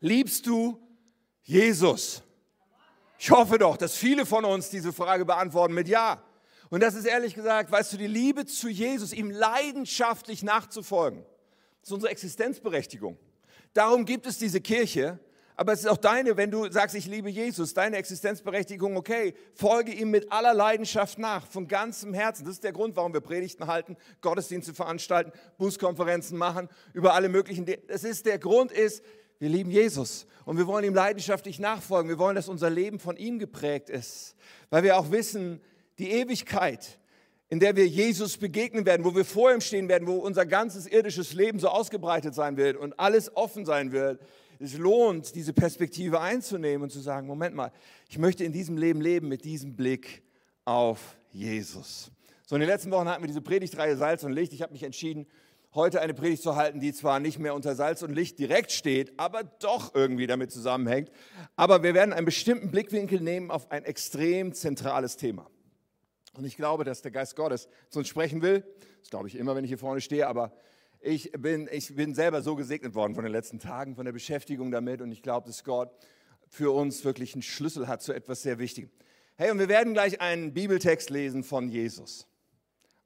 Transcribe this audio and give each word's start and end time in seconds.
Liebst 0.00 0.46
du 0.46 0.80
Jesus? 1.42 2.22
Ich 3.18 3.30
hoffe 3.30 3.58
doch, 3.58 3.76
dass 3.76 3.96
viele 3.96 4.24
von 4.24 4.44
uns 4.46 4.70
diese 4.70 4.92
Frage 4.92 5.26
beantworten 5.26 5.74
mit 5.74 5.88
Ja. 5.88 6.22
Und 6.70 6.80
das 6.80 6.94
ist 6.94 7.04
ehrlich 7.04 7.34
gesagt, 7.34 7.70
weißt 7.70 7.92
du, 7.92 7.96
die 7.98 8.06
Liebe 8.06 8.46
zu 8.46 8.68
Jesus, 8.68 9.12
ihm 9.12 9.30
leidenschaftlich 9.30 10.42
nachzufolgen, 10.42 11.24
ist 11.82 11.92
unsere 11.92 12.12
Existenzberechtigung. 12.12 13.18
Darum 13.74 14.04
gibt 14.04 14.26
es 14.26 14.38
diese 14.38 14.60
Kirche. 14.60 15.18
Aber 15.60 15.74
es 15.74 15.80
ist 15.80 15.88
auch 15.88 15.98
deine, 15.98 16.38
wenn 16.38 16.50
du 16.50 16.72
sagst, 16.72 16.96
ich 16.96 17.04
liebe 17.04 17.28
Jesus, 17.28 17.74
deine 17.74 17.98
Existenzberechtigung, 17.98 18.96
okay, 18.96 19.34
folge 19.52 19.92
ihm 19.92 20.10
mit 20.10 20.32
aller 20.32 20.54
Leidenschaft 20.54 21.18
nach, 21.18 21.46
von 21.46 21.68
ganzem 21.68 22.14
Herzen. 22.14 22.46
Das 22.46 22.54
ist 22.54 22.64
der 22.64 22.72
Grund, 22.72 22.96
warum 22.96 23.12
wir 23.12 23.20
Predigten 23.20 23.66
halten, 23.66 23.98
Gottesdienste 24.22 24.72
veranstalten, 24.72 25.32
Bußkonferenzen 25.58 26.38
machen, 26.38 26.70
über 26.94 27.12
alle 27.12 27.28
möglichen 27.28 27.66
Dinge. 27.66 27.82
Das 27.88 28.04
ist 28.04 28.24
der 28.24 28.38
Grund 28.38 28.72
ist, 28.72 29.04
wir 29.40 29.48
lieben 29.48 29.70
Jesus 29.70 30.26
und 30.44 30.58
wir 30.58 30.66
wollen 30.66 30.84
ihm 30.84 30.94
leidenschaftlich 30.94 31.58
nachfolgen. 31.58 32.10
Wir 32.10 32.18
wollen, 32.18 32.36
dass 32.36 32.48
unser 32.48 32.68
Leben 32.68 32.98
von 32.98 33.16
ihm 33.16 33.38
geprägt 33.38 33.88
ist, 33.88 34.36
weil 34.68 34.82
wir 34.82 34.98
auch 34.98 35.10
wissen, 35.10 35.60
die 35.98 36.10
Ewigkeit, 36.10 36.98
in 37.48 37.58
der 37.58 37.74
wir 37.74 37.88
Jesus 37.88 38.36
begegnen 38.36 38.84
werden, 38.84 39.02
wo 39.02 39.16
wir 39.16 39.24
vor 39.24 39.52
ihm 39.52 39.62
stehen 39.62 39.88
werden, 39.88 40.06
wo 40.06 40.16
unser 40.16 40.44
ganzes 40.44 40.86
irdisches 40.86 41.32
Leben 41.32 41.58
so 41.58 41.68
ausgebreitet 41.68 42.34
sein 42.34 42.58
wird 42.58 42.76
und 42.76 43.00
alles 43.00 43.34
offen 43.34 43.64
sein 43.64 43.92
wird. 43.92 44.20
Es 44.58 44.76
lohnt, 44.76 45.34
diese 45.34 45.54
Perspektive 45.54 46.20
einzunehmen 46.20 46.82
und 46.82 46.90
zu 46.90 47.00
sagen, 47.00 47.26
Moment 47.26 47.56
mal, 47.56 47.72
ich 48.10 48.18
möchte 48.18 48.44
in 48.44 48.52
diesem 48.52 48.76
Leben 48.76 49.00
leben 49.00 49.26
mit 49.26 49.44
diesem 49.44 49.74
Blick 49.74 50.22
auf 50.66 51.16
Jesus. 51.32 52.10
So, 52.46 52.56
in 52.56 52.60
den 52.60 52.68
letzten 52.68 52.90
Wochen 52.90 53.08
hatten 53.08 53.22
wir 53.22 53.28
diese 53.28 53.40
Predigtreihe 53.40 53.96
Salz 53.96 54.22
und 54.22 54.32
Licht. 54.32 54.52
Ich 54.52 54.60
habe 54.60 54.72
mich 54.72 54.82
entschieden, 54.82 55.26
heute 55.74 56.00
eine 56.00 56.14
Predigt 56.14 56.42
zu 56.42 56.56
halten, 56.56 56.80
die 56.80 56.92
zwar 56.92 57.20
nicht 57.20 57.38
mehr 57.38 57.54
unter 57.54 57.74
Salz 57.74 58.02
und 58.02 58.12
Licht 58.12 58.38
direkt 58.38 58.72
steht, 58.72 59.18
aber 59.18 59.44
doch 59.44 59.94
irgendwie 59.94 60.26
damit 60.26 60.50
zusammenhängt. 60.50 61.10
Aber 61.56 61.82
wir 61.82 61.94
werden 61.94 62.12
einen 62.12 62.26
bestimmten 62.26 62.70
Blickwinkel 62.70 63.20
nehmen 63.20 63.50
auf 63.50 63.70
ein 63.70 63.84
extrem 63.84 64.52
zentrales 64.52 65.16
Thema. 65.16 65.48
Und 66.34 66.44
ich 66.44 66.56
glaube, 66.56 66.84
dass 66.84 67.02
der 67.02 67.10
Geist 67.10 67.36
Gottes 67.36 67.68
zu 67.88 68.00
uns 68.00 68.08
sprechen 68.08 68.42
will. 68.42 68.64
Das 69.00 69.10
glaube 69.10 69.28
ich 69.28 69.36
immer, 69.36 69.54
wenn 69.54 69.64
ich 69.64 69.70
hier 69.70 69.78
vorne 69.78 70.00
stehe, 70.00 70.26
aber 70.26 70.52
ich 71.00 71.32
bin, 71.32 71.68
ich 71.72 71.94
bin 71.94 72.14
selber 72.14 72.42
so 72.42 72.56
gesegnet 72.56 72.94
worden 72.94 73.14
von 73.14 73.24
den 73.24 73.32
letzten 73.32 73.58
Tagen, 73.58 73.94
von 73.94 74.04
der 74.04 74.12
Beschäftigung 74.12 74.70
damit 74.70 75.00
und 75.00 75.10
ich 75.12 75.22
glaube, 75.22 75.46
dass 75.46 75.64
Gott 75.64 75.90
für 76.48 76.74
uns 76.74 77.04
wirklich 77.04 77.34
einen 77.34 77.42
Schlüssel 77.42 77.88
hat 77.88 78.02
zu 78.02 78.12
etwas 78.12 78.42
sehr 78.42 78.58
Wichtigem. 78.58 78.90
Hey, 79.36 79.50
und 79.50 79.58
wir 79.58 79.68
werden 79.68 79.94
gleich 79.94 80.20
einen 80.20 80.52
Bibeltext 80.52 81.08
lesen 81.08 81.42
von 81.42 81.68
Jesus. 81.68 82.26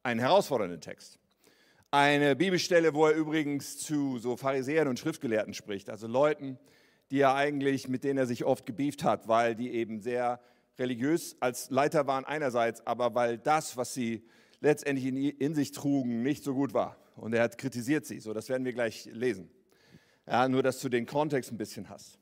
Einen 0.03 0.19
herausfordernden 0.19 0.81
Text. 0.81 1.21
Eine 1.97 2.35
Bibelstelle, 2.35 2.93
wo 2.93 3.07
er 3.07 3.15
übrigens 3.15 3.79
zu 3.79 4.19
so 4.19 4.37
Pharisäern 4.37 4.89
und 4.89 4.99
Schriftgelehrten 4.99 5.55
spricht, 5.55 5.89
also 5.89 6.09
Leuten, 6.09 6.59
die 7.13 7.21
er 7.21 7.37
eigentlich, 7.37 7.87
mit 7.87 8.03
denen 8.03 8.19
er 8.19 8.27
sich 8.27 8.45
oft 8.45 8.67
gebieft 8.67 9.05
hat, 9.05 9.29
weil 9.29 9.55
die 9.55 9.71
eben 9.71 10.01
sehr 10.01 10.41
religiös 10.77 11.37
als 11.39 11.71
Leiter 11.71 12.09
waren 12.09 12.25
einerseits, 12.25 12.85
aber 12.85 13.15
weil 13.15 13.39
das, 13.39 13.77
was 13.77 13.95
sie 13.95 14.25
letztendlich 14.59 15.07
in, 15.07 15.17
in 15.17 15.55
sich 15.55 15.71
trugen, 15.71 16.25
nicht 16.25 16.43
so 16.43 16.53
gut 16.53 16.75
war. 16.75 16.97
Und 17.15 17.33
er 17.33 17.45
hat 17.45 17.59
kritisiert 17.59 18.07
sie. 18.07 18.19
So, 18.19 18.33
das 18.33 18.49
werden 18.49 18.65
wir 18.65 18.73
gleich 18.73 19.05
lesen. 19.13 19.49
Ja, 20.27 20.49
nur, 20.49 20.65
dass 20.65 20.81
du 20.81 20.89
den 20.89 21.07
Kontext 21.07 21.53
ein 21.53 21.59
bisschen 21.59 21.91
hast. 21.91 22.19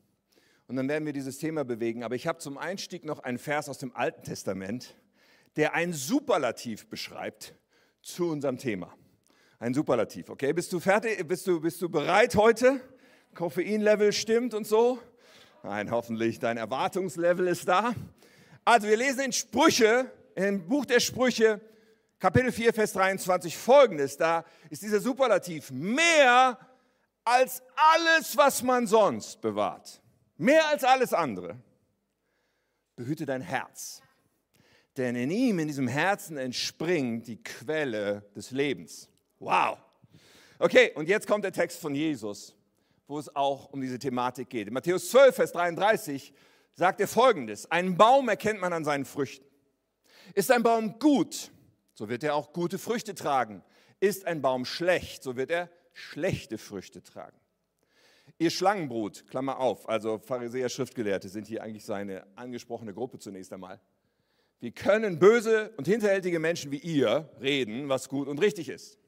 Und 0.67 0.75
dann 0.75 0.87
werden 0.87 1.07
wir 1.07 1.13
dieses 1.13 1.39
Thema 1.39 1.65
bewegen. 1.65 2.03
Aber 2.03 2.13
ich 2.13 2.27
habe 2.27 2.37
zum 2.37 2.59
Einstieg 2.59 3.05
noch 3.05 3.21
einen 3.21 3.39
Vers 3.39 3.69
aus 3.69 3.79
dem 3.79 3.91
Alten 3.95 4.21
Testament, 4.21 4.93
der 5.55 5.73
ein 5.73 5.93
Superlativ 5.93 6.85
beschreibt 6.89 7.55
zu 8.03 8.29
unserem 8.29 8.59
Thema. 8.59 8.95
Ein 9.63 9.73
Superlativ, 9.73 10.27
okay? 10.27 10.51
Bist 10.51 10.73
du 10.73 10.81
fertig? 10.81 11.25
Bist 11.25 11.47
du, 11.47 11.61
bist 11.61 11.81
du 11.81 11.87
bereit 11.87 12.35
heute? 12.35 12.81
Koffeinlevel 13.33 14.11
stimmt 14.11 14.53
und 14.53 14.67
so? 14.67 14.99
Nein, 15.63 15.89
hoffentlich 15.89 16.37
dein 16.37 16.57
Erwartungslevel 16.57 17.47
ist 17.47 17.65
da. 17.65 17.95
Also 18.65 18.89
wir 18.89 18.97
lesen 18.97 19.21
in 19.21 19.31
Sprüche, 19.31 20.11
im 20.35 20.67
Buch 20.67 20.83
der 20.83 20.99
Sprüche, 20.99 21.61
Kapitel 22.19 22.51
4, 22.51 22.73
Vers 22.73 22.91
23 22.91 23.55
folgendes. 23.55 24.17
Da 24.17 24.43
ist 24.69 24.81
dieser 24.81 24.99
Superlativ. 24.99 25.71
Mehr 25.71 26.59
als 27.23 27.63
alles, 27.95 28.35
was 28.35 28.63
man 28.63 28.85
sonst 28.85 29.39
bewahrt. 29.39 30.01
Mehr 30.35 30.67
als 30.67 30.83
alles 30.83 31.13
andere. 31.13 31.55
Behüte 32.97 33.25
dein 33.25 33.39
Herz. 33.39 34.01
Denn 34.97 35.15
in 35.15 35.31
ihm, 35.31 35.57
in 35.59 35.69
diesem 35.69 35.87
Herzen 35.87 36.35
entspringt 36.35 37.27
die 37.27 37.41
Quelle 37.41 38.29
des 38.35 38.51
Lebens. 38.51 39.07
Wow. 39.43 39.77
Okay, 40.57 40.93
und 40.95 41.09
jetzt 41.09 41.27
kommt 41.27 41.43
der 41.43 41.51
Text 41.51 41.81
von 41.81 41.93
Jesus, 41.93 42.55
wo 43.07 43.19
es 43.19 43.35
auch 43.35 43.73
um 43.73 43.81
diese 43.81 43.99
Thematik 43.99 44.49
geht. 44.49 44.69
In 44.69 44.73
Matthäus 44.73 45.09
12, 45.09 45.35
Vers 45.35 45.51
33 45.51 46.33
sagt 46.75 47.01
er 47.01 47.09
folgendes: 47.09 47.69
Einen 47.69 47.97
Baum 47.97 48.29
erkennt 48.29 48.61
man 48.61 48.71
an 48.71 48.85
seinen 48.85 49.03
Früchten. 49.03 49.45
Ist 50.33 50.49
ein 50.49 50.63
Baum 50.63 50.97
gut, 50.97 51.51
so 51.93 52.07
wird 52.07 52.23
er 52.23 52.35
auch 52.35 52.53
gute 52.53 52.79
Früchte 52.79 53.15
tragen. 53.15 53.61
Ist 53.99 54.25
ein 54.25 54.41
Baum 54.41 54.63
schlecht, 54.63 55.23
so 55.23 55.35
wird 55.35 55.51
er 55.51 55.69
schlechte 55.91 56.57
Früchte 56.57 57.03
tragen. 57.03 57.37
Ihr 58.37 58.49
Schlangenbrut, 58.49 59.27
Klammer 59.27 59.59
auf, 59.59 59.89
also 59.89 60.19
Pharisäer, 60.19 60.69
Schriftgelehrte 60.69 61.27
sind 61.27 61.47
hier 61.47 61.63
eigentlich 61.63 61.83
seine 61.83 62.25
angesprochene 62.37 62.93
Gruppe 62.93 63.19
zunächst 63.19 63.51
einmal. 63.51 63.81
Wie 64.61 64.71
können 64.71 65.19
böse 65.19 65.73
und 65.75 65.85
hinterhältige 65.85 66.39
Menschen 66.39 66.71
wie 66.71 66.77
ihr 66.77 67.29
reden, 67.41 67.89
was 67.89 68.07
gut 68.07 68.29
und 68.29 68.39
richtig 68.39 68.69
ist? 68.69 69.02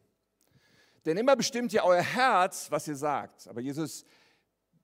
Denn 1.05 1.17
immer 1.17 1.35
bestimmt 1.35 1.71
ja 1.71 1.83
euer 1.83 2.01
Herz, 2.01 2.71
was 2.71 2.87
ihr 2.87 2.95
sagt. 2.95 3.47
Aber 3.47 3.61
Jesus 3.61 4.05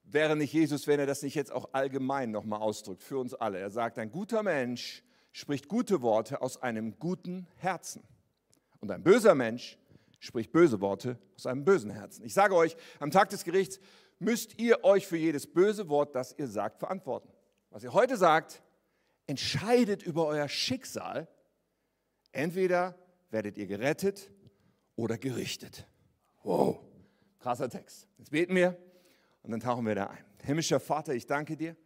wäre 0.04 0.36
nicht 0.36 0.52
Jesus, 0.52 0.86
wenn 0.86 1.00
er 1.00 1.06
das 1.06 1.22
nicht 1.22 1.34
jetzt 1.34 1.50
auch 1.50 1.70
allgemein 1.72 2.30
nochmal 2.30 2.60
ausdrückt, 2.60 3.02
für 3.02 3.18
uns 3.18 3.34
alle. 3.34 3.58
Er 3.58 3.70
sagt, 3.70 3.98
ein 3.98 4.10
guter 4.10 4.42
Mensch 4.42 5.02
spricht 5.32 5.68
gute 5.68 6.02
Worte 6.02 6.40
aus 6.40 6.62
einem 6.62 6.98
guten 6.98 7.48
Herzen. 7.56 8.02
Und 8.80 8.90
ein 8.90 9.02
böser 9.02 9.34
Mensch 9.34 9.78
spricht 10.20 10.52
böse 10.52 10.80
Worte 10.80 11.18
aus 11.34 11.46
einem 11.46 11.64
bösen 11.64 11.90
Herzen. 11.90 12.24
Ich 12.24 12.34
sage 12.34 12.54
euch, 12.54 12.76
am 13.00 13.10
Tag 13.10 13.30
des 13.30 13.44
Gerichts 13.44 13.80
müsst 14.18 14.60
ihr 14.60 14.84
euch 14.84 15.06
für 15.06 15.16
jedes 15.16 15.52
böse 15.52 15.88
Wort, 15.88 16.14
das 16.14 16.34
ihr 16.38 16.46
sagt, 16.46 16.78
verantworten. 16.78 17.32
Was 17.70 17.82
ihr 17.82 17.92
heute 17.92 18.16
sagt, 18.16 18.62
entscheidet 19.26 20.02
über 20.02 20.26
euer 20.26 20.48
Schicksal. 20.48 21.26
Entweder 22.30 22.96
werdet 23.30 23.56
ihr 23.56 23.66
gerettet 23.66 24.30
oder 24.94 25.18
gerichtet. 25.18 25.86
Wow, 26.44 26.80
krasser 27.38 27.68
Text. 27.70 28.08
Jetzt 28.18 28.30
beten 28.30 28.54
wir. 28.54 28.76
Und 29.42 29.50
dann 29.52 29.60
tauchen 29.60 29.86
wir 29.86 29.94
da 29.94 30.06
ein. 30.08 30.24
Himmlischer 30.42 30.80
Vater, 30.80 31.14
ich 31.14 31.26
danke 31.26 31.56
dir. 31.56 31.76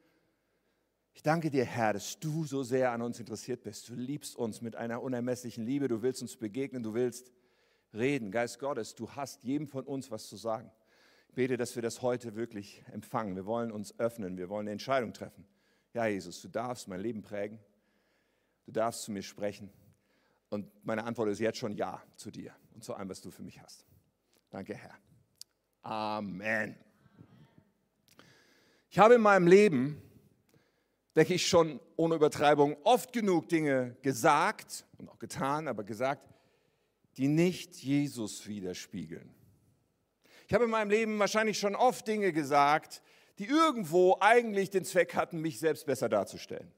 Ich 1.12 1.22
danke 1.22 1.50
dir, 1.50 1.64
Herr, 1.64 1.94
dass 1.94 2.18
du 2.20 2.44
so 2.44 2.62
sehr 2.62 2.92
an 2.92 3.02
uns 3.02 3.18
interessiert 3.18 3.62
bist. 3.62 3.88
Du 3.88 3.94
liebst 3.94 4.36
uns 4.36 4.60
mit 4.60 4.76
einer 4.76 5.02
unermesslichen 5.02 5.64
Liebe. 5.64 5.88
Du 5.88 6.02
willst 6.02 6.22
uns 6.22 6.36
begegnen. 6.36 6.82
Du 6.82 6.94
willst 6.94 7.32
reden. 7.94 8.30
Geist 8.30 8.58
Gottes, 8.58 8.94
du 8.94 9.10
hast 9.10 9.44
jedem 9.44 9.66
von 9.66 9.84
uns 9.84 10.10
was 10.10 10.26
zu 10.26 10.36
sagen. 10.36 10.70
Ich 11.28 11.34
bete, 11.34 11.56
dass 11.56 11.74
wir 11.74 11.82
das 11.82 12.02
heute 12.02 12.34
wirklich 12.34 12.82
empfangen. 12.92 13.34
Wir 13.36 13.46
wollen 13.46 13.70
uns 13.70 13.98
öffnen. 13.98 14.36
Wir 14.36 14.48
wollen 14.48 14.66
eine 14.66 14.72
Entscheidung 14.72 15.12
treffen. 15.12 15.46
Ja, 15.92 16.06
Jesus, 16.06 16.40
du 16.40 16.48
darfst 16.48 16.88
mein 16.88 17.00
Leben 17.00 17.22
prägen. 17.22 17.58
Du 18.64 18.72
darfst 18.72 19.02
zu 19.02 19.12
mir 19.12 19.22
sprechen. 19.22 19.70
Und 20.48 20.70
meine 20.84 21.04
Antwort 21.04 21.28
ist 21.28 21.40
jetzt 21.40 21.58
schon 21.58 21.72
Ja 21.72 22.02
zu 22.16 22.30
dir 22.30 22.54
und 22.74 22.84
zu 22.84 22.94
allem, 22.94 23.08
was 23.08 23.20
du 23.20 23.30
für 23.30 23.42
mich 23.42 23.60
hast. 23.60 23.86
Danke, 24.56 24.74
Herr. 24.74 24.94
Amen. 25.82 26.78
Ich 28.88 28.98
habe 28.98 29.16
in 29.16 29.20
meinem 29.20 29.46
Leben, 29.46 30.00
denke 31.14 31.34
ich 31.34 31.46
schon 31.46 31.78
ohne 31.96 32.14
Übertreibung, 32.14 32.74
oft 32.82 33.12
genug 33.12 33.50
Dinge 33.50 33.98
gesagt 34.00 34.86
und 34.96 35.10
auch 35.10 35.18
getan, 35.18 35.68
aber 35.68 35.84
gesagt, 35.84 36.26
die 37.18 37.28
nicht 37.28 37.76
Jesus 37.76 38.46
widerspiegeln. 38.46 39.34
Ich 40.48 40.54
habe 40.54 40.64
in 40.64 40.70
meinem 40.70 40.88
Leben 40.88 41.18
wahrscheinlich 41.18 41.58
schon 41.58 41.74
oft 41.74 42.08
Dinge 42.08 42.32
gesagt, 42.32 43.02
die 43.38 43.44
irgendwo 43.44 44.16
eigentlich 44.20 44.70
den 44.70 44.86
Zweck 44.86 45.14
hatten, 45.14 45.42
mich 45.42 45.58
selbst 45.58 45.84
besser 45.84 46.08
darzustellen. 46.08 46.72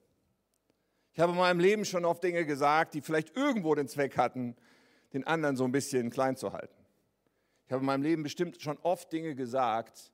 Ich 1.13 1.21
habe 1.21 1.31
in 1.31 1.39
meinem 1.39 1.61
Leben 1.61 1.85
schon 1.85 2.05
oft 2.05 2.25
Dinge 2.25 2.45
gesagt, 2.45 2.95
die 2.95 3.03
vielleicht 3.03 3.37
irgendwo 3.37 3.77
den 3.77 3.87
Zweck 3.87 4.17
hatten, 4.17 4.57
den 5.13 5.25
anderen 5.25 5.57
so 5.57 5.63
ein 5.63 5.71
bisschen 5.71 6.11
klein 6.11 6.37
zu 6.37 6.53
halten. 6.53 6.78
Ich 7.69 7.73
habe 7.73 7.83
in 7.83 7.87
meinem 7.87 8.03
Leben 8.03 8.23
bestimmt 8.23 8.63
schon 8.63 8.79
oft 8.79 9.13
Dinge 9.13 9.35
gesagt, 9.35 10.11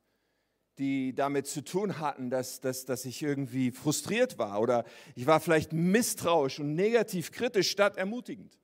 die 0.78 1.14
damit 1.14 1.46
zu 1.46 1.62
tun 1.62 2.00
hatten, 2.00 2.28
dass, 2.28 2.60
dass, 2.60 2.84
dass 2.84 3.04
ich 3.04 3.22
irgendwie 3.22 3.70
frustriert 3.70 4.38
war 4.38 4.60
oder 4.60 4.84
ich 5.14 5.28
war 5.28 5.38
vielleicht 5.38 5.72
misstrauisch 5.72 6.58
und 6.58 6.74
negativ 6.74 7.30
kritisch 7.30 7.70
statt 7.70 7.96
ermutigend. 7.96 8.58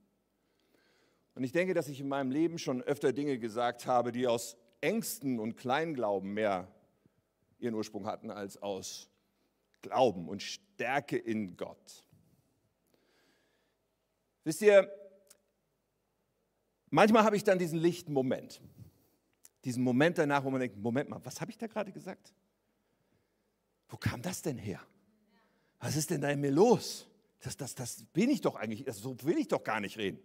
Und 1.37 1.45
ich 1.45 1.53
denke, 1.53 1.73
dass 1.73 1.87
ich 1.87 2.01
in 2.01 2.09
meinem 2.09 2.33
Leben 2.33 2.59
schon 2.59 2.83
öfter 2.83 3.13
Dinge 3.13 3.39
gesagt 3.39 3.87
habe, 3.87 4.11
die 4.11 4.27
aus 4.27 4.57
Ängsten 4.81 5.39
und 5.39 5.57
Kleinglauben 5.57 6.35
mehr 6.35 6.67
ihren 7.61 7.75
Ursprung 7.75 8.07
hatten 8.07 8.33
als 8.33 8.61
aus 8.61 9.09
Glauben 9.83 10.29
und 10.29 10.43
Stärke 10.43 11.17
in 11.17 11.57
Gott. 11.57 12.05
Wisst 14.43 14.63
ihr, 14.63 14.93
manchmal 16.91 17.23
habe 17.23 17.37
ich 17.37 17.45
dann 17.45 17.61
diesen 17.61 17.79
lichten 17.79 18.13
Moment 18.13 18.61
diesen 19.65 19.83
Moment 19.83 20.19
danach, 20.19 20.45
wo 20.45 20.51
man 20.51 20.61
denkt, 20.61 20.77
Moment 20.77 21.09
mal, 21.11 21.21
was 21.25 21.41
habe 21.41 21.51
ich 21.51 21.59
da 21.59 21.67
gerade 21.67 21.93
gesagt? 21.93 22.35
wo 23.91 23.97
kam 23.97 24.23
das 24.23 24.41
denn 24.41 24.57
her? 24.57 24.81
Was 25.81 25.97
ist 25.97 26.11
denn 26.11 26.21
da 26.21 26.31
in 26.31 26.41
mir 26.41 26.53
los? 26.53 27.07
Das, 27.41 27.57
das, 27.57 27.75
das 27.75 28.05
bin 28.13 28.31
ich 28.31 28.41
doch 28.41 28.55
eigentlich, 28.55 28.85
so 28.95 29.17
will 29.23 29.39
ich 29.39 29.49
doch 29.49 29.65
gar 29.65 29.81
nicht 29.81 29.99
reden. 29.99 30.21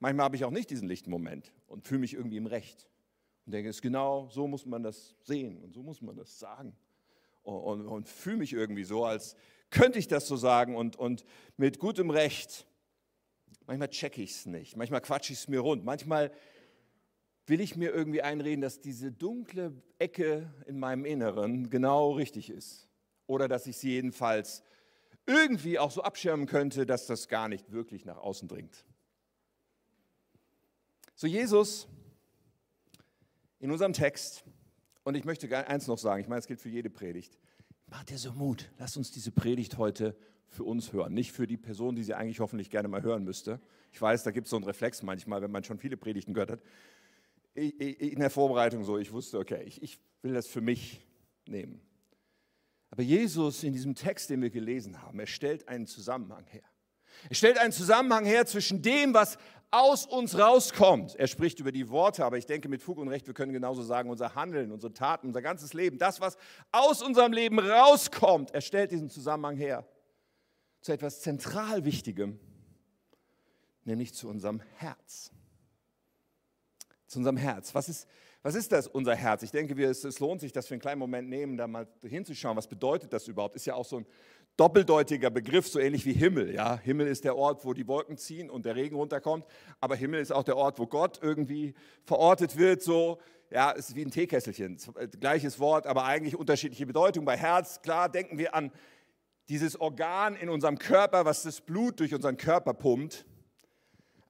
Manchmal 0.00 0.24
habe 0.24 0.36
ich 0.36 0.44
auch 0.44 0.50
nicht 0.50 0.70
diesen 0.70 0.88
lichten 0.88 1.10
Moment 1.10 1.52
und 1.68 1.86
fühle 1.86 2.00
mich 2.00 2.14
irgendwie 2.14 2.38
im 2.38 2.46
Recht 2.46 2.88
und 3.46 3.52
denke, 3.52 3.70
es 3.70 3.76
ist 3.76 3.82
genau 3.82 4.28
so 4.28 4.48
muss 4.48 4.66
man 4.66 4.82
das 4.82 5.14
sehen 5.22 5.58
und 5.58 5.72
so 5.72 5.82
muss 5.82 6.02
man 6.02 6.16
das 6.16 6.38
sagen. 6.38 6.74
Und, 7.42 7.60
und, 7.60 7.86
und 7.86 8.08
fühle 8.08 8.38
mich 8.38 8.52
irgendwie 8.52 8.84
so, 8.84 9.04
als 9.04 9.36
könnte 9.70 9.98
ich 9.98 10.08
das 10.08 10.26
so 10.26 10.36
sagen 10.36 10.76
und, 10.76 10.96
und 10.96 11.24
mit 11.56 11.78
gutem 11.78 12.10
Recht. 12.10 12.66
Manchmal 13.66 13.88
checke 13.90 14.22
ich 14.22 14.32
es 14.32 14.46
nicht, 14.46 14.76
manchmal 14.76 15.00
quatsche 15.00 15.32
ich 15.32 15.40
es 15.40 15.48
mir 15.48 15.60
rund, 15.60 15.84
manchmal 15.84 16.32
will 17.46 17.60
ich 17.60 17.76
mir 17.76 17.90
irgendwie 17.90 18.22
einreden, 18.22 18.60
dass 18.60 18.80
diese 18.80 19.10
dunkle 19.10 19.72
Ecke 19.98 20.52
in 20.66 20.78
meinem 20.78 21.04
Inneren 21.04 21.70
genau 21.70 22.12
richtig 22.12 22.50
ist. 22.50 22.88
Oder 23.26 23.48
dass 23.48 23.66
ich 23.66 23.76
sie 23.78 23.90
jedenfalls 23.90 24.62
irgendwie 25.26 25.78
auch 25.78 25.90
so 25.90 26.02
abschirmen 26.02 26.46
könnte, 26.46 26.86
dass 26.86 27.06
das 27.06 27.28
gar 27.28 27.48
nicht 27.48 27.72
wirklich 27.72 28.04
nach 28.04 28.18
außen 28.18 28.48
dringt. 28.48 28.84
So 31.14 31.26
Jesus 31.26 31.86
in 33.60 33.70
unserem 33.70 33.92
Text, 33.92 34.44
und 35.04 35.14
ich 35.14 35.24
möchte 35.24 35.48
eins 35.68 35.86
noch 35.86 35.98
sagen, 35.98 36.20
ich 36.20 36.28
meine, 36.28 36.40
es 36.40 36.46
gilt 36.46 36.60
für 36.60 36.68
jede 36.68 36.90
Predigt, 36.90 37.38
macht 37.86 38.10
dir 38.10 38.18
so 38.18 38.32
Mut, 38.32 38.70
lass 38.78 38.96
uns 38.96 39.12
diese 39.12 39.30
Predigt 39.30 39.78
heute 39.78 40.16
für 40.48 40.64
uns 40.64 40.92
hören, 40.92 41.14
nicht 41.14 41.32
für 41.32 41.46
die 41.46 41.56
Person, 41.56 41.94
die 41.94 42.02
sie 42.02 42.14
eigentlich 42.14 42.40
hoffentlich 42.40 42.70
gerne 42.70 42.88
mal 42.88 43.02
hören 43.02 43.24
müsste. 43.24 43.60
Ich 43.92 44.00
weiß, 44.00 44.24
da 44.24 44.32
gibt 44.32 44.46
es 44.46 44.50
so 44.50 44.56
einen 44.56 44.64
Reflex 44.64 45.02
manchmal, 45.02 45.42
wenn 45.42 45.50
man 45.50 45.64
schon 45.64 45.78
viele 45.78 45.96
Predigten 45.96 46.34
gehört 46.34 46.50
hat. 46.50 46.62
In 47.54 48.18
der 48.18 48.30
Vorbereitung 48.30 48.84
so, 48.84 48.98
ich 48.98 49.12
wusste, 49.12 49.38
okay, 49.38 49.62
ich, 49.64 49.82
ich 49.82 49.98
will 50.22 50.32
das 50.32 50.46
für 50.46 50.60
mich 50.60 51.00
nehmen. 51.46 51.80
Aber 52.90 53.02
Jesus 53.02 53.62
in 53.62 53.72
diesem 53.72 53.94
Text, 53.94 54.30
den 54.30 54.42
wir 54.42 54.50
gelesen 54.50 55.02
haben, 55.02 55.18
er 55.18 55.26
stellt 55.26 55.68
einen 55.68 55.86
Zusammenhang 55.86 56.46
her. 56.46 56.62
Er 57.28 57.34
stellt 57.34 57.58
einen 57.58 57.72
Zusammenhang 57.72 58.24
her 58.24 58.46
zwischen 58.46 58.82
dem, 58.82 59.14
was 59.14 59.38
aus 59.70 60.06
uns 60.06 60.38
rauskommt. 60.38 61.16
Er 61.16 61.26
spricht 61.26 61.60
über 61.60 61.72
die 61.72 61.88
Worte, 61.88 62.24
aber 62.24 62.36
ich 62.36 62.46
denke 62.46 62.68
mit 62.68 62.82
Fug 62.82 62.98
und 62.98 63.08
Recht, 63.08 63.26
wir 63.26 63.34
können 63.34 63.52
genauso 63.52 63.82
sagen, 63.82 64.10
unser 64.10 64.34
Handeln, 64.34 64.70
unsere 64.70 64.92
Taten, 64.92 65.28
unser 65.28 65.40
ganzes 65.40 65.72
Leben, 65.72 65.98
das, 65.98 66.20
was 66.20 66.36
aus 66.70 67.02
unserem 67.02 67.32
Leben 67.32 67.58
rauskommt, 67.58 68.50
er 68.52 68.60
stellt 68.60 68.90
diesen 68.92 69.08
Zusammenhang 69.08 69.56
her 69.56 69.86
zu 70.82 70.92
etwas 70.92 71.22
zentral 71.22 71.84
Wichtigem, 71.84 72.38
nämlich 73.84 74.12
zu 74.12 74.28
unserem 74.28 74.60
Herz. 74.76 75.32
Zu 77.12 77.18
unserem 77.18 77.36
Herz. 77.36 77.74
Was 77.74 77.90
ist, 77.90 78.08
was 78.42 78.54
ist 78.54 78.72
das, 78.72 78.86
unser 78.88 79.14
Herz? 79.14 79.42
Ich 79.42 79.50
denke, 79.50 79.76
wir, 79.76 79.90
es, 79.90 80.02
es, 80.02 80.18
lohnt 80.18 80.40
sich, 80.40 80.50
dass 80.50 80.70
wir 80.70 80.76
einen 80.76 80.80
kleinen 80.80 80.98
Moment 80.98 81.28
nehmen, 81.28 81.58
da 81.58 81.66
mal 81.66 81.86
hinzuschauen, 82.02 82.56
was 82.56 82.66
bedeutet 82.66 83.12
das 83.12 83.28
überhaupt? 83.28 83.54
Ist 83.54 83.66
ja 83.66 83.74
auch 83.74 83.84
so 83.84 83.98
ein 83.98 84.06
doppeldeutiger 84.56 85.28
Begriff, 85.28 85.68
so 85.68 85.78
ähnlich 85.78 86.06
wie 86.06 86.14
Himmel. 86.14 86.54
Ja? 86.54 86.78
Himmel 86.78 87.08
ist 87.08 87.24
der 87.24 87.36
Ort, 87.36 87.66
wo 87.66 87.74
die 87.74 87.86
Wolken 87.86 88.16
ziehen 88.16 88.48
und 88.48 88.64
der 88.64 88.76
Regen 88.76 88.96
runterkommt, 88.96 89.44
aber 89.78 89.94
Himmel 89.94 90.22
ist 90.22 90.32
auch 90.32 90.42
der 90.42 90.56
Ort, 90.56 90.78
wo 90.78 90.86
Gott 90.86 91.18
irgendwie 91.20 91.74
verortet 92.04 92.56
wird. 92.56 92.80
So, 92.80 93.18
ja, 93.50 93.72
es 93.72 93.90
ist 93.90 93.94
wie 93.94 94.06
ein 94.06 94.10
Teekesselchen, 94.10 94.78
äh, 94.96 95.08
gleiches 95.08 95.60
Wort, 95.60 95.86
aber 95.86 96.04
eigentlich 96.04 96.34
unterschiedliche 96.34 96.86
Bedeutung. 96.86 97.26
Bei 97.26 97.36
Herz, 97.36 97.82
klar, 97.82 98.08
denken 98.08 98.38
wir 98.38 98.54
an 98.54 98.72
dieses 99.50 99.78
Organ 99.78 100.34
in 100.34 100.48
unserem 100.48 100.78
Körper, 100.78 101.26
was 101.26 101.42
das 101.42 101.60
Blut 101.60 102.00
durch 102.00 102.14
unseren 102.14 102.38
Körper 102.38 102.72
pumpt. 102.72 103.26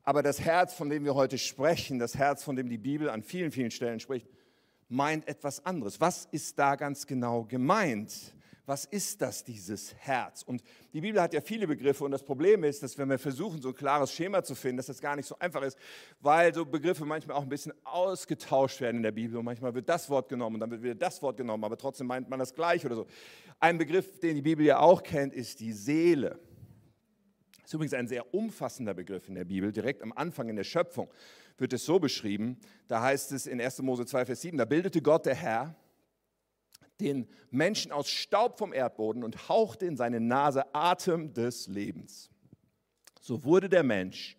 Aber 0.04 0.22
das 0.22 0.40
Herz, 0.40 0.74
von 0.74 0.90
dem 0.90 1.04
wir 1.04 1.14
heute 1.14 1.38
sprechen, 1.38 1.98
das 1.98 2.16
Herz, 2.16 2.42
von 2.42 2.56
dem 2.56 2.68
die 2.68 2.78
Bibel 2.78 3.08
an 3.08 3.22
vielen, 3.22 3.52
vielen 3.52 3.70
Stellen 3.70 4.00
spricht, 4.00 4.28
meint 4.88 5.26
etwas 5.28 5.64
anderes. 5.64 6.00
Was 6.00 6.26
ist 6.30 6.58
da 6.58 6.76
ganz 6.76 7.06
genau 7.06 7.44
gemeint? 7.44 8.34
Was 8.64 8.84
ist 8.84 9.20
das, 9.20 9.42
dieses 9.42 9.94
Herz? 9.96 10.42
Und 10.42 10.62
die 10.92 11.00
Bibel 11.00 11.20
hat 11.20 11.34
ja 11.34 11.40
viele 11.40 11.66
Begriffe 11.66 12.04
und 12.04 12.12
das 12.12 12.22
Problem 12.22 12.62
ist, 12.62 12.82
dass 12.82 12.96
wenn 12.96 13.08
wir 13.08 13.18
versuchen, 13.18 13.60
so 13.60 13.70
ein 13.70 13.74
klares 13.74 14.12
Schema 14.12 14.44
zu 14.44 14.54
finden, 14.54 14.76
dass 14.76 14.86
das 14.86 15.00
gar 15.00 15.16
nicht 15.16 15.26
so 15.26 15.36
einfach 15.40 15.62
ist, 15.62 15.76
weil 16.20 16.54
so 16.54 16.64
Begriffe 16.64 17.04
manchmal 17.04 17.36
auch 17.36 17.42
ein 17.42 17.48
bisschen 17.48 17.72
ausgetauscht 17.82 18.80
werden 18.80 18.98
in 18.98 19.02
der 19.02 19.10
Bibel 19.10 19.36
und 19.36 19.44
manchmal 19.44 19.74
wird 19.74 19.88
das 19.88 20.08
Wort 20.10 20.28
genommen 20.28 20.56
und 20.56 20.60
dann 20.60 20.70
wird 20.70 20.82
wieder 20.82 20.94
das 20.94 21.20
Wort 21.22 21.38
genommen, 21.38 21.64
aber 21.64 21.76
trotzdem 21.76 22.06
meint 22.06 22.28
man 22.28 22.38
das 22.38 22.54
gleich 22.54 22.86
oder 22.86 22.94
so. 22.94 23.06
Ein 23.58 23.78
Begriff, 23.78 24.20
den 24.20 24.36
die 24.36 24.42
Bibel 24.42 24.64
ja 24.64 24.78
auch 24.78 25.02
kennt, 25.02 25.34
ist 25.34 25.58
die 25.58 25.72
Seele. 25.72 26.38
Ist 27.72 27.76
übrigens 27.76 27.94
ein 27.94 28.06
sehr 28.06 28.34
umfassender 28.34 28.92
Begriff 28.92 29.28
in 29.28 29.34
der 29.34 29.46
Bibel. 29.46 29.72
Direkt 29.72 30.02
am 30.02 30.12
Anfang 30.12 30.50
in 30.50 30.56
der 30.56 30.64
Schöpfung 30.64 31.08
wird 31.56 31.72
es 31.72 31.86
so 31.86 31.98
beschrieben. 31.98 32.58
Da 32.86 33.00
heißt 33.00 33.32
es 33.32 33.46
in 33.46 33.62
1. 33.62 33.80
Mose 33.80 34.04
2, 34.04 34.26
Vers 34.26 34.42
7, 34.42 34.58
da 34.58 34.66
bildete 34.66 35.00
Gott 35.00 35.24
der 35.24 35.34
Herr 35.34 35.74
den 37.00 37.26
Menschen 37.50 37.90
aus 37.90 38.10
Staub 38.10 38.58
vom 38.58 38.74
Erdboden 38.74 39.24
und 39.24 39.48
hauchte 39.48 39.86
in 39.86 39.96
seine 39.96 40.20
Nase 40.20 40.74
Atem 40.74 41.32
des 41.32 41.66
Lebens. 41.66 42.28
So 43.22 43.42
wurde 43.42 43.70
der 43.70 43.84
Mensch 43.84 44.36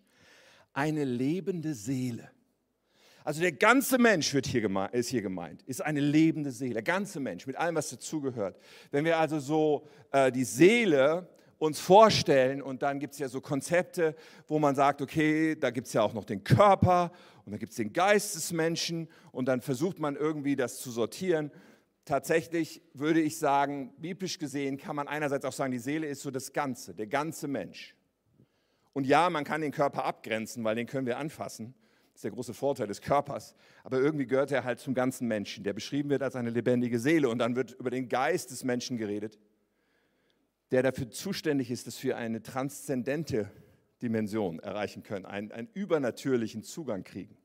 eine 0.72 1.02
lebende 1.02 1.74
Seele. 1.74 2.30
Also 3.24 3.40
der 3.40 3.50
ganze 3.50 3.98
Mensch 3.98 4.32
wird 4.32 4.46
hier 4.46 4.62
ist 4.92 5.08
hier 5.08 5.22
gemeint, 5.22 5.62
ist 5.62 5.82
eine 5.82 5.98
lebende 5.98 6.52
Seele, 6.52 6.74
der 6.74 6.82
ganze 6.84 7.18
Mensch 7.18 7.48
mit 7.48 7.56
allem, 7.56 7.74
was 7.74 7.90
dazugehört. 7.90 8.60
Wenn 8.92 9.04
wir 9.04 9.18
also 9.18 9.40
so 9.40 9.88
äh, 10.12 10.30
die 10.30 10.44
Seele 10.44 11.28
uns 11.64 11.80
vorstellen 11.80 12.62
und 12.62 12.82
dann 12.82 13.00
gibt 13.00 13.14
es 13.14 13.18
ja 13.18 13.28
so 13.28 13.40
Konzepte, 13.40 14.14
wo 14.46 14.58
man 14.58 14.74
sagt, 14.74 15.02
okay, 15.02 15.56
da 15.56 15.70
gibt 15.70 15.86
es 15.86 15.92
ja 15.92 16.02
auch 16.02 16.12
noch 16.12 16.24
den 16.24 16.44
Körper 16.44 17.12
und 17.44 17.52
dann 17.52 17.58
gibt 17.58 17.70
es 17.70 17.76
den 17.76 17.92
Geist 17.92 18.34
des 18.34 18.52
Menschen 18.52 19.08
und 19.32 19.46
dann 19.46 19.60
versucht 19.60 19.98
man 19.98 20.16
irgendwie 20.16 20.56
das 20.56 20.80
zu 20.80 20.90
sortieren. 20.90 21.50
Tatsächlich 22.04 22.82
würde 22.92 23.20
ich 23.20 23.38
sagen, 23.38 23.92
biblisch 23.98 24.38
gesehen 24.38 24.76
kann 24.76 24.94
man 24.94 25.08
einerseits 25.08 25.44
auch 25.44 25.52
sagen, 25.52 25.72
die 25.72 25.78
Seele 25.78 26.06
ist 26.06 26.22
so 26.22 26.30
das 26.30 26.52
Ganze, 26.52 26.94
der 26.94 27.06
ganze 27.06 27.48
Mensch. 27.48 27.94
Und 28.92 29.06
ja, 29.06 29.28
man 29.30 29.44
kann 29.44 29.60
den 29.60 29.72
Körper 29.72 30.04
abgrenzen, 30.04 30.62
weil 30.64 30.76
den 30.76 30.86
können 30.86 31.06
wir 31.06 31.18
anfassen. 31.18 31.74
Das 32.12 32.18
ist 32.18 32.24
der 32.24 32.30
große 32.30 32.54
Vorteil 32.54 32.86
des 32.86 33.00
Körpers. 33.00 33.56
Aber 33.82 33.98
irgendwie 33.98 34.26
gehört 34.26 34.52
er 34.52 34.62
halt 34.62 34.78
zum 34.78 34.94
ganzen 34.94 35.26
Menschen, 35.26 35.64
der 35.64 35.72
beschrieben 35.72 36.10
wird 36.10 36.22
als 36.22 36.36
eine 36.36 36.50
lebendige 36.50 37.00
Seele. 37.00 37.28
Und 37.28 37.38
dann 37.38 37.56
wird 37.56 37.72
über 37.72 37.90
den 37.90 38.08
Geist 38.08 38.52
des 38.52 38.62
Menschen 38.62 38.98
geredet 38.98 39.38
der 40.70 40.82
dafür 40.82 41.10
zuständig 41.10 41.70
ist, 41.70 41.86
dass 41.86 42.02
wir 42.02 42.16
eine 42.16 42.42
transzendente 42.42 43.50
Dimension 44.02 44.58
erreichen 44.58 45.02
können, 45.02 45.24
einen, 45.24 45.52
einen 45.52 45.68
übernatürlichen 45.72 46.62
Zugang 46.62 47.04
kriegen. 47.04 47.36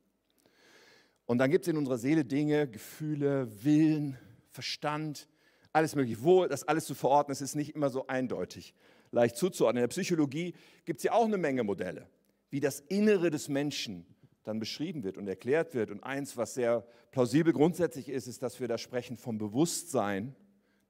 Und 1.25 1.37
dann 1.37 1.51
gibt 1.51 1.65
es 1.65 1.71
in 1.71 1.77
unserer 1.77 1.97
Seele 1.97 2.25
Dinge, 2.25 2.67
Gefühle, 2.67 3.63
Willen, 3.63 4.17
Verstand, 4.49 5.27
alles 5.71 5.95
mögliche. 5.95 6.23
Wo 6.23 6.47
das 6.47 6.67
alles 6.67 6.85
zu 6.85 6.95
verorten 6.95 7.31
ist, 7.31 7.41
ist 7.41 7.55
nicht 7.55 7.75
immer 7.75 7.89
so 7.89 8.07
eindeutig 8.07 8.73
leicht 9.11 9.37
zuzuordnen. 9.37 9.83
In 9.83 9.83
der 9.83 9.93
Psychologie 9.93 10.53
gibt 10.85 10.99
es 10.99 11.03
ja 11.03 11.13
auch 11.13 11.25
eine 11.25 11.37
Menge 11.37 11.63
Modelle, 11.63 12.07
wie 12.49 12.59
das 12.59 12.79
Innere 12.79 13.29
des 13.29 13.47
Menschen 13.47 14.05
dann 14.43 14.59
beschrieben 14.59 15.03
wird 15.03 15.17
und 15.17 15.27
erklärt 15.27 15.75
wird. 15.75 15.91
Und 15.91 16.03
eins, 16.03 16.35
was 16.35 16.55
sehr 16.55 16.85
plausibel 17.11 17.53
grundsätzlich 17.53 18.09
ist, 18.09 18.27
ist, 18.27 18.41
dass 18.41 18.59
wir 18.59 18.67
da 18.67 18.77
sprechen 18.77 19.15
vom 19.15 19.37
Bewusstsein, 19.37 20.35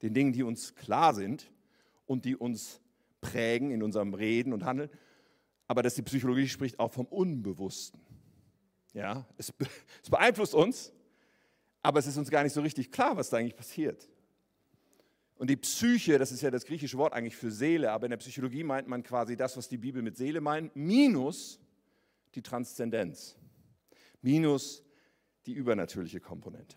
den 0.02 0.14
Dingen, 0.14 0.32
die 0.32 0.44
uns 0.44 0.76
klar 0.76 1.14
sind, 1.14 1.52
und 2.10 2.26
die 2.26 2.36
uns 2.36 2.82
prägen 3.22 3.70
in 3.70 3.84
unserem 3.84 4.16
Reden 4.16 4.52
und 4.52 4.66
Handeln. 4.66 4.90
Aber 5.68 5.84
dass 5.84 5.94
die 5.94 6.02
Psychologie 6.02 6.48
spricht 6.48 6.80
auch 6.80 6.92
vom 6.92 7.06
Unbewussten. 7.06 8.02
Ja, 8.94 9.28
es, 9.38 9.54
es 10.04 10.10
beeinflusst 10.10 10.56
uns, 10.56 10.92
aber 11.84 12.00
es 12.00 12.08
ist 12.08 12.18
uns 12.18 12.32
gar 12.32 12.44
nicht 12.44 12.54
so 12.54 12.62
richtig 12.62 12.92
klar, 12.92 13.16
was 13.16 13.30
da 13.30 13.38
eigentlich 13.38 13.56
passiert. 13.56 14.10
Und 15.36 15.52
die 15.52 15.56
Psyche, 15.56 16.18
das 16.18 16.32
ist 16.32 16.42
ja 16.42 16.50
das 16.50 16.66
griechische 16.66 16.98
Wort 16.98 17.14
eigentlich 17.14 17.36
für 17.36 17.52
Seele, 17.52 17.92
aber 17.92 18.08
in 18.08 18.10
der 18.10 18.18
Psychologie 18.18 18.64
meint 18.64 18.88
man 18.88 19.04
quasi 19.04 19.38
das, 19.38 19.56
was 19.56 19.70
die 19.70 19.78
Bibel 19.78 20.02
mit 20.02 20.18
Seele 20.18 20.42
meint, 20.42 20.76
minus 20.76 21.60
die 22.34 22.42
Transzendenz, 22.42 23.38
minus 24.24 24.84
die 25.46 25.54
übernatürliche 25.54 26.20
Komponente. 26.20 26.76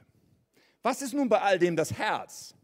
Was 0.82 1.00
ist 1.00 1.14
nun 1.14 1.30
bei 1.30 1.40
all 1.40 1.58
dem 1.58 1.74
das 1.74 1.94
Herz? 1.94 2.54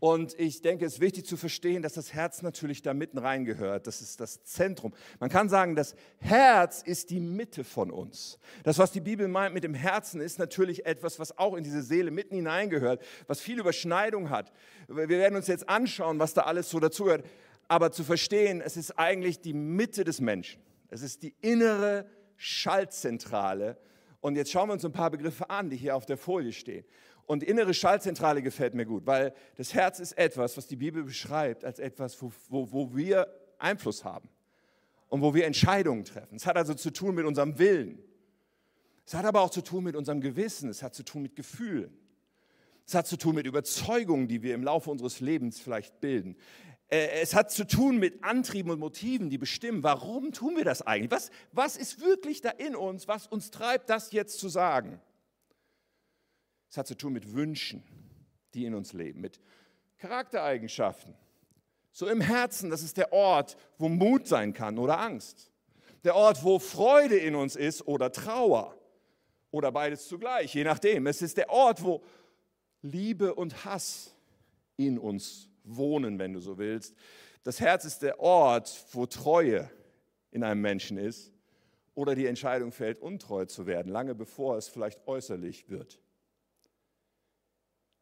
Und 0.00 0.38
ich 0.40 0.62
denke, 0.62 0.86
es 0.86 0.94
ist 0.94 1.00
wichtig 1.00 1.26
zu 1.26 1.36
verstehen, 1.36 1.82
dass 1.82 1.92
das 1.92 2.14
Herz 2.14 2.40
natürlich 2.40 2.80
da 2.80 2.94
mitten 2.94 3.18
reingehört. 3.18 3.86
Das 3.86 4.00
ist 4.00 4.18
das 4.18 4.42
Zentrum. 4.44 4.94
Man 5.20 5.28
kann 5.28 5.50
sagen, 5.50 5.76
das 5.76 5.94
Herz 6.18 6.82
ist 6.82 7.10
die 7.10 7.20
Mitte 7.20 7.64
von 7.64 7.90
uns. 7.90 8.38
Das, 8.64 8.78
was 8.78 8.92
die 8.92 9.02
Bibel 9.02 9.28
meint 9.28 9.52
mit 9.52 9.62
dem 9.62 9.74
Herzen, 9.74 10.22
ist 10.22 10.38
natürlich 10.38 10.86
etwas, 10.86 11.18
was 11.18 11.36
auch 11.36 11.54
in 11.54 11.64
diese 11.64 11.82
Seele 11.82 12.10
mitten 12.10 12.34
hineingehört, 12.34 13.02
was 13.26 13.40
viel 13.40 13.60
Überschneidung 13.60 14.30
hat. 14.30 14.52
Wir 14.88 15.08
werden 15.10 15.36
uns 15.36 15.48
jetzt 15.48 15.68
anschauen, 15.68 16.18
was 16.18 16.32
da 16.32 16.42
alles 16.42 16.70
so 16.70 16.80
dazugehört. 16.80 17.26
Aber 17.68 17.92
zu 17.92 18.02
verstehen, 18.02 18.62
es 18.62 18.78
ist 18.78 18.98
eigentlich 18.98 19.40
die 19.40 19.52
Mitte 19.52 20.04
des 20.04 20.20
Menschen. 20.20 20.62
Es 20.88 21.02
ist 21.02 21.22
die 21.22 21.34
innere 21.42 22.06
Schaltzentrale. 22.36 23.76
Und 24.22 24.36
jetzt 24.36 24.50
schauen 24.50 24.70
wir 24.70 24.72
uns 24.72 24.84
ein 24.84 24.92
paar 24.92 25.10
Begriffe 25.10 25.50
an, 25.50 25.68
die 25.68 25.76
hier 25.76 25.94
auf 25.94 26.06
der 26.06 26.16
Folie 26.16 26.52
stehen. 26.52 26.84
Und 27.30 27.44
innere 27.44 27.74
Schaltzentrale 27.74 28.42
gefällt 28.42 28.74
mir 28.74 28.84
gut, 28.84 29.06
weil 29.06 29.32
das 29.54 29.72
Herz 29.72 30.00
ist 30.00 30.18
etwas, 30.18 30.56
was 30.56 30.66
die 30.66 30.74
Bibel 30.74 31.04
beschreibt, 31.04 31.64
als 31.64 31.78
etwas, 31.78 32.20
wo, 32.20 32.32
wo, 32.48 32.72
wo 32.72 32.96
wir 32.96 33.32
Einfluss 33.56 34.04
haben 34.04 34.28
und 35.08 35.22
wo 35.22 35.32
wir 35.32 35.46
Entscheidungen 35.46 36.04
treffen. 36.04 36.34
Es 36.34 36.44
hat 36.44 36.56
also 36.56 36.74
zu 36.74 36.90
tun 36.90 37.14
mit 37.14 37.24
unserem 37.24 37.56
Willen. 37.56 38.02
Es 39.06 39.14
hat 39.14 39.24
aber 39.24 39.42
auch 39.42 39.50
zu 39.50 39.60
tun 39.60 39.84
mit 39.84 39.94
unserem 39.94 40.20
Gewissen. 40.20 40.70
Es 40.70 40.82
hat 40.82 40.92
zu 40.92 41.04
tun 41.04 41.22
mit 41.22 41.36
Gefühlen. 41.36 41.96
Es 42.84 42.96
hat 42.96 43.06
zu 43.06 43.16
tun 43.16 43.36
mit 43.36 43.46
Überzeugungen, 43.46 44.26
die 44.26 44.42
wir 44.42 44.56
im 44.56 44.64
Laufe 44.64 44.90
unseres 44.90 45.20
Lebens 45.20 45.60
vielleicht 45.60 46.00
bilden. 46.00 46.34
Äh, 46.88 47.20
es 47.22 47.36
hat 47.36 47.52
zu 47.52 47.64
tun 47.64 47.98
mit 47.98 48.24
Antrieben 48.24 48.72
und 48.72 48.80
Motiven, 48.80 49.30
die 49.30 49.38
bestimmen, 49.38 49.84
warum 49.84 50.32
tun 50.32 50.56
wir 50.56 50.64
das 50.64 50.82
eigentlich? 50.82 51.12
Was, 51.12 51.30
was 51.52 51.76
ist 51.76 52.00
wirklich 52.00 52.40
da 52.40 52.50
in 52.50 52.74
uns, 52.74 53.06
was 53.06 53.28
uns 53.28 53.52
treibt, 53.52 53.88
das 53.88 54.10
jetzt 54.10 54.40
zu 54.40 54.48
sagen? 54.48 55.00
Es 56.70 56.76
hat 56.76 56.86
zu 56.86 56.96
tun 56.96 57.12
mit 57.12 57.34
Wünschen, 57.34 57.82
die 58.54 58.64
in 58.64 58.74
uns 58.74 58.92
leben, 58.92 59.20
mit 59.20 59.40
Charaktereigenschaften. 59.98 61.14
So 61.90 62.08
im 62.08 62.20
Herzen, 62.20 62.70
das 62.70 62.82
ist 62.82 62.96
der 62.96 63.12
Ort, 63.12 63.56
wo 63.76 63.88
Mut 63.88 64.28
sein 64.28 64.52
kann 64.52 64.78
oder 64.78 65.00
Angst. 65.00 65.50
Der 66.04 66.14
Ort, 66.14 66.44
wo 66.44 66.60
Freude 66.60 67.16
in 67.16 67.34
uns 67.34 67.56
ist 67.56 67.86
oder 67.86 68.12
Trauer 68.12 68.76
oder 69.50 69.72
beides 69.72 70.06
zugleich, 70.06 70.54
je 70.54 70.62
nachdem. 70.62 71.08
Es 71.08 71.20
ist 71.20 71.36
der 71.36 71.50
Ort, 71.50 71.82
wo 71.82 72.02
Liebe 72.82 73.34
und 73.34 73.64
Hass 73.64 74.14
in 74.76 74.96
uns 74.96 75.48
wohnen, 75.64 76.20
wenn 76.20 76.32
du 76.32 76.40
so 76.40 76.56
willst. 76.56 76.94
Das 77.42 77.58
Herz 77.58 77.84
ist 77.84 78.02
der 78.02 78.20
Ort, 78.20 78.86
wo 78.92 79.06
Treue 79.06 79.68
in 80.30 80.44
einem 80.44 80.60
Menschen 80.60 80.98
ist 80.98 81.32
oder 81.94 82.14
die 82.14 82.26
Entscheidung 82.26 82.70
fällt, 82.70 83.00
untreu 83.00 83.44
zu 83.44 83.66
werden, 83.66 83.90
lange 83.90 84.14
bevor 84.14 84.56
es 84.56 84.68
vielleicht 84.68 85.06
äußerlich 85.08 85.68
wird. 85.68 85.98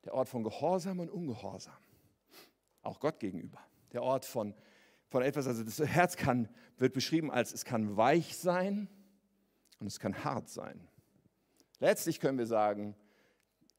Der 0.05 0.15
Ort 0.15 0.29
von 0.29 0.43
Gehorsam 0.43 1.01
und 1.01 1.11
Ungehorsam, 1.11 1.77
auch 2.83 3.01
Gott 3.01 3.21
gegenüber. 3.21 3.59
Der 3.93 4.03
Ort 4.03 4.25
von, 4.25 4.55
von 5.09 5.23
etwas, 5.23 5.47
also 5.47 5.65
das 5.65 5.79
Herz 5.81 6.17
kann, 6.17 6.49
wird 6.77 6.93
beschrieben 6.93 7.31
als 7.31 7.53
es 7.53 7.65
kann 7.65 7.97
weich 7.97 8.37
sein 8.37 8.89
und 9.81 9.87
es 9.87 9.99
kann 9.99 10.25
hart 10.25 10.49
sein. 10.49 10.89
Letztlich 11.81 12.21
können 12.21 12.39
wir 12.39 12.47
sagen, 12.47 12.95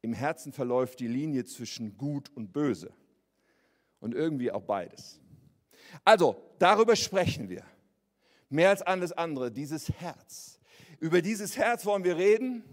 im 0.01 0.13
Herzen 0.13 0.53
verläuft 0.53 0.99
die 0.99 1.07
Linie 1.07 1.45
zwischen 1.45 1.97
gut 1.97 2.29
und 2.35 2.53
böse 2.53 2.93
und 3.99 4.15
irgendwie 4.15 4.51
auch 4.51 4.63
beides. 4.63 5.19
Also, 6.05 6.41
darüber 6.59 6.95
sprechen 6.95 7.49
wir. 7.49 7.63
Mehr 8.49 8.69
als 8.69 8.81
alles 8.81 9.11
andere, 9.11 9.51
dieses 9.51 9.89
Herz. 9.89 10.59
Über 10.99 11.21
dieses 11.21 11.57
Herz 11.57 11.85
wollen 11.85 12.03
wir 12.03 12.17
reden 12.17 12.63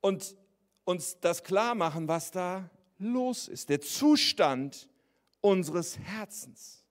und 0.00 0.36
uns 0.84 1.18
das 1.20 1.44
klar 1.44 1.74
machen, 1.74 2.08
was 2.08 2.30
da 2.30 2.70
los 2.98 3.48
ist. 3.48 3.68
Der 3.68 3.80
Zustand 3.80 4.88
unseres 5.40 5.98
Herzens. 5.98 6.84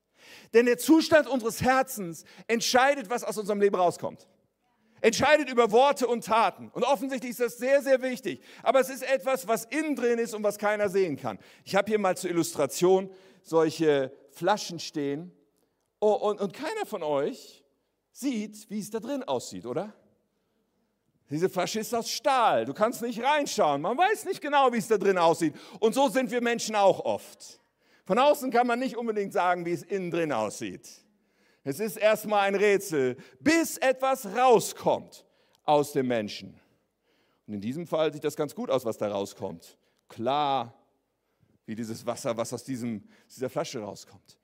Denn 0.54 0.66
der 0.66 0.78
Zustand 0.78 1.28
unseres 1.28 1.62
Herzens 1.62 2.24
entscheidet, 2.48 3.10
was 3.10 3.24
aus 3.24 3.38
unserem 3.38 3.60
Leben 3.60 3.76
rauskommt 3.76 4.28
entscheidet 5.02 5.50
über 5.50 5.72
Worte 5.72 6.08
und 6.08 6.26
Taten. 6.26 6.70
Und 6.70 6.84
offensichtlich 6.84 7.32
ist 7.32 7.40
das 7.40 7.58
sehr, 7.58 7.82
sehr 7.82 8.02
wichtig. 8.02 8.42
Aber 8.64 8.80
es 8.80 8.90
ist 8.90 9.04
etwas, 9.04 9.48
was 9.48 9.66
innen 9.66 9.96
drin 9.96 10.20
ist 10.20 10.34
und 10.34 10.44
was 10.44 10.58
keiner 10.58 10.90
sehen 10.90 11.16
kann. 11.16 11.40
Ich 11.64 11.76
habe 11.76 11.90
hier 11.90 12.00
mal 12.00 12.18
zur 12.18 12.30
Illustration 12.30 13.10
solche 13.42 14.12
Flaschen 14.32 14.80
stehen. 14.80 15.32
Oh, 16.00 16.14
und, 16.14 16.40
und 16.40 16.54
keiner 16.54 16.86
von 16.86 17.04
euch 17.04 17.64
sieht, 18.12 18.70
wie 18.70 18.80
es 18.80 18.90
da 18.90 19.00
drin 19.00 19.24
aussieht, 19.24 19.66
oder? 19.66 19.94
Diese 21.30 21.50
Flasche 21.50 21.80
ist 21.80 21.94
aus 21.94 22.10
Stahl. 22.10 22.66
Du 22.66 22.74
kannst 22.74 23.02
nicht 23.02 23.24
reinschauen. 23.24 23.82
Man 23.82 23.98
weiß 23.98 24.26
nicht 24.26 24.42
genau, 24.42 24.74
wie 24.74 24.78
es 24.78 24.88
da 24.88 24.98
drin 24.98 25.18
aussieht. 25.18 25.54
Und 25.80 25.94
so 25.94 26.10
sind 26.10 26.32
wir 26.32 26.42
Menschen 26.42 26.76
auch 26.76 27.00
oft. 27.06 27.60
Von 28.06 28.18
außen 28.18 28.50
kann 28.50 28.66
man 28.66 28.80
nicht 28.80 28.98
unbedingt 28.98 29.34
sagen, 29.34 29.66
wie 29.66 29.72
es 29.72 29.84
innen 29.84 30.10
drin 30.10 30.32
aussieht. 30.32 30.90
Es 31.64 31.80
ist 31.80 31.98
erstmal 31.98 32.48
ein 32.48 32.56
Rätsel, 32.56 33.18
bis 33.40 33.78
etwas 33.78 34.26
rauskommt 34.26 35.26
aus 35.66 35.92
dem 35.92 36.08
Menschen. 36.08 36.60
Und 37.46 37.54
in 37.54 37.62
diesem 37.62 37.86
Fall 37.86 38.12
sieht 38.12 38.24
das 38.24 38.36
ganz 38.36 38.56
gut 38.56 38.72
aus, 38.72 38.86
was 38.86 38.98
da 38.98 39.10
rauskommt. 39.10 39.78
Klar, 40.08 40.74
wie 41.68 41.76
dieses 41.76 42.04
Wasser, 42.04 42.36
was 42.36 42.52
aus 42.52 42.64
diesem, 42.64 43.04
dieser 43.30 43.50
Flasche 43.50 43.80
rauskommt. 43.80 44.40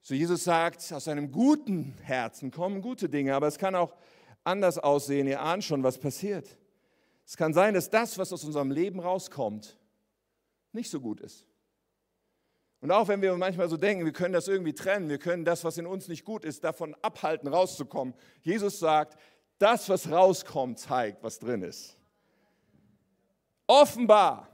So 0.00 0.14
Jesus 0.14 0.42
sagt, 0.42 0.92
aus 0.92 1.06
einem 1.06 1.30
guten 1.30 1.94
Herzen 2.02 2.50
kommen 2.50 2.82
gute 2.82 3.08
Dinge, 3.08 3.36
aber 3.36 3.46
es 3.46 3.58
kann 3.58 3.76
auch 3.76 3.94
anders 4.44 4.78
aussehen. 4.78 5.26
Ihr 5.26 5.40
ahnt 5.40 5.64
schon, 5.64 5.82
was 5.82 5.98
passiert. 5.98 6.56
Es 7.26 7.36
kann 7.36 7.52
sein, 7.52 7.74
dass 7.74 7.90
das, 7.90 8.16
was 8.18 8.32
aus 8.32 8.44
unserem 8.44 8.70
Leben 8.70 9.00
rauskommt, 9.00 9.78
nicht 10.72 10.90
so 10.90 11.00
gut 11.00 11.20
ist. 11.20 11.44
Und 12.80 12.90
auch 12.92 13.08
wenn 13.08 13.20
wir 13.20 13.36
manchmal 13.36 13.68
so 13.68 13.76
denken, 13.76 14.04
wir 14.04 14.12
können 14.12 14.32
das 14.32 14.46
irgendwie 14.46 14.72
trennen, 14.72 15.08
wir 15.08 15.18
können 15.18 15.44
das, 15.44 15.64
was 15.64 15.78
in 15.78 15.86
uns 15.86 16.08
nicht 16.08 16.24
gut 16.24 16.44
ist, 16.44 16.62
davon 16.62 16.94
abhalten, 17.02 17.48
rauszukommen. 17.48 18.14
Jesus 18.42 18.78
sagt, 18.78 19.18
das, 19.58 19.88
was 19.88 20.10
rauskommt, 20.10 20.78
zeigt, 20.78 21.22
was 21.22 21.40
drin 21.40 21.62
ist. 21.62 21.96
Offenbar 23.66 24.48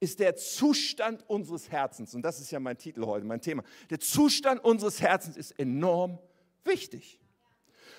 ist 0.00 0.18
der 0.18 0.34
Zustand 0.34 1.28
unseres 1.28 1.70
Herzens, 1.70 2.14
und 2.14 2.22
das 2.22 2.40
ist 2.40 2.50
ja 2.50 2.58
mein 2.58 2.78
Titel 2.78 3.06
heute, 3.06 3.26
mein 3.26 3.40
Thema, 3.40 3.62
der 3.90 4.00
Zustand 4.00 4.64
unseres 4.64 5.00
Herzens 5.00 5.36
ist 5.36 5.52
enorm 5.58 6.18
wichtig. 6.64 7.20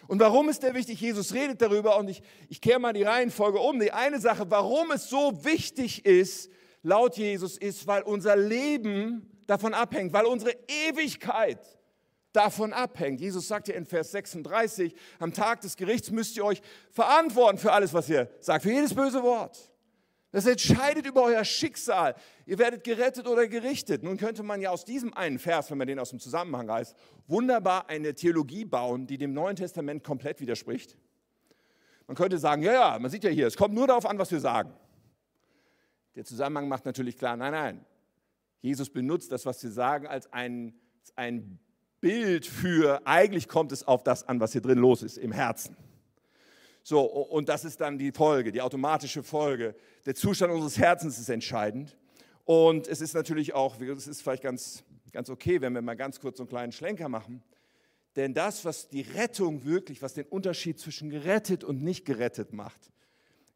Und 0.08 0.20
warum 0.20 0.50
ist 0.50 0.64
der 0.64 0.74
wichtig? 0.74 1.00
Jesus 1.00 1.34
redet 1.34 1.62
darüber 1.62 1.98
und 1.98 2.10
ich, 2.10 2.22
ich 2.50 2.62
kehre 2.62 2.80
mal 2.80 2.94
die 2.94 3.04
Reihenfolge 3.04 3.60
um. 3.60 3.80
Die 3.80 3.92
eine 3.92 4.20
Sache, 4.20 4.50
warum 4.50 4.92
es 4.92 5.10
so 5.10 5.44
wichtig 5.44 6.06
ist, 6.06 6.50
laut 6.84 7.18
Jesus 7.18 7.58
ist, 7.58 7.88
weil 7.88 8.02
unser 8.04 8.36
Leben 8.36 9.30
davon 9.48 9.74
abhängt, 9.74 10.14
weil 10.14 10.26
unsere 10.26 10.56
Ewigkeit 10.68 11.60
davon 12.34 12.74
abhängt. 12.74 13.20
Jesus 13.20 13.48
sagt 13.48 13.68
ja 13.68 13.76
in 13.76 13.86
Vers 13.86 14.12
36, 14.12 14.94
am 15.20 15.34
Tag 15.34 15.62
des 15.62 15.76
Gerichts 15.76 16.12
müsst 16.12 16.38
ihr 16.38 16.46
euch 16.46 16.62
verantworten 16.90 17.58
für 17.58 17.72
alles, 17.72 17.94
was 17.94 18.10
ihr 18.10 18.30
sagt, 18.40 18.64
für 18.64 18.72
jedes 18.72 18.94
böse 18.94 19.22
Wort. 19.22 19.71
Das 20.32 20.46
entscheidet 20.46 21.06
über 21.06 21.24
euer 21.24 21.44
Schicksal. 21.44 22.16
Ihr 22.46 22.58
werdet 22.58 22.86
gerettet 22.86 23.28
oder 23.28 23.48
gerichtet. 23.48 24.02
Nun 24.02 24.16
könnte 24.18 24.44
man 24.44 24.62
ja 24.62 24.70
aus 24.70 24.86
diesem 24.86 25.14
einen 25.14 25.40
Vers, 25.40 25.70
wenn 25.70 25.78
man 25.78 25.88
den 25.88 26.00
aus 26.00 26.12
dem 26.12 26.20
Zusammenhang 26.20 26.70
reißt, 26.70 26.96
wunderbar 27.28 27.90
eine 27.90 28.16
Theologie 28.16 28.64
bauen, 28.64 29.08
die 29.08 29.18
dem 29.18 29.34
Neuen 29.34 29.58
Testament 29.58 30.04
komplett 30.04 30.40
widerspricht. 30.40 30.98
Man 32.08 32.16
könnte 32.16 32.38
sagen, 32.38 32.64
ja, 32.64 32.74
ja, 32.74 33.00
man 33.00 33.12
sieht 33.12 33.24
ja 33.24 33.30
hier, 33.30 33.48
es 33.48 33.58
kommt 33.58 33.74
nur 33.74 33.88
darauf 33.88 34.06
an, 34.06 34.18
was 34.18 34.32
wir 34.32 34.40
sagen. 34.40 34.74
Der 36.16 36.24
Zusammenhang 36.24 36.68
macht 36.68 36.86
natürlich 36.86 37.18
klar, 37.18 37.36
nein, 37.36 37.52
nein. 37.52 37.86
Jesus 38.62 38.90
benutzt 38.90 39.32
das, 39.32 39.46
was 39.46 39.62
wir 39.64 39.72
sagen, 39.72 40.08
als 40.08 40.32
ein, 40.32 40.74
ein 41.16 41.60
Bild 42.00 42.46
für, 42.46 43.06
eigentlich 43.06 43.48
kommt 43.48 43.72
es 43.72 43.88
auf 43.88 44.04
das 44.04 44.28
an, 44.28 44.40
was 44.40 44.54
hier 44.54 44.62
drin 44.62 44.78
los 44.78 45.04
ist, 45.04 45.18
im 45.18 45.32
Herzen. 45.32 45.76
So, 46.84 47.02
und 47.02 47.48
das 47.48 47.64
ist 47.64 47.80
dann 47.80 47.98
die 47.98 48.12
Folge, 48.12 48.52
die 48.52 48.62
automatische 48.62 49.24
Folge. 49.24 49.76
Der 50.06 50.16
Zustand 50.16 50.52
unseres 50.52 50.78
Herzens 50.78 51.20
ist 51.20 51.30
entscheidend. 51.30 51.96
Und 52.46 52.88
es 52.88 53.02
ist 53.02 53.14
natürlich 53.14 53.54
auch, 53.54 53.80
es 53.80 54.08
ist 54.08 54.22
vielleicht 54.22 54.44
ganz, 54.44 54.84
ganz 55.12 55.30
okay, 55.30 55.62
wenn 55.62 55.74
wir 55.74 55.82
mal 55.82 55.96
ganz 55.96 56.20
kurz 56.20 56.38
so 56.38 56.44
einen 56.44 56.50
kleinen 56.50 56.72
Schlenker 56.72 57.08
machen. 57.08 57.44
Denn 58.16 58.34
das, 58.34 58.66
was 58.66 58.90
die 58.90 59.02
Rettung 59.02 59.64
wirklich, 59.64 60.02
was 60.02 60.14
den 60.14 60.26
Unterschied 60.26 60.80
zwischen 60.80 61.10
gerettet 61.10 61.64
und 61.64 61.82
nicht 61.82 62.04
gerettet 62.04 62.52
macht, 62.52 62.92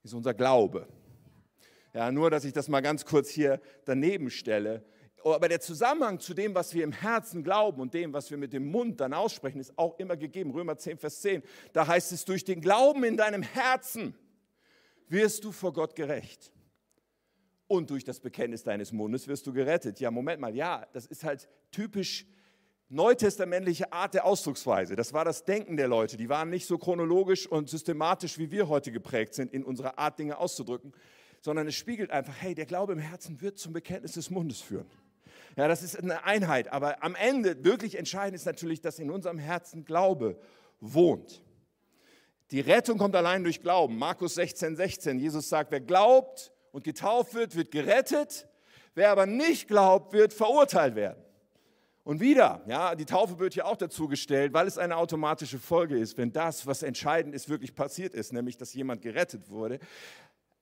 ist 0.03 0.13
unser 0.13 0.33
Glaube. 0.33 0.87
Ja, 1.93 2.11
nur, 2.11 2.29
dass 2.29 2.45
ich 2.45 2.53
das 2.53 2.67
mal 2.67 2.81
ganz 2.81 3.05
kurz 3.05 3.29
hier 3.29 3.59
daneben 3.85 4.29
stelle. 4.29 4.83
Aber 5.33 5.49
der 5.49 5.59
Zusammenhang 5.59 6.19
zu 6.19 6.35
dem, 6.35 6.53
was 6.53 6.75
wir 6.75 6.83
im 6.83 6.91
Herzen 6.91 7.43
glauben 7.43 7.81
und 7.81 7.95
dem, 7.95 8.13
was 8.13 8.29
wir 8.29 8.37
mit 8.37 8.53
dem 8.53 8.69
Mund 8.69 8.99
dann 8.99 9.11
aussprechen, 9.11 9.59
ist 9.59 9.75
auch 9.75 9.97
immer 9.97 10.15
gegeben. 10.15 10.51
Römer 10.51 10.77
10, 10.77 10.99
Vers 10.99 11.21
10. 11.21 11.41
Da 11.73 11.87
heißt 11.87 12.11
es, 12.11 12.25
durch 12.25 12.43
den 12.43 12.61
Glauben 12.61 13.03
in 13.03 13.17
deinem 13.17 13.41
Herzen 13.41 14.13
wirst 15.07 15.43
du 15.43 15.51
vor 15.51 15.73
Gott 15.73 15.95
gerecht. 15.95 16.51
Und 17.67 17.89
durch 17.89 18.03
das 18.03 18.19
Bekenntnis 18.19 18.61
deines 18.61 18.91
Mundes 18.91 19.27
wirst 19.27 19.47
du 19.47 19.53
gerettet. 19.53 19.99
Ja, 19.99 20.11
Moment 20.11 20.39
mal, 20.39 20.55
ja, 20.55 20.85
das 20.93 21.07
ist 21.07 21.23
halt 21.23 21.49
typisch 21.71 22.27
neutestamentliche 22.89 23.91
Art 23.91 24.13
der 24.13 24.25
Ausdrucksweise. 24.25 24.95
Das 24.95 25.11
war 25.11 25.25
das 25.25 25.43
Denken 25.43 25.75
der 25.75 25.87
Leute. 25.87 26.17
Die 26.17 26.29
waren 26.29 26.51
nicht 26.51 26.67
so 26.67 26.77
chronologisch 26.77 27.47
und 27.47 27.67
systematisch, 27.67 28.37
wie 28.37 28.51
wir 28.51 28.69
heute 28.69 28.91
geprägt 28.91 29.33
sind, 29.33 29.51
in 29.51 29.63
unserer 29.63 29.97
Art, 29.97 30.19
Dinge 30.19 30.37
auszudrücken, 30.37 30.93
sondern 31.41 31.65
es 31.65 31.73
spiegelt 31.73 32.11
einfach, 32.11 32.35
hey, 32.39 32.53
der 32.53 32.67
Glaube 32.67 32.93
im 32.93 32.99
Herzen 32.99 33.41
wird 33.41 33.57
zum 33.57 33.73
Bekenntnis 33.73 34.13
des 34.13 34.29
Mundes 34.29 34.61
führen. 34.61 34.85
Ja, 35.55 35.67
das 35.67 35.83
ist 35.83 35.97
eine 35.97 36.23
Einheit, 36.25 36.71
aber 36.71 37.01
am 37.03 37.15
Ende 37.15 37.63
wirklich 37.63 37.97
entscheidend 37.97 38.35
ist 38.35 38.45
natürlich, 38.45 38.81
dass 38.81 38.99
in 38.99 39.09
unserem 39.09 39.37
Herzen 39.37 39.85
Glaube 39.85 40.37
wohnt. 40.81 41.41
Die 42.51 42.59
Rettung 42.59 42.97
kommt 42.97 43.15
allein 43.15 43.43
durch 43.43 43.61
Glauben. 43.61 43.97
Markus 43.97 44.35
16, 44.35 44.75
16. 44.75 45.19
Jesus 45.19 45.49
sagt, 45.49 45.71
wer 45.71 45.81
glaubt 45.81 46.51
und 46.71 46.83
getauft 46.83 47.33
wird, 47.33 47.55
wird 47.55 47.71
gerettet. 47.71 48.47
Wer 48.93 49.11
aber 49.11 49.25
nicht 49.25 49.67
glaubt, 49.67 50.13
wird 50.13 50.33
verurteilt 50.33 50.95
werden. 50.95 51.21
Und 52.03 52.19
wieder, 52.19 52.61
ja, 52.67 52.93
die 52.93 53.05
Taufe 53.05 53.39
wird 53.39 53.55
hier 53.55 53.65
auch 53.65 53.77
dazu 53.77 54.07
gestellt, 54.07 54.53
weil 54.53 54.67
es 54.67 54.77
eine 54.77 54.95
automatische 54.95 55.57
Folge 55.57 55.97
ist, 55.97 56.17
wenn 56.19 56.31
das, 56.31 56.67
was 56.67 56.83
entscheidend 56.83 57.33
ist, 57.33 57.49
wirklich 57.49 57.73
passiert 57.73 58.13
ist, 58.13 58.31
nämlich 58.31 58.57
dass 58.57 58.75
jemand 58.75 59.01
gerettet 59.01 59.49
wurde, 59.49 59.79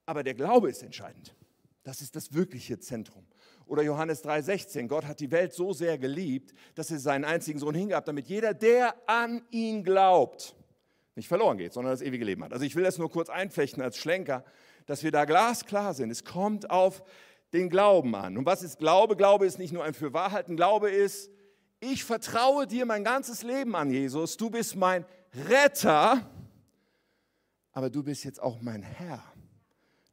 aber 0.05 0.23
der 0.23 0.35
Glaube 0.35 0.69
ist 0.69 0.83
entscheidend. 0.83 1.35
Das 1.83 2.01
ist 2.01 2.15
das 2.15 2.33
wirkliche 2.33 2.79
Zentrum. 2.79 3.25
Oder 3.65 3.83
Johannes 3.83 4.23
3:16, 4.23 4.87
Gott 4.87 5.05
hat 5.05 5.19
die 5.19 5.31
Welt 5.31 5.53
so 5.53 5.73
sehr 5.73 5.97
geliebt, 5.97 6.53
dass 6.75 6.91
er 6.91 6.99
seinen 6.99 7.25
einzigen 7.25 7.59
Sohn 7.59 7.75
hingab, 7.75 8.05
damit 8.05 8.27
jeder, 8.27 8.53
der 8.53 8.95
an 9.07 9.41
ihn 9.51 9.83
glaubt, 9.83 10.55
nicht 11.15 11.27
verloren 11.27 11.57
geht, 11.57 11.73
sondern 11.73 11.93
das 11.93 12.01
ewige 12.01 12.25
Leben 12.25 12.43
hat. 12.43 12.53
Also 12.53 12.65
ich 12.65 12.75
will 12.75 12.83
das 12.83 12.97
nur 12.97 13.09
kurz 13.09 13.29
einflechten 13.29 13.81
als 13.81 13.97
Schlenker. 13.97 14.43
dass 14.85 15.03
wir 15.03 15.11
da 15.11 15.25
glasklar 15.25 15.93
sind. 15.93 16.11
Es 16.11 16.23
kommt 16.23 16.69
auf 16.69 17.03
den 17.53 17.69
Glauben 17.69 18.15
an. 18.15 18.37
Und 18.37 18.45
was 18.45 18.63
ist 18.63 18.79
Glaube? 18.79 19.15
Glaube 19.15 19.45
ist 19.45 19.59
nicht 19.59 19.73
nur 19.73 19.83
ein 19.83 19.93
Fürwahrhalten. 19.93 20.55
Glaube 20.55 20.89
ist, 20.89 21.29
ich 21.79 22.03
vertraue 22.03 22.65
dir 22.67 22.85
mein 22.85 23.03
ganzes 23.03 23.43
Leben 23.43 23.75
an, 23.75 23.91
Jesus. 23.91 24.37
Du 24.37 24.49
bist 24.49 24.75
mein 24.75 25.05
Retter, 25.49 26.29
aber 27.71 27.89
du 27.89 28.03
bist 28.03 28.23
jetzt 28.23 28.41
auch 28.41 28.61
mein 28.61 28.83
Herr. 28.83 29.23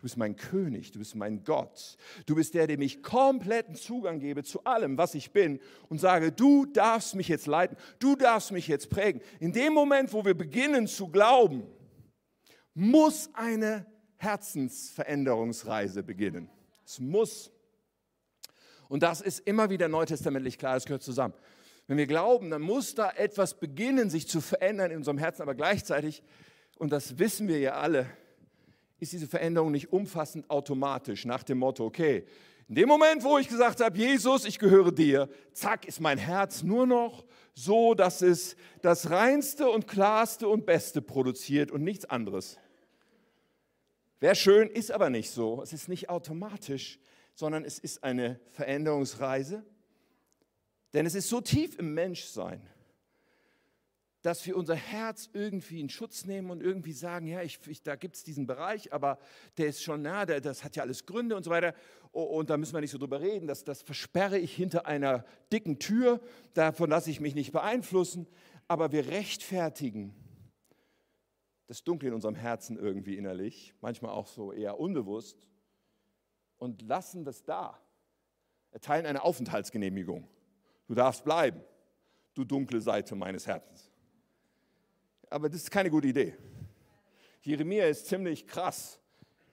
Du 0.01 0.05
bist 0.05 0.17
mein 0.17 0.35
König, 0.35 0.93
du 0.93 0.99
bist 0.99 1.15
mein 1.15 1.45
Gott. 1.45 1.99
Du 2.25 2.35
bist 2.35 2.55
der, 2.55 2.67
dem 2.67 2.81
ich 2.81 3.03
kompletten 3.03 3.75
Zugang 3.75 4.19
gebe 4.19 4.43
zu 4.43 4.65
allem, 4.65 4.97
was 4.97 5.15
ich 5.15 5.31
bin 5.31 5.61
und 5.91 6.01
sage, 6.01 6.33
du 6.33 6.65
darfst 6.65 7.15
mich 7.15 7.29
jetzt 7.29 7.47
leiten, 7.47 7.77
du 7.99 8.17
darfst 8.17 8.51
mich 8.51 8.67
jetzt 8.67 8.89
prägen. 8.89 9.21
In 9.41 9.53
dem 9.53 9.75
Moment, 9.75 10.15
wo 10.15 10.25
wir 10.25 10.33
beginnen 10.33 10.87
zu 10.87 11.09
glauben, 11.09 11.65
muss 12.73 13.29
eine 13.35 13.85
Herzensveränderungsreise 14.17 16.03
beginnen. 16.03 16.49
Es 16.87 16.99
muss. 16.99 17.53
Und 18.89 19.03
das 19.03 19.21
ist 19.21 19.41
immer 19.41 19.69
wieder 19.69 19.89
neutestamentlich 19.89 20.57
klar, 20.57 20.77
das 20.77 20.87
gehört 20.87 21.03
zusammen. 21.03 21.35
Wenn 21.89 21.99
wir 21.99 22.07
glauben, 22.07 22.49
dann 22.49 22.63
muss 22.63 22.95
da 22.95 23.11
etwas 23.11 23.61
beginnen, 23.61 24.09
sich 24.09 24.27
zu 24.27 24.41
verändern 24.41 24.93
in 24.93 24.97
unserem 24.97 25.19
Herzen, 25.19 25.43
aber 25.43 25.55
gleichzeitig, 25.55 26.23
und 26.79 26.91
das 26.91 27.19
wissen 27.19 27.49
wir 27.49 27.59
ja 27.59 27.75
alle, 27.75 28.07
ist 29.01 29.13
diese 29.13 29.27
Veränderung 29.27 29.73
nicht 29.73 29.93
umfassend 29.93 30.49
automatisch 30.49 31.25
nach 31.25 31.43
dem 31.43 31.59
Motto, 31.59 31.85
okay, 31.85 32.25
in 32.69 32.77
dem 32.77 32.89
Moment, 32.89 33.25
wo 33.25 33.37
ich 33.37 33.49
gesagt 33.49 33.81
habe, 33.81 33.99
Jesus, 33.99 34.45
ich 34.45 34.61
gehöre 34.61 34.93
dir, 34.93 35.29
zack, 35.53 35.89
ist 35.89 35.99
mein 35.99 36.19
Herz 36.19 36.63
nur 36.63 36.87
noch 36.87 37.25
so, 37.53 37.95
dass 37.95 38.23
es 38.23 38.55
das 38.81 39.11
reinste 39.11 39.69
und 39.69 39.89
klarste 39.89 40.47
und 40.47 40.67
beste 40.67 41.03
produziert 41.03 41.73
und 41.73 41.83
nichts 41.83 42.05
anderes. 42.05 42.59
Wäre 44.21 44.37
schön, 44.37 44.69
ist 44.69 44.93
aber 44.93 45.11
nicht 45.11 45.31
so. 45.31 45.61
Es 45.63 45.73
ist 45.73 45.89
nicht 45.89 46.11
automatisch, 46.11 47.01
sondern 47.35 47.65
es 47.65 47.81
ist 47.81 48.05
eine 48.05 48.39
Veränderungsreise. 48.51 49.65
Denn 50.93 51.07
es 51.07 51.17
ist 51.17 51.29
so 51.29 51.41
tief 51.41 51.77
im 51.77 51.95
Menschsein, 51.95 52.63
dass 54.23 54.45
wir 54.47 54.57
unser 54.57 54.75
Herz 54.75 55.31
irgendwie 55.33 55.81
in 55.81 55.89
Schutz 55.89 56.27
nehmen 56.27 56.51
und 56.51 56.63
irgendwie 56.63 56.93
sagen, 56.93 57.27
ja, 57.27 57.43
ich, 57.43 57.59
ich, 57.67 57.83
da 57.83 57.97
gibt 57.97 58.17
es 58.17 58.25
diesen 58.25 58.47
Bereich, 58.47 58.93
aber 58.93 59.19
der 59.57 59.69
ist 59.69 59.83
schon, 59.83 60.03
na, 60.03 60.27
der, 60.27 60.41
das 60.41 60.63
hat 60.63 60.77
ja 60.77 60.83
alles 60.83 61.07
Gründe 61.07 61.37
und 61.37 61.43
so 61.43 61.51
weiter. 61.51 61.75
Und 62.13 62.51
da 62.51 62.57
müssen 62.57 62.75
wir 62.75 62.81
nicht 62.81 62.91
so 62.91 62.99
drüber 62.99 63.21
reden, 63.21 63.47
das, 63.47 63.65
das 63.65 63.83
versperre 63.83 64.39
ich 64.39 64.55
hinter 64.55 64.87
einer 64.87 65.25
dicken 65.53 65.79
Tür, 65.79 66.21
davon 66.55 66.91
lasse 66.91 67.11
ich 67.11 67.21
mich 67.21 67.35
nicht 67.35 67.53
beeinflussen. 67.53 68.27
Aber 68.69 68.93
wir 68.93 69.07
rechtfertigen 69.09 70.15
das 71.67 71.83
Dunkle 71.85 72.09
in 72.09 72.15
unserem 72.15 72.35
Herzen 72.35 72.77
irgendwie 72.77 73.17
innerlich, 73.17 73.75
manchmal 73.81 74.11
auch 74.11 74.27
so 74.27 74.53
eher 74.53 74.79
unbewusst, 74.79 75.47
und 76.59 76.83
lassen 76.83 77.25
das 77.25 77.43
da, 77.45 77.81
erteilen 78.71 79.07
eine 79.07 79.23
Aufenthaltsgenehmigung. 79.23 80.29
Du 80.89 80.95
darfst 80.95 81.25
bleiben, 81.25 81.63
du 82.35 82.45
dunkle 82.45 82.83
Seite 82.83 83.15
meines 83.15 83.47
Herzens 83.47 83.90
aber 85.31 85.49
das 85.49 85.63
ist 85.63 85.71
keine 85.71 85.91
gute 85.91 86.09
Idee. 86.09 86.35
Jeremia 87.43 87.87
ist 87.87 88.07
ziemlich 88.07 88.47
krass, 88.47 88.99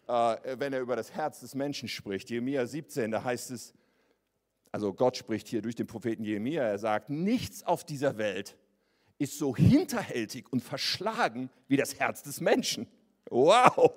äh, 0.08 0.58
wenn 0.60 0.74
er 0.74 0.82
über 0.82 0.96
das 0.96 1.14
Herz 1.14 1.40
des 1.40 1.56
Menschen 1.56 1.88
spricht. 1.88 2.30
Jeremia 2.30 2.66
17, 2.66 3.12
da 3.12 3.24
heißt 3.24 3.52
es, 3.52 3.74
also 4.72 4.94
Gott 4.94 5.16
spricht 5.16 5.48
hier 5.48 5.62
durch 5.62 5.76
den 5.76 5.88
Propheten 5.88 6.24
Jeremia, 6.24 6.64
er 6.64 6.80
sagt, 6.80 7.10
nichts 7.10 7.64
auf 7.64 7.86
dieser 7.86 8.18
Welt 8.18 8.58
ist 9.20 9.38
so 9.38 9.56
hinterhältig 9.56 10.52
und 10.52 10.62
verschlagen 10.62 11.50
wie 11.68 11.78
das 11.78 12.00
Herz 12.00 12.24
des 12.24 12.42
Menschen. 12.42 12.88
Wow! 13.30 13.94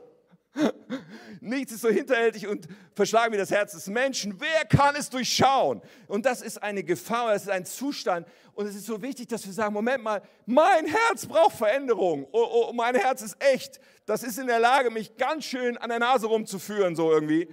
Nichts 1.40 1.72
ist 1.72 1.80
so 1.80 1.88
hinterhältig 1.88 2.46
und 2.46 2.68
verschlagen 2.94 3.32
wie 3.32 3.38
das 3.38 3.50
Herz 3.50 3.72
des 3.72 3.86
Menschen. 3.86 4.38
Wer 4.38 4.64
kann 4.66 4.94
es 4.96 5.08
durchschauen? 5.08 5.80
Und 6.06 6.26
das 6.26 6.42
ist 6.42 6.62
eine 6.62 6.82
Gefahr, 6.82 7.32
das 7.32 7.42
ist 7.42 7.50
ein 7.50 7.64
Zustand. 7.64 8.26
Und 8.52 8.66
es 8.66 8.74
ist 8.74 8.86
so 8.86 9.00
wichtig, 9.00 9.28
dass 9.28 9.46
wir 9.46 9.52
sagen, 9.52 9.72
Moment 9.72 10.02
mal, 10.02 10.22
mein 10.44 10.86
Herz 10.86 11.26
braucht 11.26 11.56
Veränderung. 11.56 12.26
Oh, 12.32 12.68
oh, 12.68 12.72
mein 12.72 12.94
Herz 12.94 13.22
ist 13.22 13.36
echt. 13.42 13.80
Das 14.04 14.22
ist 14.22 14.38
in 14.38 14.48
der 14.48 14.58
Lage, 14.58 14.90
mich 14.90 15.16
ganz 15.16 15.44
schön 15.44 15.78
an 15.78 15.88
der 15.88 15.98
Nase 15.98 16.26
rumzuführen, 16.26 16.94
so 16.94 17.10
irgendwie. 17.10 17.48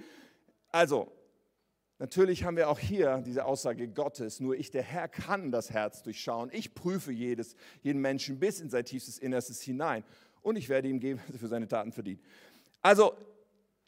Also, 0.70 1.10
natürlich 1.98 2.44
haben 2.44 2.56
wir 2.56 2.68
auch 2.68 2.78
hier 2.78 3.22
diese 3.24 3.44
Aussage 3.44 3.88
Gottes. 3.88 4.40
Nur 4.40 4.56
ich, 4.56 4.70
der 4.70 4.82
Herr, 4.82 5.08
kann 5.08 5.50
das 5.50 5.70
Herz 5.70 6.02
durchschauen. 6.02 6.50
Ich 6.52 6.74
prüfe 6.74 7.12
jedes, 7.12 7.54
jeden 7.80 8.00
Menschen 8.00 8.38
bis 8.38 8.60
in 8.60 8.68
sein 8.68 8.84
tiefstes 8.84 9.18
Innerstes 9.18 9.62
hinein. 9.62 10.04
Und 10.42 10.56
ich 10.56 10.68
werde 10.68 10.88
ihm 10.88 11.00
geben, 11.00 11.20
was 11.26 11.34
er 11.34 11.38
für 11.38 11.48
seine 11.48 11.68
Taten 11.68 11.92
verdient. 11.92 12.20
Also 12.82 13.14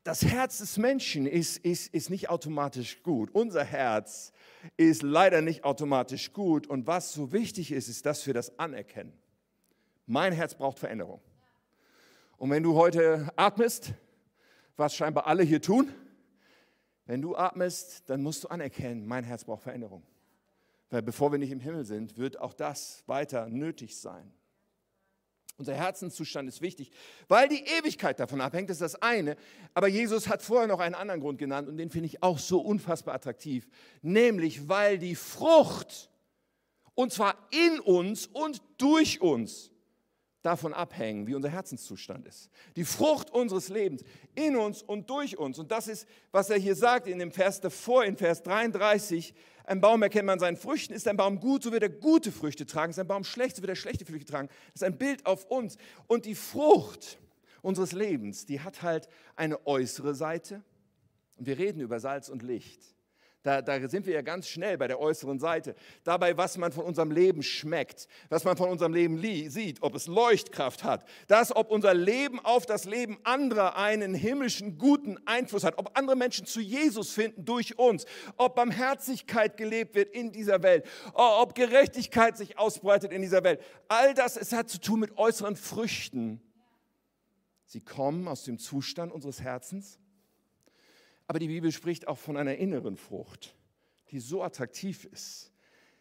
das 0.03 0.25
Herz 0.25 0.59
des 0.59 0.79
Menschen 0.79 1.27
ist, 1.27 1.59
ist, 1.59 1.93
ist 1.95 2.11
nicht 2.11 2.31
automatisch 2.31 3.03
gut. 3.03 3.31
Unser 3.33 3.65
Herz 3.65 4.33
ist 4.77 5.03
leider 5.03 5.43
nicht 5.43 5.65
automatisch 5.65 6.33
gut. 6.33 6.67
Und 6.67 6.87
was 6.87 7.13
so 7.13 7.33
wichtig 7.33 7.73
ist, 7.73 7.89
ist, 7.89 8.07
dass 8.07 8.27
wir 8.27 8.35
das 8.35 8.59
anerkennen. 8.59 9.13
Mein 10.07 10.33
Herz 10.33 10.55
braucht 10.55 10.79
Veränderung. 10.79 11.21
Und 12.37 12.51
wenn 12.51 12.63
du 12.63 12.75
heute 12.75 13.31
atmest, 13.37 13.93
was 14.77 14.95
scheinbar 14.95 15.27
alle 15.27 15.43
hier 15.43 15.61
tun, 15.61 15.93
wenn 17.05 17.21
du 17.21 17.37
atmest, 17.37 18.09
dann 18.09 18.23
musst 18.23 18.45
du 18.45 18.49
anerkennen, 18.49 19.07
mein 19.07 19.25
Herz 19.25 19.45
braucht 19.45 19.63
Veränderung. 19.63 20.03
Weil 20.89 21.03
bevor 21.03 21.31
wir 21.31 21.39
nicht 21.39 21.51
im 21.51 21.61
Himmel 21.61 21.85
sind, 21.85 22.17
wird 22.17 22.41
auch 22.41 22.55
das 22.55 23.05
weiter 23.07 23.49
nötig 23.49 23.97
sein. 23.99 24.33
Unser 25.61 25.75
Herzenszustand 25.75 26.49
ist 26.49 26.63
wichtig, 26.63 26.91
weil 27.29 27.47
die 27.47 27.63
Ewigkeit 27.79 28.19
davon 28.19 28.41
abhängt, 28.41 28.71
ist 28.71 28.81
das 28.81 28.95
eine. 29.03 29.37
Aber 29.75 29.89
Jesus 29.89 30.27
hat 30.27 30.41
vorher 30.41 30.67
noch 30.67 30.81
einen 30.81 30.95
anderen 30.95 31.21
Grund 31.21 31.39
genannt 31.39 31.69
und 31.69 31.77
den 31.77 31.91
finde 31.91 32.07
ich 32.07 32.23
auch 32.23 32.39
so 32.39 32.61
unfassbar 32.61 33.15
attraktiv, 33.15 33.69
nämlich 34.01 34.71
weil 34.71 34.97
die 34.99 35.15
Frucht, 35.15 36.09
und 36.95 37.13
zwar 37.13 37.37
in 37.51 37.79
uns 37.79 38.27
und 38.27 38.63
durch 38.79 39.21
uns, 39.21 39.71
davon 40.43 40.73
abhängen, 40.73 41.27
wie 41.27 41.35
unser 41.35 41.51
Herzenszustand 41.51 42.27
ist. 42.27 42.49
Die 42.75 42.87
Frucht 42.87 43.31
unseres 43.31 43.69
Lebens 43.69 44.03
in 44.35 44.57
uns 44.57 44.83
und 44.83 45.11
durch 45.11 45.37
uns. 45.37 45.59
Und 45.59 45.71
das 45.71 45.89
ist, 45.89 46.09
was 46.33 46.49
er 46.49 46.57
hier 46.57 46.75
sagt 46.75 47.07
in 47.07 47.19
dem 47.19 47.33
Vers 47.33 47.61
davor, 47.61 48.07
in 48.07 48.17
Vers 48.17 48.43
33. 48.43 49.35
Ein 49.65 49.81
Baum 49.81 50.03
erkennt 50.03 50.27
man 50.27 50.39
seinen 50.39 50.57
Früchten. 50.57 50.93
Ist 50.93 51.07
ein 51.09 51.17
Baum 51.17 51.41
gut, 51.41 51.63
so 51.63 51.73
wird 51.73 51.83
er 51.83 51.89
gute 51.89 52.33
Früchte 52.33 52.67
tragen. 52.67 52.91
Ist 52.91 52.99
ein 52.99 53.07
Baum 53.07 53.25
schlecht, 53.25 53.57
so 53.57 53.63
wird 53.63 53.71
er 53.71 53.77
schlechte 53.77 54.05
Früchte 54.05 54.31
tragen. 54.31 54.49
Das 54.73 54.83
ist 54.83 54.85
ein 54.85 54.99
Bild 54.99 55.27
auf 55.27 55.45
uns. 55.47 55.77
Und 56.07 56.25
die 56.25 56.35
Frucht 56.35 57.19
unseres 57.63 57.93
Lebens, 57.93 58.47
die 58.47 58.61
hat 58.61 58.83
halt 58.83 59.09
eine 59.37 59.67
äußere 59.67 60.15
Seite. 60.15 60.63
Und 61.37 61.47
wir 61.47 61.59
reden 61.59 61.81
über 61.81 62.01
Salz 62.01 62.29
und 62.29 62.43
Licht. 62.43 62.95
Da, 63.43 63.63
da, 63.63 63.89
sind 63.89 64.05
wir 64.05 64.13
ja 64.13 64.21
ganz 64.21 64.49
schnell 64.49 64.77
bei 64.77 64.87
der 64.87 65.01
äußeren 65.01 65.39
Seite. 65.39 65.75
Dabei, 66.05 66.37
was 66.37 66.59
man 66.59 66.73
von 66.73 66.85
unserem 66.85 67.11
Leben 67.11 67.43
schmeckt, 67.43 68.07
was 68.29 68.45
man 68.45 68.55
von 68.55 68.69
unserem 68.69 68.93
Leben 68.93 69.19
sieht, 69.49 69.83
ob 69.83 69.95
es 69.95 70.09
Leuchtkraft 70.09 70.85
hat, 70.85 71.09
das, 71.27 71.57
ob 71.57 71.71
unser 71.71 71.95
Leben 71.95 72.39
auf 72.39 72.67
das 72.67 72.85
Leben 72.85 73.19
anderer 73.25 73.79
einen 73.79 74.15
himmlischen 74.15 74.77
guten 74.77 75.17
Einfluss 75.27 75.65
hat, 75.65 75.79
ob 75.79 75.97
andere 75.97 76.17
Menschen 76.17 76.45
zu 76.45 76.61
Jesus 76.61 77.13
finden 77.13 77.47
durch 77.47 77.79
uns, 77.79 78.05
ob 78.37 78.57
Barmherzigkeit 78.57 79.57
gelebt 79.57 79.95
wird 79.95 80.15
in 80.15 80.33
dieser 80.33 80.63
Welt, 80.63 80.85
ob 81.15 81.55
Gerechtigkeit 81.55 82.37
sich 82.37 82.59
ausbreitet 82.59 83.11
in 83.11 83.23
dieser 83.23 83.43
Welt. 83.43 83.63
All 83.89 84.13
das, 84.13 84.37
es 84.37 84.53
hat 84.53 84.69
zu 84.69 84.79
tun 84.79 85.01
mit 85.01 85.17
äußeren 85.17 85.57
Früchten. 85.57 86.43
Sie 87.65 87.81
kommen 87.81 88.29
aus 88.29 88.45
dem 88.45 88.59
Zustand 88.59 89.13
unseres 89.13 89.41
Herzens 89.41 89.99
aber 91.31 91.39
die 91.39 91.47
Bibel 91.47 91.71
spricht 91.71 92.09
auch 92.09 92.19
von 92.19 92.37
einer 92.37 92.57
inneren 92.57 92.97
Frucht, 92.97 93.55
die 94.11 94.19
so 94.19 94.43
attraktiv 94.43 95.05
ist. 95.05 95.53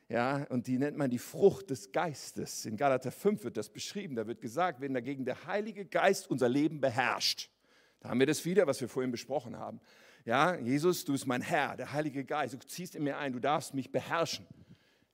Ja, 0.07 0.47
und 0.49 0.65
die 0.65 0.79
nennt 0.79 0.97
man 0.97 1.11
die 1.11 1.19
Frucht 1.19 1.69
des 1.69 1.91
Geistes. 1.91 2.65
In 2.65 2.77
Galater 2.77 3.11
5 3.11 3.43
wird 3.43 3.55
das 3.55 3.69
beschrieben. 3.69 4.15
Da 4.15 4.25
wird 4.25 4.41
gesagt, 4.41 4.81
wenn 4.81 4.95
dagegen 4.95 5.25
der 5.25 5.45
Heilige 5.45 5.85
Geist 5.85 6.31
unser 6.31 6.49
Leben 6.49 6.81
beherrscht, 6.81 7.51
da 7.99 8.09
haben 8.09 8.19
wir 8.19 8.25
das 8.25 8.43
wieder, 8.43 8.65
was 8.65 8.81
wir 8.81 8.89
vorhin 8.89 9.11
besprochen 9.11 9.55
haben. 9.55 9.79
Ja, 10.25 10.55
Jesus, 10.55 11.05
du 11.05 11.11
bist 11.11 11.27
mein 11.27 11.43
Herr, 11.43 11.77
der 11.77 11.93
Heilige 11.93 12.25
Geist, 12.25 12.55
du 12.55 12.57
ziehst 12.65 12.95
in 12.95 13.03
mir 13.03 13.19
ein, 13.19 13.31
du 13.31 13.39
darfst 13.39 13.75
mich 13.75 13.91
beherrschen. 13.91 14.47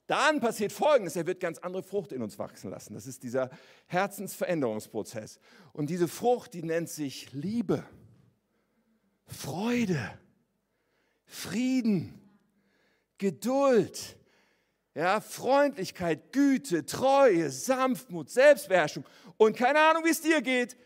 Dann 0.08 0.40
passiert 0.40 0.72
Folgendes, 0.72 1.18
er 1.18 1.28
wird 1.28 1.42
ganz 1.42 1.60
andere 1.60 1.84
Frucht 1.84 2.14
in 2.14 2.22
uns 2.22 2.40
wachsen 2.40 2.72
lassen. 2.72 2.94
Das 2.94 3.06
ist 3.06 3.22
dieser 3.24 3.50
Herzensveränderungsprozess. 3.88 5.42
Und 5.74 5.90
diese 5.90 6.08
Frucht, 6.08 6.54
die 6.54 6.64
nennt 6.64 6.88
sich 6.88 7.34
Liebe. 7.34 7.84
Freude, 9.28 10.18
Frieden, 11.26 12.22
Geduld, 13.18 14.18
ja, 14.94 15.20
Freundlichkeit, 15.20 16.32
Güte, 16.32 16.86
Treue, 16.86 17.50
Sanftmut, 17.50 18.30
Selbstbeherrschung. 18.30 19.04
Und 19.38 19.58
keine 19.58 19.80
Ahnung, 19.80 20.06
wie 20.06 20.10
es 20.10 20.22
dir 20.22 20.42
geht. 20.42 20.78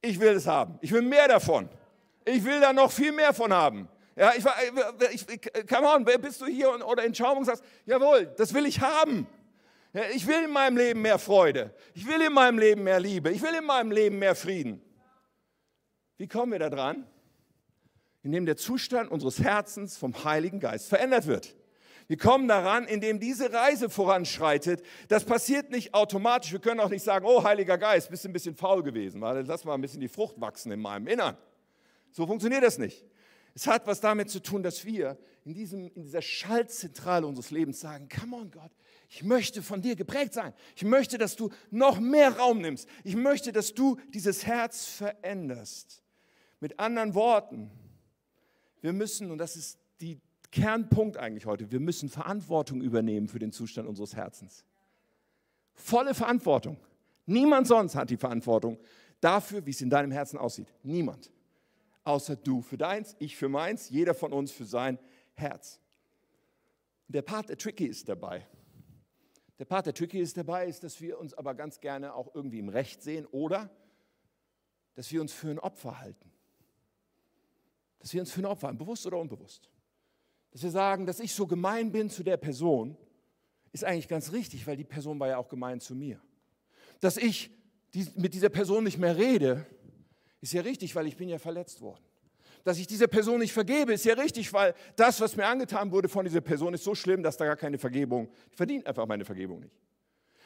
Ich 0.00 0.18
will 0.20 0.32
es 0.32 0.46
haben. 0.46 0.78
Ich 0.80 0.92
will 0.92 1.02
mehr 1.02 1.28
davon. 1.28 1.68
Ich 2.24 2.44
will 2.44 2.60
da 2.60 2.72
noch 2.72 2.90
viel 2.90 3.12
mehr 3.12 3.32
von 3.34 3.52
haben. 3.52 3.88
Ja, 4.14 4.32
ich, 4.36 4.44
ich, 5.12 5.66
come 5.66 5.88
on, 5.88 6.04
bist 6.04 6.40
du 6.40 6.46
hier 6.46 6.86
oder 6.86 7.04
in 7.04 7.14
Schaumung 7.14 7.38
und 7.38 7.44
sagst, 7.46 7.64
jawohl, 7.86 8.26
das 8.36 8.52
will 8.52 8.66
ich 8.66 8.80
haben. 8.80 9.26
Ja, 9.92 10.02
ich 10.14 10.26
will 10.26 10.44
in 10.44 10.50
meinem 10.50 10.76
Leben 10.76 11.02
mehr 11.02 11.18
Freude. 11.18 11.74
Ich 11.94 12.06
will 12.06 12.20
in 12.20 12.32
meinem 12.32 12.58
Leben 12.58 12.82
mehr 12.82 13.00
Liebe. 13.00 13.30
Ich 13.30 13.42
will 13.42 13.54
in 13.54 13.64
meinem 13.64 13.90
Leben 13.90 14.18
mehr 14.18 14.34
Frieden. 14.34 14.82
Wie 16.16 16.28
kommen 16.28 16.52
wir 16.52 16.58
da 16.58 16.70
dran? 16.70 17.06
Indem 18.22 18.46
der 18.46 18.56
Zustand 18.56 19.10
unseres 19.10 19.40
Herzens 19.40 19.96
vom 19.96 20.24
Heiligen 20.24 20.60
Geist 20.60 20.88
verändert 20.88 21.26
wird. 21.26 21.56
Wir 22.08 22.18
kommen 22.18 22.48
daran, 22.48 22.84
indem 22.86 23.20
diese 23.20 23.52
Reise 23.52 23.88
voranschreitet. 23.88 24.82
Das 25.08 25.24
passiert 25.24 25.70
nicht 25.70 25.94
automatisch. 25.94 26.52
Wir 26.52 26.58
können 26.58 26.80
auch 26.80 26.90
nicht 26.90 27.02
sagen, 27.02 27.24
oh 27.26 27.42
Heiliger 27.42 27.78
Geist, 27.78 28.10
bist 28.10 28.26
ein 28.26 28.32
bisschen 28.32 28.54
faul 28.54 28.82
gewesen. 28.82 29.20
Lass 29.20 29.64
mal 29.64 29.74
ein 29.74 29.80
bisschen 29.80 30.00
die 30.00 30.08
Frucht 30.08 30.40
wachsen 30.40 30.72
in 30.72 30.80
meinem 30.80 31.06
Innern. 31.06 31.36
So 32.10 32.26
funktioniert 32.26 32.62
das 32.62 32.78
nicht. 32.78 33.04
Es 33.54 33.66
hat 33.66 33.86
was 33.86 34.00
damit 34.00 34.30
zu 34.30 34.40
tun, 34.40 34.62
dass 34.62 34.84
wir 34.84 35.18
in, 35.44 35.54
diesem, 35.54 35.90
in 35.94 36.02
dieser 36.02 36.22
Schaltzentrale 36.22 37.26
unseres 37.26 37.50
Lebens 37.50 37.80
sagen, 37.80 38.08
come 38.08 38.36
on 38.36 38.50
Gott, 38.50 38.70
ich 39.08 39.22
möchte 39.22 39.62
von 39.62 39.82
dir 39.82 39.94
geprägt 39.94 40.32
sein. 40.32 40.54
Ich 40.74 40.84
möchte, 40.84 41.18
dass 41.18 41.36
du 41.36 41.50
noch 41.70 42.00
mehr 42.00 42.36
Raum 42.38 42.60
nimmst. 42.60 42.88
Ich 43.04 43.14
möchte, 43.14 43.52
dass 43.52 43.74
du 43.74 43.98
dieses 44.14 44.46
Herz 44.46 44.86
veränderst. 44.86 46.02
Mit 46.60 46.78
anderen 46.78 47.14
Worten, 47.14 47.70
wir 48.82 48.92
müssen, 48.92 49.30
und 49.30 49.38
das 49.38 49.56
ist 49.56 49.78
die 50.02 50.20
Kernpunkt 50.50 51.16
eigentlich 51.16 51.46
heute, 51.46 51.70
wir 51.70 51.80
müssen 51.80 52.10
Verantwortung 52.10 52.82
übernehmen 52.82 53.28
für 53.28 53.38
den 53.38 53.52
Zustand 53.52 53.88
unseres 53.88 54.14
Herzens. 54.14 54.66
Volle 55.72 56.14
Verantwortung. 56.14 56.76
Niemand 57.24 57.66
sonst 57.66 57.94
hat 57.94 58.10
die 58.10 58.18
Verantwortung 58.18 58.78
dafür, 59.20 59.64
wie 59.64 59.70
es 59.70 59.80
in 59.80 59.88
deinem 59.88 60.10
Herzen 60.10 60.36
aussieht. 60.36 60.68
Niemand 60.82 61.30
außer 62.04 62.36
du 62.36 62.62
für 62.62 62.76
deins, 62.76 63.16
ich 63.18 63.36
für 63.36 63.48
meins, 63.48 63.90
jeder 63.90 64.14
von 64.14 64.32
uns 64.32 64.52
für 64.52 64.64
sein 64.64 64.98
Herz. 65.34 65.80
Der 67.08 67.22
Part, 67.22 67.48
der 67.48 67.58
tricky 67.58 67.86
ist 67.86 68.08
dabei. 68.08 68.46
Der 69.58 69.64
Part, 69.64 69.86
der 69.86 69.94
tricky 69.94 70.18
ist 70.18 70.36
dabei, 70.36 70.66
ist, 70.66 70.82
dass 70.82 71.00
wir 71.00 71.18
uns 71.18 71.34
aber 71.34 71.54
ganz 71.54 71.80
gerne 71.80 72.14
auch 72.14 72.34
irgendwie 72.34 72.58
im 72.58 72.68
Recht 72.68 73.02
sehen 73.02 73.26
oder 73.26 73.70
dass 74.94 75.12
wir 75.12 75.20
uns 75.20 75.32
für 75.32 75.50
ein 75.50 75.58
Opfer 75.58 76.00
halten. 76.00 76.31
Dass 78.02 78.12
wir 78.12 78.20
uns 78.20 78.32
für 78.32 78.40
ein 78.40 78.46
Opfer 78.46 78.66
halten, 78.66 78.78
bewusst 78.78 79.06
oder 79.06 79.18
unbewusst. 79.18 79.70
Dass 80.50 80.62
wir 80.62 80.70
sagen, 80.70 81.06
dass 81.06 81.20
ich 81.20 81.32
so 81.32 81.46
gemein 81.46 81.90
bin 81.90 82.10
zu 82.10 82.22
der 82.22 82.36
Person, 82.36 82.96
ist 83.72 83.84
eigentlich 83.84 84.08
ganz 84.08 84.32
richtig, 84.32 84.66
weil 84.66 84.76
die 84.76 84.84
Person 84.84 85.18
war 85.18 85.28
ja 85.28 85.38
auch 85.38 85.48
gemein 85.48 85.80
zu 85.80 85.94
mir. 85.94 86.20
Dass 87.00 87.16
ich 87.16 87.50
mit 88.16 88.34
dieser 88.34 88.48
Person 88.48 88.84
nicht 88.84 88.98
mehr 88.98 89.16
rede, 89.16 89.64
ist 90.40 90.52
ja 90.52 90.62
richtig, 90.62 90.94
weil 90.94 91.06
ich 91.06 91.16
bin 91.16 91.28
ja 91.28 91.38
verletzt 91.38 91.80
worden. 91.80 92.04
Dass 92.64 92.78
ich 92.78 92.86
dieser 92.86 93.06
Person 93.06 93.38
nicht 93.38 93.52
vergebe, 93.52 93.92
ist 93.92 94.04
ja 94.04 94.14
richtig, 94.14 94.52
weil 94.52 94.74
das, 94.96 95.20
was 95.20 95.36
mir 95.36 95.46
angetan 95.46 95.90
wurde 95.90 96.08
von 96.08 96.24
dieser 96.24 96.40
Person, 96.40 96.74
ist 96.74 96.84
so 96.84 96.94
schlimm, 96.94 97.22
dass 97.22 97.36
da 97.36 97.44
gar 97.44 97.56
keine 97.56 97.78
Vergebung, 97.78 98.28
ich 98.50 98.56
verdiene 98.56 98.84
einfach 98.86 99.06
meine 99.06 99.24
Vergebung 99.24 99.60
nicht. 99.60 99.74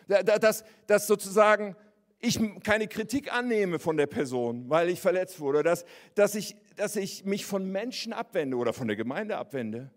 Dass, 0.07 0.65
dass 0.87 1.07
sozusagen 1.07 1.75
ich 2.19 2.39
keine 2.63 2.89
Kritik 2.89 3.33
annehme 3.33 3.79
von 3.79 3.97
der 3.97 4.07
Person, 4.07 4.69
weil 4.69 4.89
ich 4.89 5.01
verletzt 5.01 5.41
wurde, 5.41 5.63
dass, 5.63 5.85
dass, 6.15 6.35
ich, 6.35 6.57
dass 6.77 6.97
ich 6.97 7.25
mich 7.25 7.45
von 7.45 7.71
Menschen 7.71 8.13
abwende 8.13 8.57
oder 8.57 8.73
von 8.73 8.87
der 8.87 8.97
Gemeinde 8.97 9.37
abwende, 9.37 9.91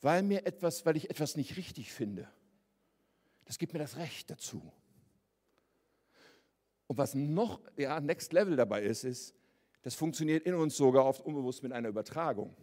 weil, 0.00 0.22
mir 0.22 0.46
etwas, 0.46 0.86
weil 0.86 0.96
ich 0.96 1.10
etwas 1.10 1.36
nicht 1.36 1.56
richtig 1.56 1.92
finde. 1.92 2.28
Das 3.44 3.58
gibt 3.58 3.72
mir 3.72 3.78
das 3.78 3.96
Recht 3.96 4.30
dazu. 4.30 4.72
Und 6.86 6.98
was 6.98 7.14
noch 7.14 7.60
ja, 7.76 8.00
Next 8.00 8.32
Level 8.32 8.56
dabei 8.56 8.82
ist, 8.82 9.04
ist, 9.04 9.34
das 9.82 9.94
funktioniert 9.94 10.46
in 10.46 10.54
uns 10.54 10.76
sogar 10.76 11.04
oft 11.04 11.20
unbewusst 11.24 11.62
mit 11.62 11.72
einer 11.72 11.88
Übertragung. 11.88 12.54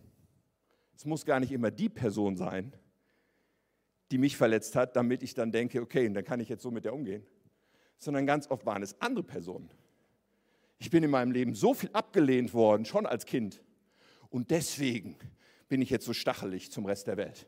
Es 0.95 1.05
muss 1.05 1.25
gar 1.25 1.39
nicht 1.39 1.51
immer 1.51 1.71
die 1.71 1.89
Person 1.89 2.35
sein, 2.35 2.73
die 4.11 4.17
mich 4.17 4.37
verletzt 4.37 4.75
hat, 4.75 4.95
damit 4.95 5.23
ich 5.23 5.33
dann 5.33 5.51
denke, 5.51 5.81
okay, 5.81 6.09
dann 6.09 6.23
kann 6.23 6.39
ich 6.39 6.49
jetzt 6.49 6.63
so 6.63 6.71
mit 6.71 6.85
der 6.85 6.93
umgehen. 6.93 7.25
Sondern 8.01 8.25
ganz 8.25 8.49
oft 8.49 8.65
waren 8.65 8.81
es 8.81 8.99
andere 8.99 9.23
Personen. 9.23 9.69
Ich 10.79 10.89
bin 10.89 11.03
in 11.03 11.11
meinem 11.11 11.31
Leben 11.31 11.53
so 11.53 11.75
viel 11.75 11.91
abgelehnt 11.93 12.55
worden, 12.55 12.83
schon 12.83 13.05
als 13.05 13.27
Kind. 13.27 13.61
Und 14.31 14.49
deswegen 14.49 15.15
bin 15.69 15.83
ich 15.83 15.91
jetzt 15.91 16.05
so 16.05 16.13
stachelig 16.13 16.71
zum 16.71 16.87
Rest 16.87 17.05
der 17.05 17.17
Welt. 17.17 17.47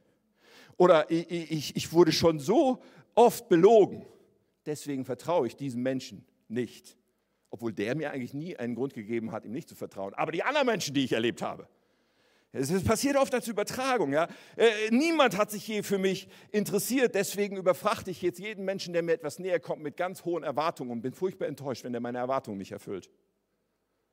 Oder 0.77 1.09
ich, 1.09 1.51
ich, 1.51 1.75
ich 1.75 1.91
wurde 1.91 2.11
schon 2.11 2.37
so 2.39 2.83
oft 3.15 3.49
belogen. 3.49 4.05
Deswegen 4.67 5.05
vertraue 5.05 5.47
ich 5.47 5.55
diesen 5.55 5.81
Menschen 5.81 6.23
nicht. 6.47 6.97
Obwohl 7.49 7.73
der 7.73 7.95
mir 7.95 8.11
eigentlich 8.11 8.35
nie 8.35 8.55
einen 8.55 8.75
Grund 8.75 8.93
gegeben 8.93 9.31
hat, 9.31 9.45
ihm 9.45 9.51
nicht 9.51 9.69
zu 9.69 9.75
vertrauen. 9.75 10.13
Aber 10.13 10.31
die 10.31 10.43
anderen 10.43 10.67
Menschen, 10.67 10.93
die 10.93 11.03
ich 11.03 11.13
erlebt 11.13 11.41
habe. 11.41 11.67
Es 12.55 12.83
passiert 12.83 13.17
oft 13.17 13.33
als 13.33 13.47
Übertragung. 13.47 14.13
Ja? 14.13 14.27
Äh, 14.55 14.91
niemand 14.91 15.37
hat 15.37 15.49
sich 15.49 15.67
je 15.67 15.81
für 15.81 15.97
mich 15.97 16.29
interessiert, 16.51 17.15
deswegen 17.15 17.57
überfrachte 17.57 18.11
ich 18.11 18.21
jetzt 18.21 18.37
jeden 18.37 18.63
Menschen, 18.63 18.93
der 18.93 19.01
mir 19.01 19.13
etwas 19.13 19.39
näher 19.39 19.59
kommt, 19.59 19.81
mit 19.81 19.97
ganz 19.97 20.23
hohen 20.23 20.43
Erwartungen 20.43 20.91
und 20.91 21.01
bin 21.01 21.13
furchtbar 21.13 21.47
enttäuscht, 21.47 21.83
wenn 21.83 21.93
der 21.93 22.01
meine 22.01 22.19
Erwartungen 22.19 22.59
nicht 22.59 22.71
erfüllt. 22.71 23.09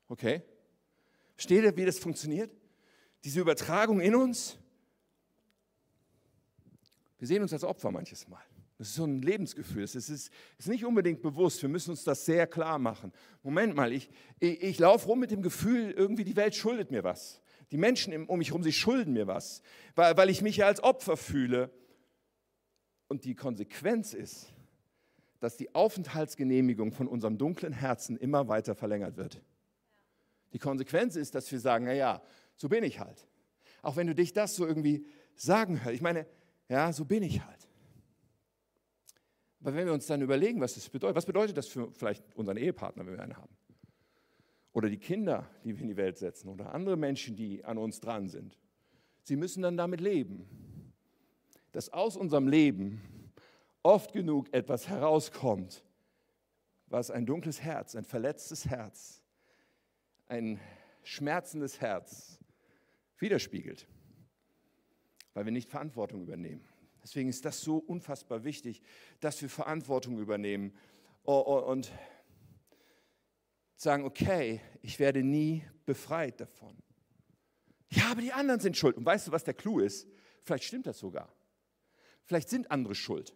Okay? 0.08 0.42
Versteht 1.34 1.64
ihr, 1.64 1.76
wie 1.76 1.84
das 1.84 1.98
funktioniert? 1.98 2.50
Diese 3.24 3.40
Übertragung 3.40 4.00
in 4.00 4.14
uns? 4.14 4.56
Wir 7.18 7.28
sehen 7.28 7.42
uns 7.42 7.52
als 7.52 7.64
Opfer 7.64 7.90
manches 7.90 8.26
Mal. 8.26 8.40
Das 8.78 8.88
ist 8.88 8.94
so 8.94 9.04
ein 9.04 9.20
Lebensgefühl. 9.20 9.82
Es 9.82 9.94
ist, 9.94 10.08
ist, 10.08 10.30
nicht 10.64 10.86
unbedingt 10.86 11.20
bewusst. 11.20 11.60
Wir 11.60 11.68
müssen 11.68 11.90
uns 11.90 12.04
das 12.04 12.24
sehr 12.24 12.46
klar 12.46 12.78
machen. 12.78 13.12
Moment 13.42 13.76
mal, 13.76 13.92
ich, 13.92 14.08
ich, 14.38 14.62
ich 14.62 14.78
laufe 14.78 15.06
rum 15.06 15.20
mit 15.20 15.30
dem 15.30 15.42
Gefühl, 15.42 15.90
irgendwie 15.90 16.24
die 16.24 16.36
Welt 16.36 16.54
schuldet 16.54 16.90
mir 16.90 17.04
was. 17.04 17.42
Die 17.70 17.76
Menschen 17.76 18.26
um 18.26 18.38
mich 18.38 18.48
herum, 18.48 18.62
sie 18.62 18.72
schulden 18.72 19.12
mir 19.12 19.26
was, 19.26 19.62
weil, 19.94 20.16
weil 20.16 20.30
ich 20.30 20.42
mich 20.42 20.56
ja 20.56 20.66
als 20.66 20.82
Opfer 20.82 21.16
fühle. 21.16 21.70
Und 23.08 23.24
die 23.24 23.34
Konsequenz 23.34 24.12
ist, 24.12 24.52
dass 25.40 25.56
die 25.56 25.74
Aufenthaltsgenehmigung 25.74 26.92
von 26.92 27.08
unserem 27.08 27.38
dunklen 27.38 27.72
Herzen 27.72 28.16
immer 28.16 28.48
weiter 28.48 28.74
verlängert 28.74 29.16
wird. 29.16 29.40
Die 30.52 30.58
Konsequenz 30.58 31.16
ist, 31.16 31.34
dass 31.34 31.50
wir 31.50 31.60
sagen, 31.60 31.86
naja, 31.86 32.22
so 32.56 32.68
bin 32.68 32.84
ich 32.84 33.00
halt. 33.00 33.26
Auch 33.82 33.96
wenn 33.96 34.06
du 34.06 34.14
dich 34.14 34.32
das 34.32 34.56
so 34.56 34.66
irgendwie 34.66 35.06
sagen 35.34 35.82
hörst. 35.82 35.94
Ich 35.94 36.02
meine, 36.02 36.26
ja, 36.68 36.92
so 36.92 37.04
bin 37.04 37.22
ich 37.22 37.44
halt. 37.44 37.68
Aber 39.60 39.74
wenn 39.74 39.86
wir 39.86 39.92
uns 39.92 40.06
dann 40.06 40.22
überlegen, 40.22 40.60
was 40.60 40.74
das 40.74 40.88
bedeutet, 40.88 41.16
was 41.16 41.26
bedeutet 41.26 41.56
das 41.56 41.68
für 41.68 41.90
vielleicht 41.92 42.34
unseren 42.34 42.56
Ehepartner, 42.56 43.06
wenn 43.06 43.14
wir 43.14 43.22
einen 43.22 43.36
haben? 43.36 43.54
Oder 44.72 44.88
die 44.88 44.98
Kinder, 44.98 45.48
die 45.64 45.74
wir 45.74 45.82
in 45.82 45.88
die 45.88 45.96
Welt 45.96 46.18
setzen, 46.18 46.48
oder 46.48 46.72
andere 46.74 46.96
Menschen, 46.96 47.36
die 47.36 47.64
an 47.64 47.78
uns 47.78 48.00
dran 48.00 48.28
sind. 48.28 48.56
Sie 49.22 49.36
müssen 49.36 49.62
dann 49.62 49.76
damit 49.76 50.00
leben, 50.00 50.46
dass 51.72 51.92
aus 51.92 52.16
unserem 52.16 52.48
Leben 52.48 53.00
oft 53.82 54.12
genug 54.12 54.52
etwas 54.52 54.88
herauskommt, 54.88 55.84
was 56.86 57.10
ein 57.10 57.26
dunkles 57.26 57.60
Herz, 57.60 57.94
ein 57.94 58.04
verletztes 58.04 58.66
Herz, 58.66 59.22
ein 60.26 60.60
schmerzendes 61.02 61.80
Herz 61.80 62.38
widerspiegelt, 63.18 63.86
weil 65.34 65.44
wir 65.44 65.52
nicht 65.52 65.68
Verantwortung 65.68 66.22
übernehmen. 66.22 66.64
Deswegen 67.02 67.28
ist 67.28 67.44
das 67.44 67.60
so 67.60 67.78
unfassbar 67.78 68.44
wichtig, 68.44 68.82
dass 69.20 69.40
wir 69.40 69.48
Verantwortung 69.48 70.18
übernehmen 70.18 70.72
und 71.24 71.92
sagen, 73.80 74.04
okay, 74.04 74.60
ich 74.82 74.98
werde 74.98 75.22
nie 75.22 75.64
befreit 75.86 76.38
davon. 76.40 76.76
Ja, 77.88 78.10
aber 78.10 78.20
die 78.20 78.32
anderen 78.32 78.60
sind 78.60 78.76
schuld. 78.76 78.96
Und 78.96 79.06
weißt 79.06 79.28
du, 79.28 79.32
was 79.32 79.42
der 79.42 79.54
Clou 79.54 79.80
ist? 79.80 80.06
Vielleicht 80.42 80.64
stimmt 80.64 80.86
das 80.86 80.98
sogar. 80.98 81.32
Vielleicht 82.24 82.50
sind 82.50 82.70
andere 82.70 82.94
schuld. 82.94 83.34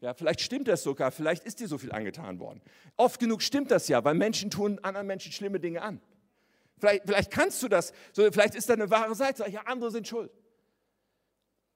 Ja, 0.00 0.14
vielleicht 0.14 0.40
stimmt 0.40 0.68
das 0.68 0.82
sogar, 0.82 1.10
vielleicht 1.10 1.44
ist 1.44 1.60
dir 1.60 1.66
so 1.66 1.76
viel 1.76 1.92
angetan 1.92 2.38
worden. 2.38 2.62
Oft 2.96 3.18
genug 3.18 3.42
stimmt 3.42 3.70
das 3.70 3.88
ja, 3.88 4.02
weil 4.04 4.14
Menschen 4.14 4.50
tun 4.50 4.78
anderen 4.78 5.06
Menschen 5.06 5.32
schlimme 5.32 5.58
Dinge 5.58 5.82
an. 5.82 6.00
Vielleicht, 6.78 7.02
vielleicht 7.04 7.30
kannst 7.32 7.62
du 7.62 7.68
das, 7.68 7.92
so, 8.12 8.22
vielleicht 8.30 8.54
ist 8.54 8.68
da 8.68 8.74
eine 8.74 8.88
wahre 8.90 9.16
Seite, 9.16 9.48
ja, 9.50 9.62
andere 9.62 9.90
sind 9.90 10.06
schuld. 10.06 10.30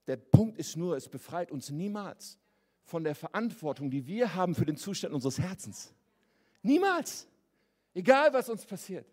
Der 0.06 0.16
Punkt 0.16 0.56
ist 0.56 0.76
nur, 0.76 0.96
es 0.96 1.08
befreit 1.08 1.50
uns 1.50 1.70
niemals 1.70 2.38
von 2.84 3.02
der 3.02 3.16
Verantwortung, 3.16 3.90
die 3.90 4.06
wir 4.06 4.34
haben 4.34 4.54
für 4.54 4.64
den 4.64 4.76
Zustand 4.76 5.12
unseres 5.14 5.38
Herzens. 5.38 5.92
Niemals. 6.62 7.26
Egal, 7.94 8.32
was 8.32 8.48
uns 8.48 8.64
passiert. 8.64 9.06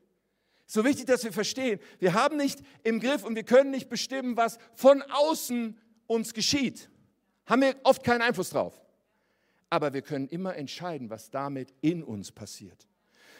So 0.65 0.86
wichtig, 0.86 1.08
dass 1.08 1.24
wir 1.24 1.34
verstehen, 1.34 1.80
wir 1.98 2.13
haben 2.13 2.38
nicht 2.38 2.60
im 2.84 3.00
Griff 3.00 3.24
und 3.24 3.36
wir 3.36 3.44
können 3.44 3.72
nicht 3.72 3.89
bestimmen, 3.89 4.38
was 4.38 4.60
von 4.76 5.02
außen 5.02 5.78
uns 6.06 6.34
geschieht. 6.34 6.89
Haben 7.48 7.62
wir 7.62 7.76
oft 7.84 8.04
keinen 8.04 8.22
Einfluss 8.22 8.52
drauf. 8.52 8.80
Aber 9.72 9.94
wir 9.94 10.02
können 10.02 10.28
immer 10.28 10.56
entscheiden, 10.56 11.10
was 11.10 11.32
damit 11.32 11.74
in 11.82 12.04
uns 12.04 12.32
passiert. 12.32 12.88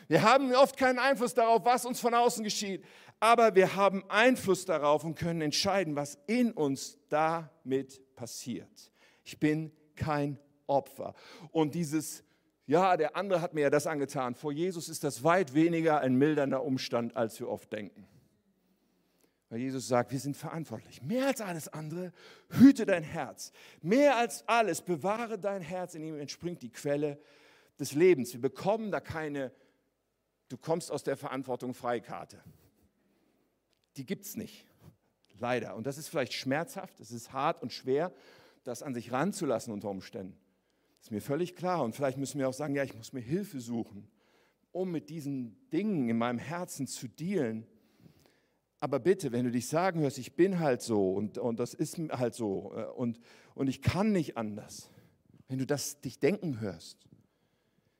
Wir 0.08 0.24
haben 0.24 0.54
oft 0.56 0.76
keinen 0.76 0.98
Einfluss 0.98 1.36
darauf, 1.36 1.64
was 1.66 1.86
uns 1.86 2.00
von 2.00 2.16
außen 2.16 2.44
geschieht, 2.44 2.84
aber 3.20 3.54
wir 3.54 3.76
haben 3.76 4.04
Einfluss 4.10 4.66
darauf 4.66 5.04
und 5.04 5.14
können 5.14 5.42
entscheiden, 5.42 5.96
was 5.96 6.18
in 6.26 6.52
uns 6.52 6.98
damit 7.10 8.02
passiert. 8.16 8.92
Ich 9.24 9.40
bin 9.40 9.72
kein 9.96 10.40
Opfer. 10.66 11.14
Und 11.52 11.76
dieses, 11.76 12.24
ja, 12.70 12.98
der 12.98 13.16
andere 13.16 13.42
hat 13.42 13.56
mir 13.56 13.62
ja 13.62 13.70
das 13.72 13.88
angetan, 13.88 14.36
vor 14.36 14.52
Jesus 14.52 14.90
ist 14.90 15.04
das 15.04 15.24
weit 15.24 15.56
weniger 15.56 16.02
ein 16.02 16.14
mildernder 16.14 16.64
Umstand, 16.64 17.18
als 17.18 17.40
wir 17.40 17.50
oft 17.50 17.74
denken. 17.74 18.08
Weil 19.50 19.60
Jesus 19.62 19.88
sagt, 19.88 20.12
wir 20.12 20.20
sind 20.20 20.38
verantwortlich. 20.38 21.02
Mehr 21.02 21.26
als 21.26 21.42
alles 21.42 21.68
andere, 21.68 22.14
hüte 22.50 22.86
dein 22.86 23.02
Herz. 23.02 23.52
Mehr 23.82 24.18
als 24.18 24.48
alles, 24.48 24.84
bewahre 24.84 25.40
dein 25.40 25.64
Herz. 25.64 25.96
In 25.96 26.04
ihm 26.04 26.20
entspringt 26.20 26.62
die 26.62 26.70
Quelle 26.70 27.20
des 27.80 27.94
Lebens. 27.94 28.34
Wir 28.34 28.42
bekommen 28.42 28.92
da 28.92 29.00
keine 29.00 29.52
du 30.50 30.58
kommst 30.58 30.92
aus 30.92 31.02
der 31.02 31.18
Verantwortung 31.18 31.74
Freikarte. 31.74 32.40
Die 33.98 34.06
gibt 34.06 34.26
es 34.26 34.36
nicht, 34.36 34.68
leider. 35.40 35.76
Und 35.76 35.88
das 35.88 35.98
ist 35.98 36.10
vielleicht 36.10 36.34
schmerzhaft, 36.34 37.00
es 37.00 37.12
ist 37.12 37.34
hart 37.34 37.62
und 37.62 37.74
schwer, 37.74 38.12
das 38.64 38.84
an 38.84 38.94
sich 38.94 39.12
ranzulassen 39.12 39.74
unter 39.74 39.90
Umständen. 39.90 40.38
Ist 41.02 41.12
mir 41.12 41.22
völlig 41.22 41.56
klar. 41.56 41.84
Und 41.84 41.96
vielleicht 41.96 42.18
müssen 42.18 42.40
wir 42.40 42.50
auch 42.50 42.54
sagen, 42.54 42.76
ja, 42.76 42.84
ich 42.84 42.96
muss 42.96 43.14
mir 43.14 43.22
Hilfe 43.22 43.60
suchen, 43.60 44.08
um 44.72 44.92
mit 44.92 45.10
diesen 45.10 45.58
Dingen 45.72 46.10
in 46.10 46.18
meinem 46.18 46.40
Herzen 46.40 46.88
zu 46.88 47.08
dealen. 47.08 47.66
Aber 48.80 49.00
bitte, 49.00 49.32
wenn 49.32 49.46
du 49.46 49.52
dich 49.52 49.68
sagen 49.68 50.02
hörst, 50.02 50.18
ich 50.18 50.36
bin 50.36 50.60
halt 50.60 50.82
so 50.82 51.14
und, 51.14 51.38
und 51.38 51.60
das 51.60 51.74
ist 51.74 51.98
halt 52.12 52.34
so 52.34 52.74
äh, 52.76 52.86
und, 52.86 53.20
und 53.56 53.68
ich 53.68 53.82
kann 53.82 54.12
nicht 54.12 54.38
anders, 54.38 54.90
wenn 55.48 55.58
du 55.58 55.66
das 55.66 56.00
dich 56.00 56.20
denken 56.20 56.62
hörst, 56.62 57.08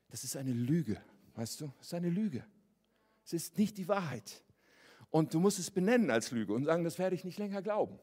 das 0.08 0.24
ist 0.24 0.36
eine 0.36 0.52
Lüge, 0.52 1.00
weißt 1.34 1.60
du? 1.60 1.72
Das 1.78 1.88
ist 1.88 1.94
eine 1.94 2.08
Lüge. 2.08 2.44
Es 3.24 3.32
ist 3.32 3.58
nicht 3.58 3.76
die 3.76 3.88
Wahrheit. 3.88 4.42
Und 5.10 5.34
du 5.34 5.40
musst 5.40 5.58
es 5.58 5.70
benennen 5.70 6.10
als 6.10 6.30
Lüge 6.30 6.52
und 6.52 6.64
sagen, 6.64 6.84
das 6.84 6.98
werde 6.98 7.14
ich 7.14 7.24
nicht 7.24 7.38
länger 7.38 7.62
glauben. 7.62 7.98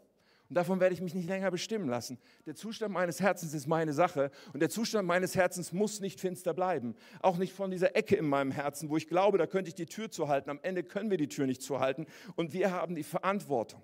Und 0.49 0.55
davon 0.55 0.79
werde 0.79 0.93
ich 0.93 1.01
mich 1.01 1.13
nicht 1.13 1.27
länger 1.27 1.51
bestimmen 1.51 1.89
lassen. 1.89 2.17
Der 2.45 2.55
Zustand 2.55 2.93
meines 2.93 3.19
Herzens 3.19 3.53
ist 3.53 3.67
meine 3.67 3.91
Sache 3.91 4.31
und 4.53 4.61
der 4.61 4.69
Zustand 4.69 5.05
meines 5.05 5.35
Herzens 5.35 5.73
muss 5.73 5.99
nicht 5.99 6.21
finster 6.21 6.53
bleiben. 6.53 6.95
Auch 7.21 7.37
nicht 7.37 7.53
von 7.53 7.69
dieser 7.69 7.95
Ecke 7.95 8.15
in 8.15 8.27
meinem 8.27 8.51
Herzen, 8.51 8.89
wo 8.89 8.95
ich 8.95 9.07
glaube, 9.07 9.37
da 9.37 9.45
könnte 9.45 9.69
ich 9.69 9.75
die 9.75 9.87
Tür 9.87 10.09
zuhalten. 10.09 10.49
Am 10.49 10.59
Ende 10.61 10.83
können 10.83 11.09
wir 11.09 11.17
die 11.17 11.27
Tür 11.27 11.47
nicht 11.47 11.61
zuhalten 11.61 12.05
und 12.35 12.53
wir 12.53 12.71
haben 12.71 12.95
die 12.95 13.03
Verantwortung. 13.03 13.83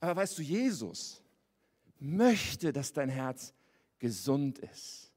Aber 0.00 0.16
weißt 0.16 0.38
du, 0.38 0.42
Jesus 0.42 1.22
möchte, 1.98 2.72
dass 2.72 2.92
dein 2.92 3.10
Herz 3.10 3.52
gesund 3.98 4.58
ist. 4.58 5.12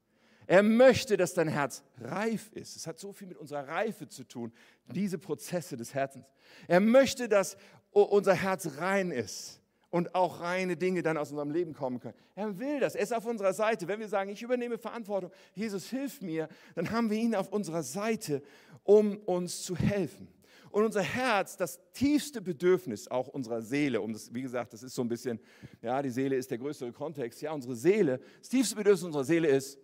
Er 0.46 0.62
möchte, 0.62 1.16
dass 1.16 1.34
dein 1.34 1.48
Herz 1.48 1.82
reif 1.98 2.50
ist. 2.52 2.76
Es 2.76 2.86
hat 2.86 2.98
so 2.98 3.12
viel 3.12 3.28
mit 3.28 3.36
unserer 3.36 3.68
Reife 3.68 4.08
zu 4.08 4.24
tun, 4.24 4.52
diese 4.86 5.18
Prozesse 5.18 5.76
des 5.76 5.92
Herzens. 5.92 6.26
Er 6.66 6.80
möchte, 6.80 7.28
dass 7.28 7.56
unser 7.90 8.34
Herz 8.34 8.78
rein 8.78 9.10
ist 9.10 9.57
und 9.90 10.14
auch 10.14 10.40
reine 10.40 10.76
Dinge 10.76 11.02
dann 11.02 11.16
aus 11.16 11.30
unserem 11.30 11.50
Leben 11.50 11.72
kommen 11.72 12.00
können. 12.00 12.14
Er 12.34 12.58
will 12.58 12.80
das. 12.80 12.94
Er 12.94 13.02
ist 13.02 13.14
auf 13.14 13.24
unserer 13.24 13.52
Seite. 13.52 13.88
Wenn 13.88 14.00
wir 14.00 14.08
sagen, 14.08 14.30
ich 14.30 14.42
übernehme 14.42 14.78
Verantwortung, 14.78 15.30
Jesus 15.54 15.88
hilf 15.88 16.20
mir, 16.20 16.48
dann 16.74 16.90
haben 16.90 17.10
wir 17.10 17.16
ihn 17.16 17.34
auf 17.34 17.50
unserer 17.50 17.82
Seite, 17.82 18.42
um 18.84 19.16
uns 19.18 19.62
zu 19.62 19.76
helfen. 19.76 20.28
Und 20.70 20.84
unser 20.84 21.02
Herz, 21.02 21.56
das 21.56 21.80
tiefste 21.92 22.42
Bedürfnis 22.42 23.08
auch 23.08 23.28
unserer 23.28 23.62
Seele, 23.62 24.02
um 24.02 24.12
das, 24.12 24.34
wie 24.34 24.42
gesagt, 24.42 24.74
das 24.74 24.82
ist 24.82 24.94
so 24.94 25.02
ein 25.02 25.08
bisschen, 25.08 25.40
ja, 25.80 26.02
die 26.02 26.10
Seele 26.10 26.36
ist 26.36 26.50
der 26.50 26.58
größere 26.58 26.92
Kontext. 26.92 27.40
Ja, 27.40 27.52
unsere 27.52 27.74
Seele, 27.74 28.20
das 28.40 28.50
tiefste 28.50 28.76
Bedürfnis 28.76 29.04
unserer 29.04 29.24
Seele 29.24 29.48
ist 29.48 29.78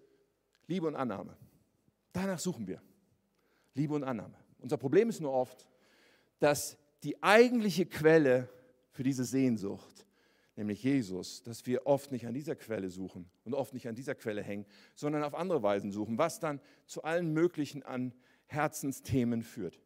Liebe 0.67 0.87
und 0.87 0.97
Annahme. 0.97 1.37
Danach 2.12 2.38
suchen 2.38 2.67
wir. 2.67 2.83
Liebe 3.73 3.95
und 3.95 4.05
Annahme. 4.05 4.37
Unser 4.59 4.77
Problem 4.77 5.09
ist 5.09 5.21
nur 5.21 5.33
oft, 5.33 5.67
dass 6.38 6.77
die 7.03 7.23
eigentliche 7.23 7.87
Quelle 7.87 8.49
für 8.95 9.03
diese 9.03 9.25
Sehnsucht, 9.25 10.07
nämlich 10.57 10.83
Jesus, 10.83 11.43
dass 11.43 11.67
wir 11.67 11.87
oft 11.87 12.13
nicht 12.13 12.27
an 12.27 12.33
dieser 12.33 12.55
Quelle 12.55 12.89
suchen 12.89 13.29
und 13.45 13.53
oft 13.53 13.75
nicht 13.75 13.89
an 13.89 13.97
dieser 13.97 14.15
Quelle 14.15 14.43
hängen, 14.43 14.65
sondern 14.95 15.25
auf 15.25 15.35
andere 15.35 15.63
Weisen 15.63 15.91
suchen, 15.91 16.17
was 16.17 16.39
dann 16.39 16.61
zu 16.87 17.03
allen 17.03 17.33
möglichen 17.33 17.83
an 17.83 18.15
Herzensthemen 18.47 19.43
führt. 19.43 19.81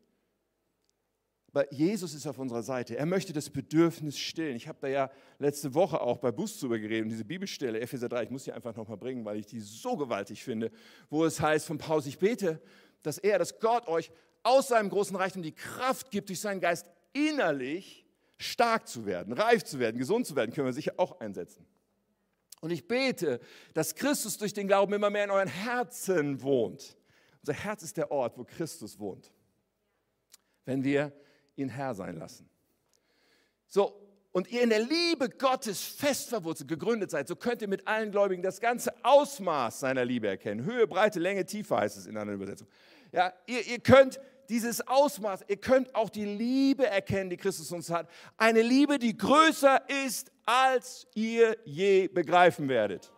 Aber 1.48 1.72
Jesus 1.72 2.12
ist 2.12 2.26
auf 2.26 2.38
unserer 2.38 2.62
Seite. 2.62 2.98
Er 2.98 3.06
möchte 3.06 3.32
das 3.32 3.48
Bedürfnis 3.48 4.18
stillen. 4.18 4.54
Ich 4.54 4.68
habe 4.68 4.78
da 4.82 4.88
ja 4.88 5.10
letzte 5.38 5.72
Woche 5.72 6.02
auch 6.02 6.18
bei 6.18 6.30
Bus 6.30 6.60
drüber 6.60 6.78
geredet 6.78 7.04
und 7.04 7.08
diese 7.08 7.24
Bibelstelle, 7.24 7.80
Epheser 7.80 8.10
3, 8.10 8.24
ich 8.24 8.30
muss 8.30 8.44
sie 8.44 8.52
einfach 8.52 8.76
nochmal 8.76 8.98
bringen, 8.98 9.24
weil 9.24 9.38
ich 9.38 9.46
die 9.46 9.60
so 9.60 9.96
gewaltig 9.96 10.44
finde, 10.44 10.70
wo 11.08 11.24
es 11.24 11.40
heißt 11.40 11.66
von 11.66 11.78
Paulus, 11.78 12.04
ich 12.04 12.18
bete, 12.18 12.60
dass 13.02 13.16
er, 13.16 13.38
dass 13.38 13.58
Gott 13.58 13.88
euch 13.88 14.10
aus 14.42 14.68
seinem 14.68 14.90
großen 14.90 15.16
Reichtum 15.16 15.42
die 15.42 15.54
Kraft 15.54 16.10
gibt, 16.10 16.28
durch 16.28 16.40
seinen 16.40 16.60
Geist 16.60 16.90
innerlich 17.14 18.04
stark 18.38 18.88
zu 18.88 19.04
werden, 19.04 19.32
reif 19.32 19.64
zu 19.64 19.78
werden, 19.78 19.98
gesund 19.98 20.26
zu 20.26 20.36
werden, 20.36 20.52
können 20.52 20.66
wir 20.66 20.72
sicher 20.72 20.94
auch 20.96 21.20
einsetzen. 21.20 21.66
Und 22.60 22.70
ich 22.70 22.88
bete, 22.88 23.40
dass 23.74 23.94
Christus 23.94 24.38
durch 24.38 24.52
den 24.52 24.66
Glauben 24.66 24.92
immer 24.92 25.10
mehr 25.10 25.24
in 25.24 25.30
euren 25.30 25.48
Herzen 25.48 26.42
wohnt. 26.42 26.96
Unser 27.42 27.52
Herz 27.52 27.82
ist 27.82 27.96
der 27.96 28.10
Ort, 28.10 28.36
wo 28.36 28.44
Christus 28.44 28.98
wohnt. 28.98 29.32
Wenn 30.64 30.82
wir 30.82 31.12
ihn 31.56 31.68
Herr 31.68 31.94
sein 31.94 32.16
lassen. 32.16 32.48
So, 33.66 34.08
und 34.32 34.50
ihr 34.50 34.62
in 34.62 34.70
der 34.70 34.80
Liebe 34.80 35.28
Gottes 35.28 35.82
fest 35.82 36.28
verwurzelt, 36.28 36.68
gegründet 36.68 37.10
seid, 37.10 37.28
so 37.28 37.36
könnt 37.36 37.62
ihr 37.62 37.68
mit 37.68 37.86
allen 37.86 38.10
Gläubigen 38.10 38.42
das 38.42 38.60
ganze 38.60 38.92
Ausmaß 39.04 39.80
seiner 39.80 40.04
Liebe 40.04 40.28
erkennen. 40.28 40.64
Höhe, 40.64 40.86
Breite, 40.86 41.18
Länge, 41.18 41.44
Tiefe 41.46 41.76
heißt 41.76 41.96
es 41.96 42.06
in 42.06 42.16
einer 42.16 42.32
Übersetzung. 42.32 42.68
Ja, 43.12 43.32
ihr, 43.46 43.66
ihr 43.66 43.80
könnt 43.80 44.20
dieses 44.48 44.86
Ausmaß, 44.86 45.44
ihr 45.48 45.56
könnt 45.56 45.94
auch 45.94 46.10
die 46.10 46.24
Liebe 46.24 46.86
erkennen, 46.86 47.30
die 47.30 47.36
Christus 47.36 47.70
uns 47.72 47.90
hat. 47.90 48.08
Eine 48.36 48.62
Liebe, 48.62 48.98
die 48.98 49.16
größer 49.16 49.82
ist, 50.06 50.30
als 50.46 51.06
ihr 51.14 51.56
je 51.64 52.08
begreifen 52.08 52.68
werdet. 52.68 53.12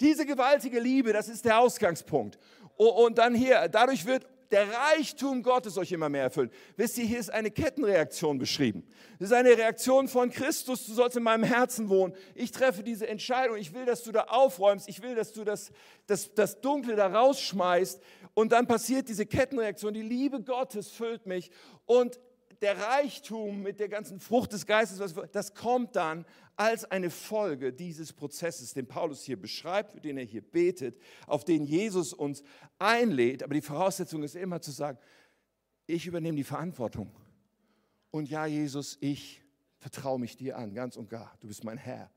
Diese 0.00 0.24
gewaltige 0.24 0.80
Liebe, 0.80 1.12
das 1.12 1.28
ist 1.28 1.44
der 1.44 1.58
Ausgangspunkt. 1.58 2.38
Und 2.76 3.18
dann 3.18 3.34
hier, 3.34 3.68
dadurch 3.68 4.06
wird 4.06 4.26
der 4.52 4.66
Reichtum 4.70 5.42
Gottes 5.42 5.78
euch 5.78 5.90
immer 5.92 6.10
mehr 6.10 6.24
erfüllen. 6.24 6.50
Wisst 6.76 6.98
ihr, 6.98 7.04
hier 7.04 7.18
ist 7.18 7.30
eine 7.30 7.50
Kettenreaktion 7.50 8.38
beschrieben. 8.38 8.86
Das 9.18 9.30
ist 9.30 9.34
eine 9.34 9.56
Reaktion 9.56 10.08
von 10.08 10.30
Christus, 10.30 10.86
du 10.86 10.92
sollst 10.92 11.16
in 11.16 11.22
meinem 11.22 11.42
Herzen 11.42 11.88
wohnen. 11.88 12.14
Ich 12.34 12.52
treffe 12.52 12.82
diese 12.82 13.08
Entscheidung, 13.08 13.56
ich 13.56 13.72
will, 13.72 13.86
dass 13.86 14.02
du 14.02 14.12
da 14.12 14.24
aufräumst, 14.24 14.88
ich 14.88 15.02
will, 15.02 15.14
dass 15.14 15.32
du 15.32 15.44
das, 15.44 15.72
das, 16.06 16.34
das 16.34 16.60
Dunkle 16.60 16.96
da 16.96 17.06
rausschmeißt. 17.06 18.00
Und 18.34 18.52
dann 18.52 18.66
passiert 18.66 19.08
diese 19.08 19.26
Kettenreaktion, 19.26 19.92
die 19.94 20.02
Liebe 20.02 20.42
Gottes 20.42 20.90
füllt 20.90 21.26
mich 21.26 21.50
und 21.86 22.18
der 22.62 22.78
Reichtum 22.78 23.62
mit 23.62 23.80
der 23.80 23.88
ganzen 23.88 24.20
Frucht 24.20 24.52
des 24.52 24.66
Geistes, 24.66 25.14
das 25.32 25.54
kommt 25.54 25.96
dann 25.96 26.24
als 26.56 26.84
eine 26.84 27.10
Folge 27.10 27.72
dieses 27.72 28.12
Prozesses, 28.12 28.72
den 28.72 28.86
Paulus 28.86 29.24
hier 29.24 29.40
beschreibt, 29.40 29.92
für 29.92 30.00
den 30.00 30.16
er 30.16 30.24
hier 30.24 30.42
betet, 30.42 30.96
auf 31.26 31.44
den 31.44 31.64
Jesus 31.64 32.12
uns 32.12 32.44
einlädt. 32.78 33.42
Aber 33.42 33.54
die 33.54 33.62
Voraussetzung 33.62 34.22
ist 34.22 34.36
immer 34.36 34.60
zu 34.60 34.70
sagen, 34.70 34.98
ich 35.86 36.06
übernehme 36.06 36.36
die 36.36 36.44
Verantwortung. 36.44 37.10
Und 38.12 38.30
ja, 38.30 38.46
Jesus, 38.46 38.96
ich 39.00 39.42
vertraue 39.78 40.20
mich 40.20 40.36
dir 40.36 40.56
an, 40.56 40.72
ganz 40.72 40.96
und 40.96 41.10
gar. 41.10 41.36
Du 41.40 41.48
bist 41.48 41.64
mein 41.64 41.78
Herr. 41.78 42.10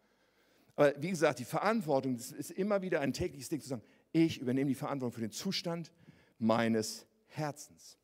Aber 0.76 0.94
wie 1.02 1.10
gesagt, 1.10 1.40
die 1.40 1.46
Verantwortung 1.46 2.16
ist 2.16 2.52
immer 2.52 2.82
wieder 2.84 3.00
ein 3.02 3.14
tägliches 3.14 3.50
Ding 3.50 3.62
zu 3.62 3.70
sagen, 3.70 3.82
ich 4.12 4.40
übernehme 4.40 4.70
die 4.70 4.76
Verantwortung 4.76 5.14
für 5.14 5.22
den 5.22 5.32
Zustand 5.32 5.92
meines 6.38 7.06
Herzens. 7.28 7.98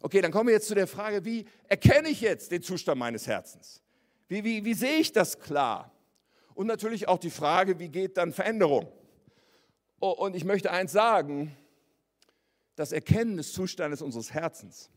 Okay, 0.00 0.20
dann 0.20 0.32
kommen 0.32 0.48
wir 0.48 0.54
jetzt 0.54 0.68
zu 0.68 0.74
der 0.74 0.86
Frage, 0.86 1.24
wie 1.24 1.46
erkenne 1.68 2.08
ich 2.08 2.20
jetzt 2.20 2.50
den 2.50 2.62
Zustand 2.62 2.98
meines 2.98 3.26
Herzens? 3.26 3.82
Wie, 4.28 4.44
wie, 4.44 4.64
wie 4.64 4.74
sehe 4.74 4.98
ich 4.98 5.12
das 5.12 5.38
klar? 5.38 5.90
Und 6.54 6.66
natürlich 6.66 7.08
auch 7.08 7.18
die 7.18 7.30
Frage, 7.30 7.78
wie 7.78 7.88
geht 7.88 8.16
dann 8.16 8.32
Veränderung? 8.32 8.86
Oh, 10.00 10.10
und 10.10 10.36
ich 10.36 10.44
möchte 10.44 10.70
eins 10.70 10.92
sagen, 10.92 11.56
das 12.76 12.92
Erkennen 12.92 13.36
des 13.36 13.52
Zustandes 13.52 14.02
unseres 14.02 14.32
Herzens 14.32 14.90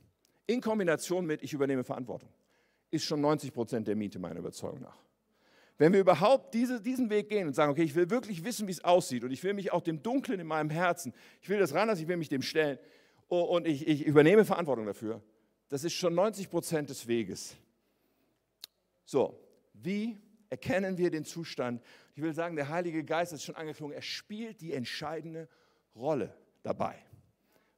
in 0.45 0.61
Kombination 0.61 1.25
mit 1.25 1.43
ich 1.43 1.53
übernehme 1.53 1.83
Verantwortung 1.83 2.29
ist 2.89 3.05
schon 3.05 3.21
90 3.21 3.53
Prozent 3.53 3.87
der 3.87 3.95
Miete 3.95 4.19
meiner 4.19 4.39
Überzeugung 4.39 4.81
nach. 4.81 4.97
Wenn 5.77 5.93
wir 5.93 5.99
überhaupt 5.99 6.53
diese, 6.53 6.81
diesen 6.81 7.09
Weg 7.09 7.29
gehen 7.29 7.47
und 7.47 7.53
sagen, 7.53 7.71
okay, 7.71 7.83
ich 7.83 7.95
will 7.95 8.09
wirklich 8.09 8.43
wissen, 8.43 8.67
wie 8.67 8.71
es 8.71 8.83
aussieht 8.83 9.23
und 9.23 9.31
ich 9.31 9.43
will 9.43 9.53
mich 9.53 9.71
auch 9.71 9.81
dem 9.81 10.01
Dunklen 10.01 10.39
in 10.39 10.47
meinem 10.47 10.69
Herzen, 10.69 11.13
ich 11.41 11.49
will 11.49 11.59
das 11.59 11.73
ran, 11.73 11.89
ich 11.95 12.07
will 12.07 12.17
mich 12.17 12.29
dem 12.29 12.41
stellen, 12.41 12.79
und 13.27 13.67
ich, 13.67 13.87
ich 13.87 14.05
übernehme 14.05 14.45
Verantwortung 14.45 14.85
dafür. 14.85 15.21
Das 15.69 15.83
ist 15.83 15.93
schon 15.93 16.15
90 16.15 16.49
Prozent 16.49 16.89
des 16.89 17.07
Weges. 17.07 17.57
So, 19.03 19.37
wie 19.73 20.17
erkennen 20.49 20.97
wir 20.97 21.11
den 21.11 21.25
Zustand? 21.25 21.83
Ich 22.15 22.23
will 22.23 22.33
sagen, 22.33 22.55
der 22.55 22.69
Heilige 22.69 23.03
Geist 23.03 23.33
ist 23.33 23.43
schon 23.43 23.55
angeklungen, 23.55 23.93
er 23.93 24.01
spielt 24.01 24.61
die 24.61 24.73
entscheidende 24.73 25.49
Rolle 25.95 26.33
dabei. 26.63 26.95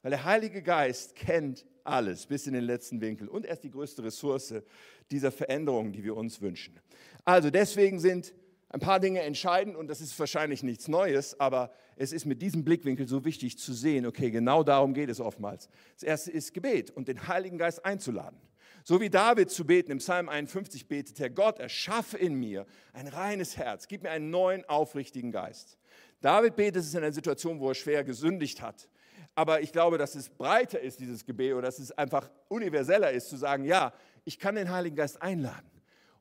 Weil 0.02 0.12
der 0.12 0.24
Heilige 0.24 0.62
Geist 0.62 1.16
kennt 1.16 1.66
alles 1.84 2.28
bis 2.28 2.48
in 2.48 2.54
den 2.54 2.64
letzten 2.64 3.02
Winkel 3.02 3.28
und 3.28 3.46
er 3.46 3.54
ist 3.54 3.64
die 3.64 3.72
größte 3.72 4.04
Ressource 4.04 4.54
dieser 5.12 5.32
Veränderungen, 5.32 5.92
die 5.92 6.04
wir 6.04 6.16
uns 6.16 6.42
wünschen. 6.42 6.80
Also 7.26 7.50
deswegen 7.50 8.00
sind 8.00 8.34
ein 8.70 8.80
paar 8.80 9.00
Dinge 9.00 9.22
entscheidend 9.22 9.76
und 9.76 9.88
das 9.88 10.00
ist 10.00 10.18
wahrscheinlich 10.20 10.62
nichts 10.62 10.88
Neues, 10.88 11.40
aber 11.40 11.72
es 11.96 12.14
ist 12.14 12.26
mit 12.26 12.42
diesem 12.42 12.64
Blickwinkel 12.64 13.08
so 13.08 13.26
wichtig 13.26 13.58
zu 13.58 13.74
sehen, 13.74 14.06
okay, 14.06 14.30
genau 14.30 14.64
darum 14.64 14.94
geht 14.94 15.10
es 15.10 15.20
oftmals. 15.20 15.70
Das 15.96 16.04
erste 16.04 16.32
ist 16.32 16.54
Gebet 16.54 16.92
und 16.92 17.08
den 17.08 17.28
Heiligen 17.28 17.58
Geist 17.58 17.84
einzuladen. 17.84 18.40
So 18.84 19.02
wie 19.02 19.10
David 19.10 19.50
zu 19.50 19.66
beten, 19.66 19.92
im 19.92 19.98
Psalm 19.98 20.30
51 20.30 20.88
betet, 20.88 21.20
Herr 21.20 21.30
Gott, 21.30 21.60
erschaffe 21.60 22.18
in 22.18 22.36
mir 22.36 22.66
ein 22.94 23.08
reines 23.08 23.58
Herz, 23.58 23.88
gib 23.88 24.04
mir 24.04 24.12
einen 24.12 24.30
neuen, 24.30 24.64
aufrichtigen 24.66 25.32
Geist. 25.32 25.78
David 26.22 26.56
betet 26.56 26.84
es 26.84 26.94
in 26.94 27.04
einer 27.04 27.12
Situation, 27.12 27.60
wo 27.60 27.70
er 27.70 27.76
schwer 27.76 28.04
gesündigt 28.04 28.62
hat. 28.62 28.88
Aber 29.36 29.62
ich 29.62 29.72
glaube, 29.72 29.98
dass 29.98 30.16
es 30.16 30.30
breiter 30.30 30.80
ist, 30.80 31.00
dieses 31.00 31.26
Gebet, 31.26 31.54
oder 31.54 31.64
dass 31.64 31.80
es 31.80 31.92
einfach 31.92 32.30
universeller 32.50 33.12
ist, 33.12 33.30
zu 33.30 33.38
sagen, 33.38 33.64
ja, 33.64 33.94
ich 34.26 34.38
kann 34.38 34.56
den 34.56 34.72
Heiligen 34.72 34.96
Geist 34.96 35.22
einladen 35.22 35.70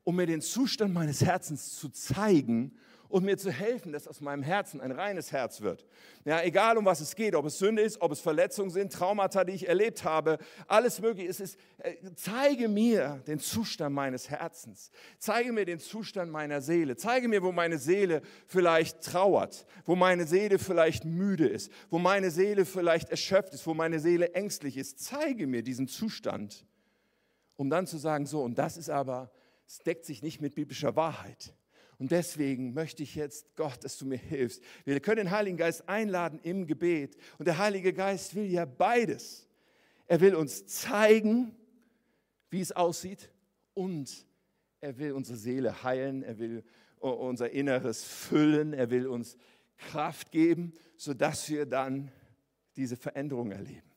um 0.08 0.16
mir 0.16 0.24
den 0.24 0.40
Zustand 0.40 0.94
meines 0.94 1.22
Herzens 1.22 1.78
zu 1.78 1.90
zeigen 1.90 2.72
und 3.10 3.26
mir 3.26 3.36
zu 3.36 3.52
helfen, 3.52 3.92
dass 3.92 4.08
aus 4.08 4.22
meinem 4.22 4.42
Herzen 4.42 4.80
ein 4.80 4.90
reines 4.90 5.32
Herz 5.32 5.60
wird. 5.60 5.84
Ja, 6.24 6.40
egal 6.40 6.78
um 6.78 6.86
was 6.86 7.00
es 7.00 7.14
geht, 7.14 7.34
ob 7.34 7.44
es 7.44 7.58
Sünde 7.58 7.82
ist, 7.82 8.00
ob 8.00 8.10
es 8.12 8.20
Verletzungen 8.20 8.70
sind, 8.70 8.90
Traumata, 8.90 9.44
die 9.44 9.52
ich 9.52 9.68
erlebt 9.68 10.04
habe, 10.04 10.38
alles 10.66 11.02
mögliche. 11.02 11.28
Es 11.28 11.40
ist, 11.40 11.58
äh, 11.76 11.92
zeige 12.14 12.70
mir 12.70 13.22
den 13.26 13.38
Zustand 13.38 13.94
meines 13.94 14.30
Herzens. 14.30 14.90
Zeige 15.18 15.52
mir 15.52 15.66
den 15.66 15.78
Zustand 15.78 16.32
meiner 16.32 16.62
Seele. 16.62 16.96
Zeige 16.96 17.28
mir, 17.28 17.42
wo 17.42 17.52
meine 17.52 17.76
Seele 17.76 18.22
vielleicht 18.46 19.02
trauert, 19.02 19.66
wo 19.84 19.94
meine 19.94 20.26
Seele 20.26 20.58
vielleicht 20.58 21.04
müde 21.04 21.48
ist, 21.48 21.70
wo 21.90 21.98
meine 21.98 22.30
Seele 22.30 22.64
vielleicht 22.64 23.10
erschöpft 23.10 23.52
ist, 23.52 23.66
wo 23.66 23.74
meine 23.74 24.00
Seele 24.00 24.32
ängstlich 24.32 24.78
ist. 24.78 25.00
Zeige 25.00 25.46
mir 25.46 25.62
diesen 25.62 25.86
Zustand, 25.86 26.64
um 27.56 27.68
dann 27.68 27.86
zu 27.86 27.98
sagen, 27.98 28.24
so, 28.24 28.40
und 28.40 28.56
das 28.56 28.78
ist 28.78 28.88
aber, 28.88 29.30
es 29.68 29.78
deckt 29.80 30.06
sich 30.06 30.22
nicht 30.22 30.40
mit 30.40 30.54
biblischer 30.54 30.96
Wahrheit. 30.96 31.54
Und 31.98 32.10
deswegen 32.10 32.74
möchte 32.74 33.02
ich 33.02 33.14
jetzt, 33.14 33.54
Gott, 33.54 33.84
dass 33.84 33.98
du 33.98 34.06
mir 34.06 34.16
hilfst. 34.16 34.62
Wir 34.84 34.98
können 35.00 35.16
den 35.18 35.30
Heiligen 35.30 35.56
Geist 35.56 35.88
einladen 35.88 36.40
im 36.42 36.66
Gebet. 36.66 37.16
Und 37.38 37.46
der 37.46 37.58
Heilige 37.58 37.92
Geist 37.92 38.34
will 38.34 38.46
ja 38.46 38.64
beides. 38.64 39.46
Er 40.06 40.20
will 40.20 40.34
uns 40.34 40.66
zeigen, 40.66 41.54
wie 42.50 42.60
es 42.60 42.72
aussieht 42.72 43.30
und 43.74 44.26
er 44.80 44.96
will 44.96 45.12
unsere 45.12 45.36
Seele 45.36 45.82
heilen, 45.82 46.22
er 46.22 46.38
will 46.38 46.64
unser 47.00 47.50
Inneres 47.50 48.04
füllen, 48.04 48.72
er 48.72 48.90
will 48.90 49.06
uns 49.06 49.36
Kraft 49.76 50.30
geben, 50.30 50.72
sodass 50.96 51.48
wir 51.50 51.66
dann 51.66 52.10
diese 52.76 52.96
Veränderung 52.96 53.50
erleben. 53.50 53.90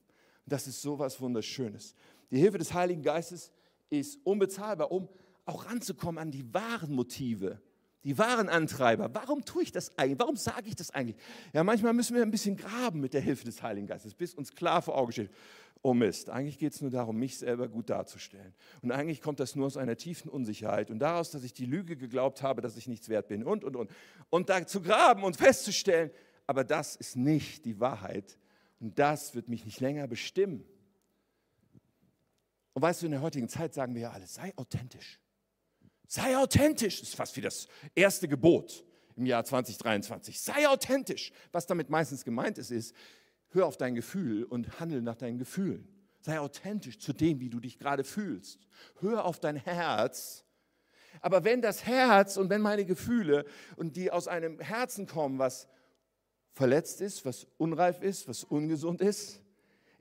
Und 0.45 0.51
das 0.51 0.67
ist 0.67 0.81
so 0.81 0.99
was 0.99 1.21
Wunderschönes. 1.21 1.95
Die 2.29 2.39
Hilfe 2.39 2.57
des 2.57 2.73
Heiligen 2.73 3.03
Geistes 3.03 3.51
ist 3.89 4.19
unbezahlbar, 4.25 4.91
um 4.91 5.07
auch 5.45 5.65
ranzukommen 5.65 6.19
an 6.19 6.32
die 6.32 6.54
wahren 6.54 6.93
Motive 6.93 7.62
die 8.04 8.17
wahren 8.17 8.49
Antreiber. 8.49 9.13
Warum 9.13 9.45
tue 9.45 9.63
ich 9.63 9.71
das 9.71 9.97
eigentlich? 9.97 10.19
Warum 10.19 10.36
sage 10.36 10.67
ich 10.67 10.75
das 10.75 10.91
eigentlich? 10.91 11.17
Ja, 11.54 11.63
manchmal 11.63 11.93
müssen 11.93 12.15
wir 12.15 12.23
ein 12.23 12.32
bisschen 12.32 12.58
graben 12.58 12.99
mit 12.99 13.13
der 13.13 13.21
Hilfe 13.21 13.45
des 13.45 13.62
Heiligen 13.62 13.88
Geistes, 13.88 14.13
bis 14.13 14.34
uns 14.34 14.56
klar 14.56 14.82
vor 14.82 14.97
Augen 14.97 15.12
steht, 15.12 15.30
oh 15.84 15.93
Mist, 15.93 16.30
eigentlich 16.30 16.58
geht 16.58 16.73
es 16.73 16.82
nur 16.82 16.91
darum, 16.91 17.17
mich 17.17 17.38
selber 17.38 17.67
gut 17.67 17.89
darzustellen. 17.89 18.54
Und 18.82 18.91
eigentlich 18.91 19.21
kommt 19.21 19.39
das 19.39 19.56
nur 19.56 19.65
aus 19.65 19.77
einer 19.77 19.97
tiefen 19.97 20.30
Unsicherheit 20.30 20.89
und 20.89 20.99
daraus, 20.99 21.32
dass 21.32 21.43
ich 21.43 21.54
die 21.54 21.65
Lüge 21.65 21.95
geglaubt 21.95 22.41
habe, 22.41 22.62
dass 22.62 22.77
ich 22.77 22.88
nichts 22.88 23.10
wert 23.10 23.27
bin 23.27 23.43
und, 23.43 23.63
und, 23.63 23.75
und. 23.75 23.89
Und 24.30 24.49
da 24.49 24.65
zu 24.65 24.82
graben 24.82 25.23
und 25.23 25.38
festzustellen, 25.38 26.12
aber 26.47 26.63
das 26.63 26.95
ist 26.95 27.15
nicht 27.15 27.65
die 27.65 27.80
Wahrheit 27.80 28.38
und 28.80 28.97
das 28.97 29.36
wird 29.36 29.47
mich 29.47 29.65
nicht 29.65 29.80
länger 29.80 30.08
bestimmen. 30.08 30.65
Und 32.73 32.82
weißt 32.82 33.01
du, 33.01 33.08
in 33.08 33.12
der 33.12 33.21
heutigen 33.21 33.49
Zeit 33.49 33.73
sagen 33.73 33.93
wir 33.93 34.01
ja 34.01 34.12
alle, 34.12 34.27
sei 34.27 34.54
authentisch. 34.56 35.19
Sei 36.13 36.36
authentisch, 36.36 37.00
das 37.00 37.08
ist 37.08 37.15
fast 37.15 37.38
wie 37.38 37.41
das 37.41 37.69
erste 37.95 38.28
Gebot 38.28 38.84
im 39.15 39.26
Jahr 39.26 39.45
2023. 39.45 40.41
Sei 40.41 40.67
authentisch. 40.67 41.32
Was 41.54 41.67
damit 41.67 41.89
meistens 41.89 42.26
gemeint 42.26 42.58
ist, 42.58 42.69
ist, 42.69 42.93
hör 43.52 43.65
auf 43.65 43.78
dein 43.78 43.95
Gefühl 43.95 44.43
und 44.43 44.78
handle 44.82 45.02
nach 45.02 45.15
deinen 45.15 45.38
Gefühlen. 45.38 45.88
Sei 46.19 46.38
authentisch 46.38 47.00
zu 47.00 47.13
dem, 47.13 47.39
wie 47.39 47.50
du 47.50 47.62
dich 47.62 47.80
gerade 47.80 48.04
fühlst. 48.04 48.67
Hör 49.00 49.24
auf 49.24 49.39
dein 49.39 49.56
Herz. 49.56 50.43
Aber 51.21 51.45
wenn 51.45 51.62
das 51.62 51.86
Herz 51.86 52.36
und 52.36 52.50
wenn 52.50 52.60
meine 52.60 52.84
Gefühle 52.84 53.45
und 53.78 53.95
die 53.95 54.12
aus 54.12 54.28
einem 54.28 54.60
Herzen 54.60 55.08
kommen, 55.08 55.39
was 55.39 55.69
verletzt 56.52 57.00
ist, 57.00 57.24
was 57.24 57.47
unreif 57.56 58.02
ist, 58.02 58.28
was 58.28 58.43
ungesund 58.43 59.00
ist, 59.00 59.40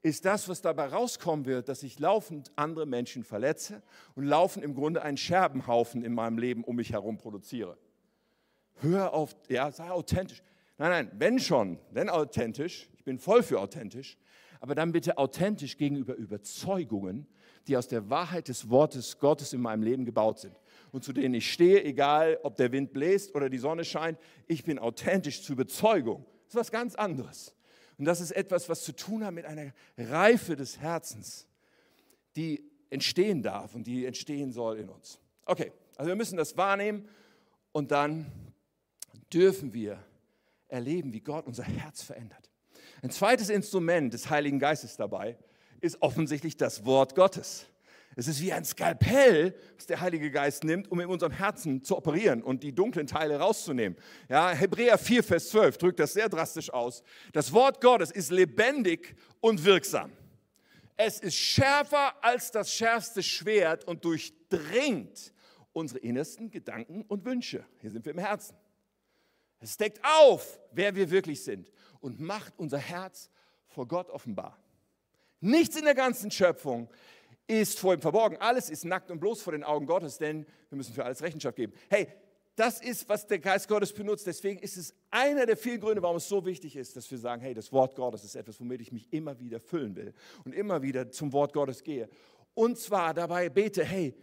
ist 0.02 0.24
das, 0.24 0.48
was 0.48 0.62
dabei 0.62 0.86
rauskommen 0.86 1.44
wird, 1.44 1.68
dass 1.68 1.82
ich 1.82 1.98
laufend 1.98 2.50
andere 2.56 2.86
Menschen 2.86 3.22
verletze 3.22 3.82
und 4.14 4.24
laufend 4.24 4.64
im 4.64 4.74
Grunde 4.74 5.02
einen 5.02 5.16
Scherbenhaufen 5.16 6.02
in 6.02 6.14
meinem 6.14 6.38
Leben 6.38 6.64
um 6.64 6.76
mich 6.76 6.92
herum 6.92 7.18
produziere. 7.18 7.76
Hör 8.76 9.12
auf, 9.12 9.36
ja, 9.48 9.70
sei 9.70 9.90
authentisch. 9.90 10.42
Nein, 10.78 10.90
nein, 10.90 11.10
wenn 11.18 11.38
schon, 11.38 11.78
wenn 11.90 12.08
authentisch, 12.08 12.88
ich 12.94 13.04
bin 13.04 13.18
voll 13.18 13.42
für 13.42 13.60
authentisch, 13.60 14.16
aber 14.60 14.74
dann 14.74 14.92
bitte 14.92 15.18
authentisch 15.18 15.76
gegenüber 15.76 16.14
Überzeugungen, 16.14 17.26
die 17.66 17.76
aus 17.76 17.88
der 17.88 18.08
Wahrheit 18.08 18.48
des 18.48 18.70
Wortes 18.70 19.18
Gottes 19.18 19.52
in 19.52 19.60
meinem 19.60 19.82
Leben 19.82 20.06
gebaut 20.06 20.38
sind 20.38 20.58
und 20.92 21.04
zu 21.04 21.12
denen 21.12 21.34
ich 21.34 21.52
stehe, 21.52 21.84
egal 21.84 22.38
ob 22.42 22.56
der 22.56 22.72
Wind 22.72 22.92
bläst 22.92 23.34
oder 23.34 23.50
die 23.50 23.58
Sonne 23.58 23.84
scheint. 23.84 24.18
Ich 24.46 24.64
bin 24.64 24.78
authentisch 24.78 25.42
zur 25.42 25.54
Überzeugung. 25.54 26.24
Das 26.44 26.54
ist 26.54 26.60
was 26.60 26.70
ganz 26.72 26.94
anderes. 26.94 27.54
Und 28.00 28.06
das 28.06 28.22
ist 28.22 28.30
etwas, 28.30 28.70
was 28.70 28.82
zu 28.82 28.92
tun 28.92 29.26
hat 29.26 29.34
mit 29.34 29.44
einer 29.44 29.74
Reife 29.98 30.56
des 30.56 30.78
Herzens, 30.78 31.46
die 32.34 32.64
entstehen 32.88 33.42
darf 33.42 33.74
und 33.74 33.86
die 33.86 34.06
entstehen 34.06 34.52
soll 34.52 34.78
in 34.78 34.88
uns. 34.88 35.18
Okay, 35.44 35.70
also 35.96 36.08
wir 36.08 36.16
müssen 36.16 36.38
das 36.38 36.56
wahrnehmen 36.56 37.06
und 37.72 37.90
dann 37.90 38.32
dürfen 39.30 39.74
wir 39.74 40.02
erleben, 40.68 41.12
wie 41.12 41.20
Gott 41.20 41.46
unser 41.46 41.64
Herz 41.64 42.00
verändert. 42.00 42.50
Ein 43.02 43.10
zweites 43.10 43.50
Instrument 43.50 44.14
des 44.14 44.30
Heiligen 44.30 44.58
Geistes 44.58 44.96
dabei 44.96 45.36
ist 45.82 46.00
offensichtlich 46.00 46.56
das 46.56 46.86
Wort 46.86 47.14
Gottes. 47.14 47.66
Es 48.16 48.26
ist 48.26 48.40
wie 48.42 48.52
ein 48.52 48.64
Skalpell, 48.64 49.54
was 49.76 49.86
der 49.86 50.00
Heilige 50.00 50.30
Geist 50.30 50.64
nimmt, 50.64 50.90
um 50.90 50.98
in 51.00 51.06
unserem 51.06 51.32
Herzen 51.32 51.84
zu 51.84 51.96
operieren 51.96 52.42
und 52.42 52.62
die 52.62 52.74
dunklen 52.74 53.06
Teile 53.06 53.38
rauszunehmen. 53.38 53.96
Ja, 54.28 54.50
Hebräer 54.50 54.98
4, 54.98 55.22
Vers 55.22 55.50
12 55.50 55.78
drückt 55.78 56.00
das 56.00 56.12
sehr 56.12 56.28
drastisch 56.28 56.72
aus. 56.72 57.02
Das 57.32 57.52
Wort 57.52 57.80
Gottes 57.80 58.10
ist 58.10 58.30
lebendig 58.30 59.14
und 59.40 59.64
wirksam. 59.64 60.12
Es 60.96 61.20
ist 61.20 61.36
schärfer 61.36 62.12
als 62.22 62.50
das 62.50 62.74
schärfste 62.74 63.22
Schwert 63.22 63.84
und 63.84 64.04
durchdringt 64.04 65.32
unsere 65.72 66.00
innersten 66.00 66.50
Gedanken 66.50 67.02
und 67.02 67.24
Wünsche. 67.24 67.64
Hier 67.80 67.90
sind 67.90 68.04
wir 68.04 68.12
im 68.12 68.18
Herzen. 68.18 68.56
Es 69.60 69.76
deckt 69.76 70.00
auf, 70.02 70.58
wer 70.72 70.94
wir 70.94 71.10
wirklich 71.10 71.42
sind 71.42 71.70
und 72.00 72.18
macht 72.18 72.54
unser 72.58 72.78
Herz 72.78 73.30
vor 73.68 73.86
Gott 73.86 74.10
offenbar. 74.10 74.58
Nichts 75.40 75.76
in 75.76 75.84
der 75.84 75.94
ganzen 75.94 76.30
Schöpfung 76.30 76.90
ist 77.50 77.80
vor 77.80 77.92
ihm 77.92 78.00
verborgen. 78.00 78.36
Alles 78.38 78.70
ist 78.70 78.84
nackt 78.84 79.10
und 79.10 79.18
bloß 79.18 79.42
vor 79.42 79.52
den 79.52 79.64
Augen 79.64 79.86
Gottes, 79.86 80.18
denn 80.18 80.46
wir 80.68 80.76
müssen 80.76 80.94
für 80.94 81.04
alles 81.04 81.20
Rechenschaft 81.22 81.56
geben. 81.56 81.72
Hey, 81.88 82.08
das 82.54 82.80
ist, 82.80 83.08
was 83.08 83.26
der 83.26 83.38
Geist 83.38 83.68
Gottes 83.68 83.92
benutzt. 83.92 84.26
Deswegen 84.26 84.60
ist 84.60 84.76
es 84.76 84.94
einer 85.10 85.46
der 85.46 85.56
vielen 85.56 85.80
Gründe, 85.80 86.02
warum 86.02 86.18
es 86.18 86.28
so 86.28 86.44
wichtig 86.44 86.76
ist, 86.76 86.94
dass 86.96 87.10
wir 87.10 87.18
sagen, 87.18 87.42
hey, 87.42 87.54
das 87.54 87.72
Wort 87.72 87.96
Gottes 87.96 88.22
ist 88.22 88.36
etwas, 88.36 88.60
womit 88.60 88.80
ich 88.80 88.92
mich 88.92 89.12
immer 89.12 89.38
wieder 89.40 89.58
füllen 89.58 89.96
will 89.96 90.14
und 90.44 90.54
immer 90.54 90.82
wieder 90.82 91.10
zum 91.10 91.32
Wort 91.32 91.52
Gottes 91.52 91.82
gehe. 91.82 92.08
Und 92.54 92.78
zwar 92.78 93.14
dabei 93.14 93.48
bete, 93.48 93.84
hey, 93.84 94.14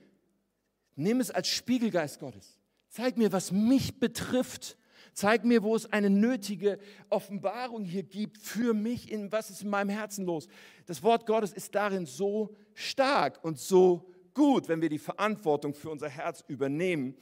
nimm 0.95 1.19
es 1.19 1.31
als 1.31 1.47
Spiegelgeist 1.47 2.19
Gottes. 2.19 2.59
Zeig 2.89 3.17
mir, 3.17 3.31
was 3.31 3.51
mich 3.51 3.99
betrifft. 3.99 4.77
Zeig 5.17 5.45
mir, 5.45 5.63
wo 5.63 5.75
es 5.75 5.91
eine 5.91 6.11
nötige 6.11 6.77
Offenbarung 7.09 7.83
hier 7.83 8.03
gibt 8.03 8.37
für 8.37 8.75
mich, 8.75 9.11
in 9.11 9.31
was 9.31 9.49
ist 9.49 9.63
in 9.63 9.69
meinem 9.71 9.89
Herzen 9.89 10.27
los. 10.27 10.47
Das 10.85 11.01
Wort 11.01 11.25
Gottes 11.25 11.53
ist 11.53 11.73
darin 11.73 12.05
so 12.05 12.55
stark 12.75 13.43
und 13.43 13.57
so 13.57 14.11
gut, 14.35 14.67
wenn 14.67 14.79
wir 14.79 14.89
die 14.89 14.99
Verantwortung 14.99 15.73
für 15.73 15.89
unser 15.89 16.07
Herz 16.07 16.43
übernehmen. 16.47 17.15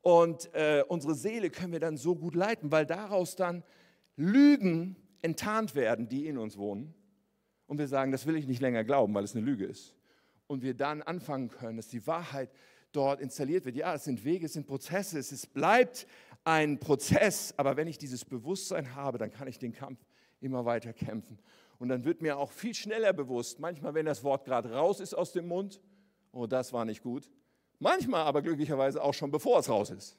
Und 0.00 0.48
äh, 0.54 0.82
unsere 0.88 1.14
Seele 1.14 1.50
können 1.50 1.74
wir 1.74 1.80
dann 1.80 1.98
so 1.98 2.16
gut 2.16 2.34
leiten, 2.34 2.72
weil 2.72 2.86
daraus 2.86 3.36
dann 3.36 3.64
Lügen 4.16 4.96
enttarnt 5.20 5.74
werden, 5.74 6.08
die 6.08 6.28
in 6.28 6.38
uns 6.38 6.56
wohnen. 6.56 6.94
Und 7.66 7.76
wir 7.76 7.86
sagen, 7.86 8.12
das 8.12 8.24
will 8.24 8.36
ich 8.36 8.46
nicht 8.46 8.62
länger 8.62 8.82
glauben, 8.82 9.12
weil 9.12 9.24
es 9.24 9.36
eine 9.36 9.44
Lüge 9.44 9.66
ist. 9.66 9.94
Und 10.46 10.62
wir 10.62 10.72
dann 10.72 11.02
anfangen 11.02 11.50
können, 11.50 11.76
dass 11.76 11.88
die 11.88 12.06
Wahrheit 12.06 12.48
dort 12.92 13.20
installiert 13.20 13.64
wird. 13.64 13.76
Ja, 13.76 13.94
es 13.94 14.04
sind 14.04 14.24
Wege, 14.24 14.46
es 14.46 14.54
sind 14.54 14.66
Prozesse, 14.66 15.18
es 15.18 15.46
bleibt 15.46 16.06
ein 16.44 16.78
Prozess, 16.78 17.54
aber 17.56 17.76
wenn 17.76 17.86
ich 17.86 17.98
dieses 17.98 18.24
Bewusstsein 18.24 18.94
habe, 18.94 19.18
dann 19.18 19.30
kann 19.30 19.48
ich 19.48 19.58
den 19.58 19.72
Kampf 19.72 19.98
immer 20.40 20.64
weiter 20.64 20.92
kämpfen. 20.92 21.38
Und 21.78 21.88
dann 21.88 22.04
wird 22.04 22.20
mir 22.20 22.38
auch 22.38 22.50
viel 22.50 22.74
schneller 22.74 23.12
bewusst, 23.12 23.60
manchmal, 23.60 23.94
wenn 23.94 24.06
das 24.06 24.22
Wort 24.24 24.44
gerade 24.44 24.72
raus 24.72 25.00
ist 25.00 25.14
aus 25.14 25.32
dem 25.32 25.48
Mund, 25.48 25.80
oh, 26.32 26.46
das 26.46 26.72
war 26.72 26.84
nicht 26.84 27.02
gut. 27.02 27.30
Manchmal 27.78 28.24
aber 28.24 28.42
glücklicherweise 28.42 29.02
auch 29.02 29.14
schon 29.14 29.30
bevor 29.30 29.58
es 29.58 29.68
raus 29.68 29.90
ist. 29.90 30.16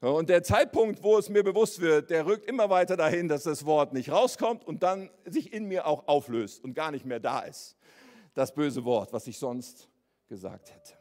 Und 0.00 0.30
der 0.30 0.42
Zeitpunkt, 0.42 1.02
wo 1.02 1.18
es 1.18 1.28
mir 1.28 1.44
bewusst 1.44 1.80
wird, 1.80 2.10
der 2.10 2.24
rückt 2.24 2.46
immer 2.46 2.70
weiter 2.70 2.96
dahin, 2.96 3.28
dass 3.28 3.42
das 3.42 3.66
Wort 3.66 3.92
nicht 3.92 4.10
rauskommt 4.10 4.64
und 4.64 4.82
dann 4.82 5.10
sich 5.26 5.52
in 5.52 5.66
mir 5.66 5.86
auch 5.86 6.08
auflöst 6.08 6.64
und 6.64 6.74
gar 6.74 6.90
nicht 6.90 7.04
mehr 7.04 7.20
da 7.20 7.40
ist. 7.40 7.76
Das 8.34 8.54
böse 8.54 8.84
Wort, 8.84 9.12
was 9.12 9.26
ich 9.26 9.38
sonst 9.38 9.88
gesagt 10.26 10.72
hätte. 10.72 10.94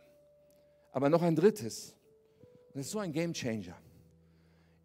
Aber 0.91 1.09
noch 1.09 1.21
ein 1.21 1.35
drittes, 1.35 1.95
das 2.73 2.87
ist 2.87 2.91
so 2.91 2.99
ein 2.99 3.13
Game 3.13 3.33
Changer 3.33 3.77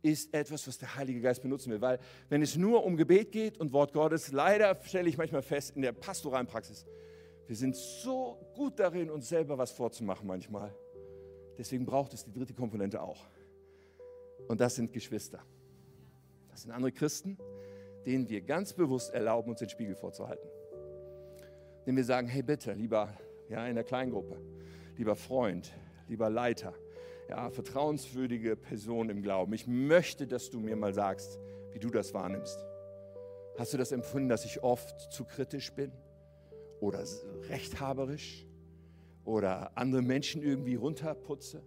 ist 0.04 0.34
etwas, 0.34 0.68
was 0.68 0.76
der 0.76 0.94
Heilige 0.96 1.22
Geist 1.22 1.40
benutzen 1.40 1.72
will. 1.72 1.80
Weil 1.80 1.98
wenn 2.28 2.42
es 2.42 2.56
nur 2.56 2.84
um 2.84 2.96
Gebet 2.96 3.32
geht 3.32 3.58
und 3.58 3.72
Wort 3.72 3.94
Gottes, 3.94 4.32
leider 4.32 4.76
stelle 4.84 5.08
ich 5.08 5.16
manchmal 5.16 5.40
fest 5.40 5.74
in 5.74 5.82
der 5.82 5.92
pastoralen 5.92 6.46
Praxis, 6.46 6.84
wir 7.46 7.56
sind 7.56 7.74
so 7.74 8.38
gut 8.54 8.78
darin, 8.78 9.10
uns 9.10 9.28
selber 9.28 9.56
was 9.56 9.70
vorzumachen 9.70 10.26
manchmal. 10.26 10.74
Deswegen 11.56 11.86
braucht 11.86 12.12
es 12.12 12.22
die 12.24 12.32
dritte 12.32 12.52
Komponente 12.52 13.00
auch. 13.00 13.24
Und 14.46 14.60
das 14.60 14.74
sind 14.74 14.92
Geschwister. 14.92 15.42
Das 16.50 16.62
sind 16.62 16.70
andere 16.70 16.92
Christen, 16.92 17.38
denen 18.04 18.28
wir 18.28 18.42
ganz 18.42 18.74
bewusst 18.74 19.12
erlauben, 19.12 19.50
uns 19.50 19.60
den 19.60 19.70
Spiegel 19.70 19.94
vorzuhalten. 19.94 20.48
Denen 21.86 21.96
wir 21.96 22.04
sagen, 22.04 22.28
hey 22.28 22.42
bitte, 22.42 22.72
lieber 22.74 23.16
ja, 23.48 23.66
in 23.66 23.74
der 23.74 23.84
Kleingruppe, 23.84 24.36
lieber 24.98 25.16
Freund, 25.16 25.72
lieber 26.08 26.28
Leiter, 26.28 26.74
ja, 27.28 27.50
vertrauenswürdige 27.50 28.56
Person 28.56 29.10
im 29.10 29.22
Glauben. 29.22 29.52
Ich 29.54 29.66
möchte, 29.66 30.26
dass 30.26 30.50
du 30.50 30.60
mir 30.60 30.76
mal 30.76 30.92
sagst, 30.92 31.38
wie 31.72 31.78
du 31.78 31.90
das 31.90 32.14
wahrnimmst. 32.14 32.64
Hast 33.56 33.72
du 33.72 33.78
das 33.78 33.92
empfunden, 33.92 34.28
dass 34.28 34.44
ich 34.44 34.62
oft 34.62 35.12
zu 35.12 35.24
kritisch 35.24 35.72
bin 35.72 35.92
oder 36.80 37.04
rechthaberisch 37.48 38.46
oder 39.24 39.76
andere 39.76 40.02
Menschen 40.02 40.42
irgendwie 40.42 40.74
runterputze? 40.74 41.62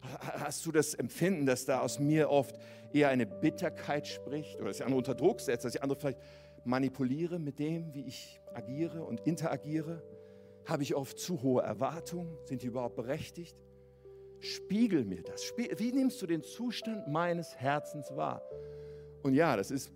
Hast 0.00 0.64
du 0.66 0.72
das 0.72 0.94
Empfinden, 0.94 1.46
dass 1.46 1.64
da 1.64 1.80
aus 1.80 1.98
mir 1.98 2.30
oft 2.30 2.56
eher 2.92 3.08
eine 3.08 3.26
Bitterkeit 3.26 4.06
spricht 4.06 4.56
oder 4.56 4.68
dass 4.68 4.76
ich 4.76 4.84
andere 4.84 4.98
unter 4.98 5.14
Druck 5.14 5.40
setze, 5.40 5.66
dass 5.66 5.74
ich 5.74 5.82
andere 5.82 5.98
vielleicht 5.98 6.20
manipuliere 6.64 7.38
mit 7.38 7.58
dem, 7.58 7.92
wie 7.92 8.06
ich 8.06 8.40
agiere 8.54 9.02
und 9.02 9.20
interagiere? 9.20 10.02
Habe 10.64 10.84
ich 10.84 10.94
oft 10.94 11.18
zu 11.18 11.42
hohe 11.42 11.62
Erwartungen? 11.62 12.38
Sind 12.44 12.62
die 12.62 12.66
überhaupt 12.66 12.96
berechtigt? 12.96 13.56
Spiegel 14.40 15.04
mir 15.04 15.22
das. 15.22 15.52
Wie 15.56 15.92
nimmst 15.92 16.20
du 16.22 16.26
den 16.26 16.42
Zustand 16.42 17.08
meines 17.08 17.56
Herzens 17.56 18.14
wahr? 18.14 18.42
Und 19.22 19.34
ja, 19.34 19.56
das 19.56 19.70
ist. 19.70 19.90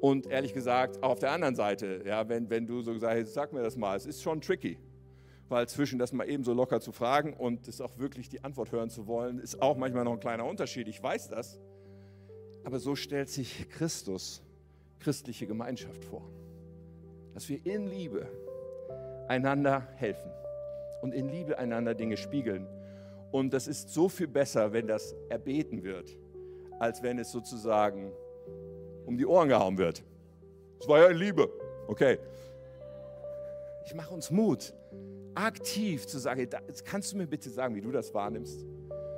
Und 0.00 0.26
ehrlich 0.26 0.52
gesagt, 0.52 1.02
auf 1.02 1.20
der 1.20 1.30
anderen 1.30 1.54
Seite, 1.54 2.02
ja, 2.04 2.28
wenn, 2.28 2.50
wenn 2.50 2.66
du 2.66 2.82
so 2.82 2.98
sagst, 2.98 3.34
sag 3.34 3.52
mir 3.52 3.62
das 3.62 3.76
mal, 3.76 3.96
es 3.96 4.04
ist 4.06 4.22
schon 4.22 4.40
tricky. 4.40 4.78
Weil 5.48 5.68
zwischen 5.68 5.98
das 5.98 6.12
mal 6.12 6.28
eben 6.28 6.44
so 6.44 6.54
locker 6.54 6.80
zu 6.80 6.92
fragen 6.92 7.34
und 7.34 7.68
es 7.68 7.80
auch 7.80 7.98
wirklich 7.98 8.28
die 8.28 8.42
Antwort 8.42 8.72
hören 8.72 8.90
zu 8.90 9.06
wollen, 9.06 9.38
ist 9.38 9.60
auch 9.62 9.76
manchmal 9.76 10.04
noch 10.04 10.14
ein 10.14 10.20
kleiner 10.20 10.46
Unterschied. 10.46 10.88
Ich 10.88 11.00
weiß 11.00 11.28
das. 11.28 11.60
Aber 12.64 12.80
so 12.80 12.96
stellt 12.96 13.28
sich 13.28 13.68
Christus 13.68 14.42
christliche 14.98 15.46
Gemeinschaft 15.46 16.04
vor. 16.04 16.22
Dass 17.34 17.48
wir 17.48 17.64
in 17.66 17.86
Liebe 17.86 18.28
einander 19.28 19.86
helfen 19.96 20.30
und 21.02 21.12
in 21.12 21.28
Liebe 21.28 21.58
einander 21.58 21.94
Dinge 21.94 22.16
spiegeln. 22.16 22.66
Und 23.30 23.52
das 23.52 23.66
ist 23.66 23.90
so 23.90 24.08
viel 24.08 24.28
besser, 24.28 24.72
wenn 24.72 24.86
das 24.86 25.14
erbeten 25.28 25.82
wird, 25.82 26.16
als 26.78 27.02
wenn 27.02 27.18
es 27.18 27.30
sozusagen 27.30 28.12
um 29.04 29.18
die 29.18 29.26
Ohren 29.26 29.48
gehauen 29.48 29.76
wird. 29.76 30.02
Es 30.80 30.88
war 30.88 31.00
ja 31.00 31.08
in 31.08 31.16
Liebe. 31.16 31.50
Okay. 31.88 32.18
Ich 33.84 33.94
mache 33.94 34.14
uns 34.14 34.30
Mut, 34.30 34.72
aktiv 35.34 36.06
zu 36.06 36.18
sagen, 36.18 36.48
kannst 36.84 37.12
du 37.12 37.16
mir 37.16 37.26
bitte 37.26 37.50
sagen, 37.50 37.74
wie 37.74 37.80
du 37.80 37.90
das 37.90 38.14
wahrnimmst? 38.14 38.64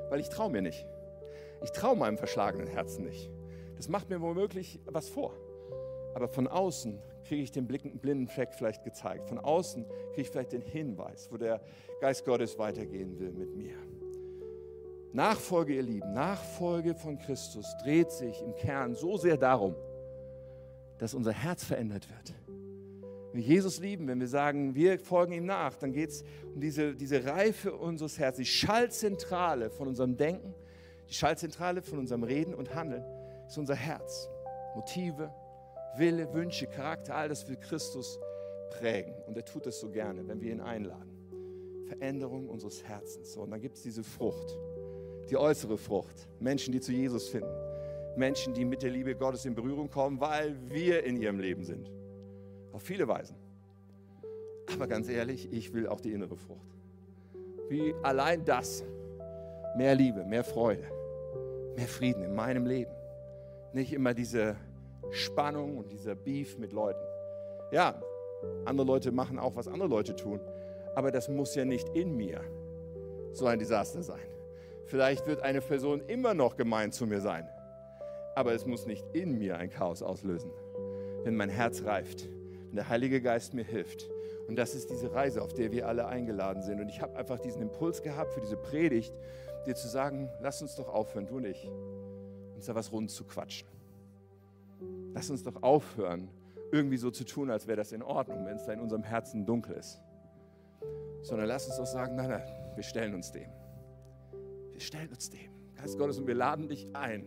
Weil 0.09 0.21
ich 0.21 0.29
traue 0.29 0.51
mir 0.51 0.63
nicht. 0.63 0.87
Ich 1.63 1.71
traue 1.73 1.97
meinem 1.97 2.17
verschlagenen 2.17 2.67
Herzen 2.67 3.05
nicht. 3.05 3.31
Das 3.77 3.89
macht 3.89 4.09
mir 4.09 4.21
womöglich 4.21 4.81
was 4.87 5.09
vor. 5.09 5.35
Aber 6.15 6.29
von 6.29 6.47
außen 6.47 6.99
kriege 7.27 7.43
ich 7.43 7.51
den 7.51 7.67
blinden 7.67 8.29
Fleck 8.29 8.55
vielleicht 8.55 8.85
gezeigt. 8.85 9.29
Von 9.29 9.39
außen 9.39 9.85
kriege 10.11 10.23
ich 10.23 10.31
vielleicht 10.31 10.53
den 10.53 10.63
Hinweis, 10.63 11.29
wo 11.31 11.37
der 11.37 11.61
Geist 12.01 12.25
Gottes 12.25 12.59
weitergehen 12.59 13.19
will 13.19 13.33
mit 13.33 13.55
mir. 13.57 13.75
Nachfolge, 15.13 15.75
ihr 15.75 15.83
Lieben, 15.83 16.13
Nachfolge 16.13 16.95
von 16.95 17.19
Christus 17.19 17.67
dreht 17.83 18.11
sich 18.11 18.43
im 18.43 18.55
Kern 18.57 18.95
so 18.95 19.17
sehr 19.17 19.37
darum, 19.37 19.75
dass 20.99 21.15
unser 21.15 21.33
Herz 21.33 21.65
verändert 21.65 22.09
wird. 22.09 22.35
Wenn 23.33 23.41
wir 23.41 23.49
Jesus 23.49 23.81
lieben, 23.81 24.07
wenn 24.09 24.21
wir 24.21 24.29
sagen, 24.29 24.75
wir 24.75 24.99
folgen 24.99 25.33
ihm 25.33 25.47
nach, 25.47 25.77
dann 25.77 25.93
geht 25.93 26.11
es 26.11 26.25
um 26.53 26.61
diese, 26.61 26.95
diese 26.95 27.25
Reife 27.25 27.75
unseres 27.75 28.19
Herzens, 28.19 28.49
die 28.49 28.53
Schallzentrale 28.53 29.71
von 29.71 29.89
unserem 29.89 30.17
Denken, 30.17 30.55
die 31.09 31.15
Schallzentrale 31.15 31.83
von 31.83 31.99
unserem 31.99 32.23
Reden 32.23 32.55
und 32.55 32.75
Handeln 32.75 33.05
ist 33.47 33.59
unser 33.59 33.75
Herz. 33.75 34.29
Motive, 34.75 35.33
Wille, 35.97 36.33
Wünsche, 36.33 36.67
Charakter, 36.67 37.15
all 37.15 37.29
das 37.29 37.49
will 37.49 37.57
Christus 37.57 38.19
prägen. 38.71 39.15
Und 39.27 39.37
er 39.37 39.45
tut 39.45 39.67
es 39.67 39.79
so 39.81 39.91
gerne, 39.91 40.27
wenn 40.27 40.41
wir 40.41 40.53
ihn 40.53 40.61
einladen. 40.61 41.11
Veränderung 41.87 42.49
unseres 42.49 42.83
Herzens. 42.83 43.33
So, 43.33 43.43
und 43.43 43.51
dann 43.51 43.61
gibt 43.61 43.77
es 43.77 43.83
diese 43.83 44.03
Frucht, 44.03 44.59
die 45.31 45.37
äußere 45.37 45.79
Frucht. 45.79 46.29
Menschen, 46.41 46.73
die 46.73 46.81
zu 46.81 46.93
Jesus 46.93 47.29
finden. 47.29 47.55
Menschen, 48.17 48.55
die 48.55 48.65
mit 48.65 48.83
der 48.83 48.91
Liebe 48.91 49.15
Gottes 49.15 49.45
in 49.45 49.55
Berührung 49.55 49.91
kommen, 49.91 50.21
weil 50.21 50.57
wir 50.69 51.05
in 51.05 51.17
ihrem 51.17 51.39
Leben 51.39 51.65
sind. 51.65 51.91
Auf 52.73 52.83
viele 52.83 53.07
Weisen. 53.07 53.37
Aber 54.73 54.87
ganz 54.87 55.09
ehrlich, 55.09 55.53
ich 55.53 55.73
will 55.73 55.87
auch 55.87 56.01
die 56.01 56.13
innere 56.13 56.37
Frucht. 56.37 56.75
Wie 57.69 57.95
allein 58.03 58.45
das. 58.45 58.85
Mehr 59.77 59.95
Liebe, 59.95 60.25
mehr 60.25 60.45
Freude, 60.45 60.85
mehr 61.77 61.89
Frieden 61.89 62.23
in 62.23 62.35
meinem 62.35 62.65
Leben. 62.67 62.93
Nicht 63.73 63.93
immer 63.93 64.15
diese 64.15 64.57
Spannung 65.11 65.77
und 65.79 65.93
dieser 65.93 66.15
Beef 66.15 66.59
mit 66.59 66.73
Leuten. 66.73 67.03
Ja, 67.73 68.01
andere 68.65 68.87
Leute 68.87 69.13
machen 69.13 69.39
auch, 69.39 69.57
was 69.57 69.69
andere 69.69 69.89
Leute 69.89 70.15
tun, 70.15 70.41
aber 70.95 71.11
das 71.11 71.29
muss 71.29 71.55
ja 71.55 71.65
nicht 71.65 71.89
in 71.91 72.17
mir 72.17 72.41
so 73.33 73.47
ein 73.47 73.59
Desaster 73.59 74.03
sein. 74.03 74.27
Vielleicht 74.87 75.27
wird 75.27 75.41
eine 75.41 75.61
Person 75.61 76.03
immer 76.07 76.35
noch 76.35 76.57
gemein 76.57 76.93
zu 76.93 77.07
mir 77.07 77.21
sein, 77.21 77.49
aber 78.35 78.53
es 78.53 78.67
muss 78.67 78.87
nicht 78.87 79.05
in 79.13 79.39
mir 79.39 79.57
ein 79.57 79.71
Chaos 79.71 80.03
auslösen, 80.03 80.51
wenn 81.23 81.37
mein 81.37 81.49
Herz 81.49 81.85
reift, 81.85 82.29
wenn 82.67 82.77
der 82.77 82.89
Heilige 82.89 83.21
Geist 83.21 83.55
mir 83.55 83.65
hilft. 83.65 84.11
Und 84.47 84.57
das 84.57 84.75
ist 84.75 84.91
diese 84.91 85.13
Reise, 85.15 85.41
auf 85.41 85.55
der 85.55 85.73
wir 85.73 85.89
alle 85.89 86.07
eingeladen 86.07 86.63
sind. 86.63 86.81
Und 86.81 86.91
ich 86.91 87.01
habe 87.01 87.17
einfach 87.17 87.41
diesen 87.41 87.63
Impuls 87.63 88.03
gehabt 88.03 88.33
für 88.33 88.41
diese 88.41 88.59
Predigt, 88.59 89.15
dir 89.67 89.75
zu 89.75 89.89
sagen, 89.89 90.31
lass 90.41 90.61
uns 90.61 90.77
doch 90.77 90.89
aufhören, 90.89 91.27
du 91.27 91.37
und 91.37 91.47
ich, 91.47 91.71
uns 92.55 92.67
da 92.67 92.75
was 92.75 92.93
rund 92.93 93.11
zu 93.11 93.25
quatschen. 93.25 93.74
Lass 95.15 95.31
uns 95.31 95.43
doch 95.43 95.63
aufhören, 95.63 96.29
irgendwie 96.73 96.97
so 96.97 97.11
zu 97.11 97.25
tun, 97.25 97.51
als 97.51 97.67
wäre 97.67 97.77
das 97.77 97.93
in 97.93 98.03
Ordnung, 98.03 98.45
wenn 98.47 98.57
es 98.57 98.65
da 98.65 98.73
in 98.73 98.81
unserem 98.81 99.03
Herzen 99.03 99.47
dunkel 99.47 99.77
ist. 99.77 100.01
Sondern 101.23 101.47
lass 101.47 101.67
uns 101.67 101.77
doch 101.77 101.87
sagen, 101.87 102.17
nein, 102.17 102.31
nein, 102.31 102.43
wir 102.75 102.83
stellen 102.83 103.15
uns 103.15 103.31
dem. 103.31 103.49
Wir 104.73 104.81
stellen 104.81 105.09
uns 105.11 105.31
dem. 105.31 105.53
Geist 105.77 105.99
Gottes, 105.99 106.19
und 106.19 106.27
wir 106.27 106.35
laden 106.35 106.69
dich 106.69 106.89
ein, 106.95 107.25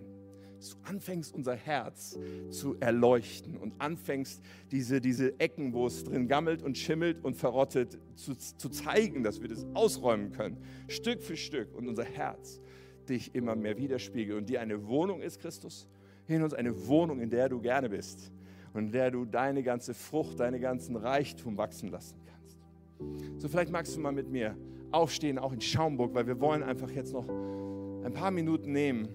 dass 0.57 0.71
du 0.71 0.77
anfängst, 0.83 1.33
unser 1.33 1.55
Herz 1.55 2.17
zu 2.49 2.75
erleuchten 2.79 3.57
und 3.57 3.79
anfängst, 3.79 4.41
diese, 4.71 4.99
diese 4.99 5.39
Ecken, 5.39 5.73
wo 5.73 5.87
es 5.87 6.03
drin 6.03 6.27
gammelt 6.27 6.63
und 6.63 6.77
schimmelt 6.77 7.23
und 7.23 7.35
verrottet, 7.35 7.99
zu, 8.15 8.35
zu 8.35 8.69
zeigen, 8.69 9.23
dass 9.23 9.41
wir 9.41 9.49
das 9.49 9.65
ausräumen 9.73 10.31
können, 10.31 10.57
Stück 10.87 11.21
für 11.21 11.37
Stück 11.37 11.73
und 11.75 11.87
unser 11.87 12.03
Herz 12.03 12.59
dich 13.07 13.35
immer 13.35 13.55
mehr 13.55 13.77
widerspiegelt 13.77 14.37
und 14.37 14.49
dir 14.49 14.61
eine 14.61 14.87
Wohnung 14.87 15.21
ist, 15.21 15.39
Christus, 15.39 15.87
in 16.35 16.43
uns 16.43 16.53
eine 16.53 16.87
Wohnung, 16.87 17.19
in 17.19 17.29
der 17.29 17.49
du 17.49 17.59
gerne 17.59 17.89
bist 17.89 18.31
und 18.73 18.85
in 18.85 18.91
der 18.91 19.11
du 19.11 19.25
deine 19.25 19.63
ganze 19.63 19.93
Frucht, 19.93 20.39
deine 20.39 20.59
ganzen 20.59 20.95
Reichtum 20.95 21.57
wachsen 21.57 21.89
lassen 21.89 22.17
kannst. 22.25 23.41
So, 23.41 23.47
vielleicht 23.47 23.71
magst 23.71 23.95
du 23.95 23.99
mal 23.99 24.11
mit 24.11 24.29
mir 24.29 24.55
aufstehen, 24.91 25.37
auch 25.37 25.53
in 25.53 25.61
Schaumburg, 25.61 26.13
weil 26.13 26.27
wir 26.27 26.39
wollen 26.39 26.63
einfach 26.63 26.89
jetzt 26.91 27.13
noch 27.13 27.27
ein 27.27 28.13
paar 28.13 28.31
Minuten 28.31 28.71
nehmen 28.71 29.07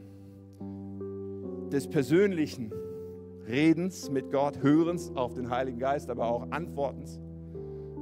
des 1.70 1.88
persönlichen 1.88 2.72
Redens 3.46 4.10
mit 4.10 4.30
Gott, 4.30 4.62
Hörens 4.62 5.10
auf 5.14 5.34
den 5.34 5.50
Heiligen 5.50 5.78
Geist, 5.78 6.10
aber 6.10 6.26
auch 6.26 6.50
Antwortens, 6.50 7.18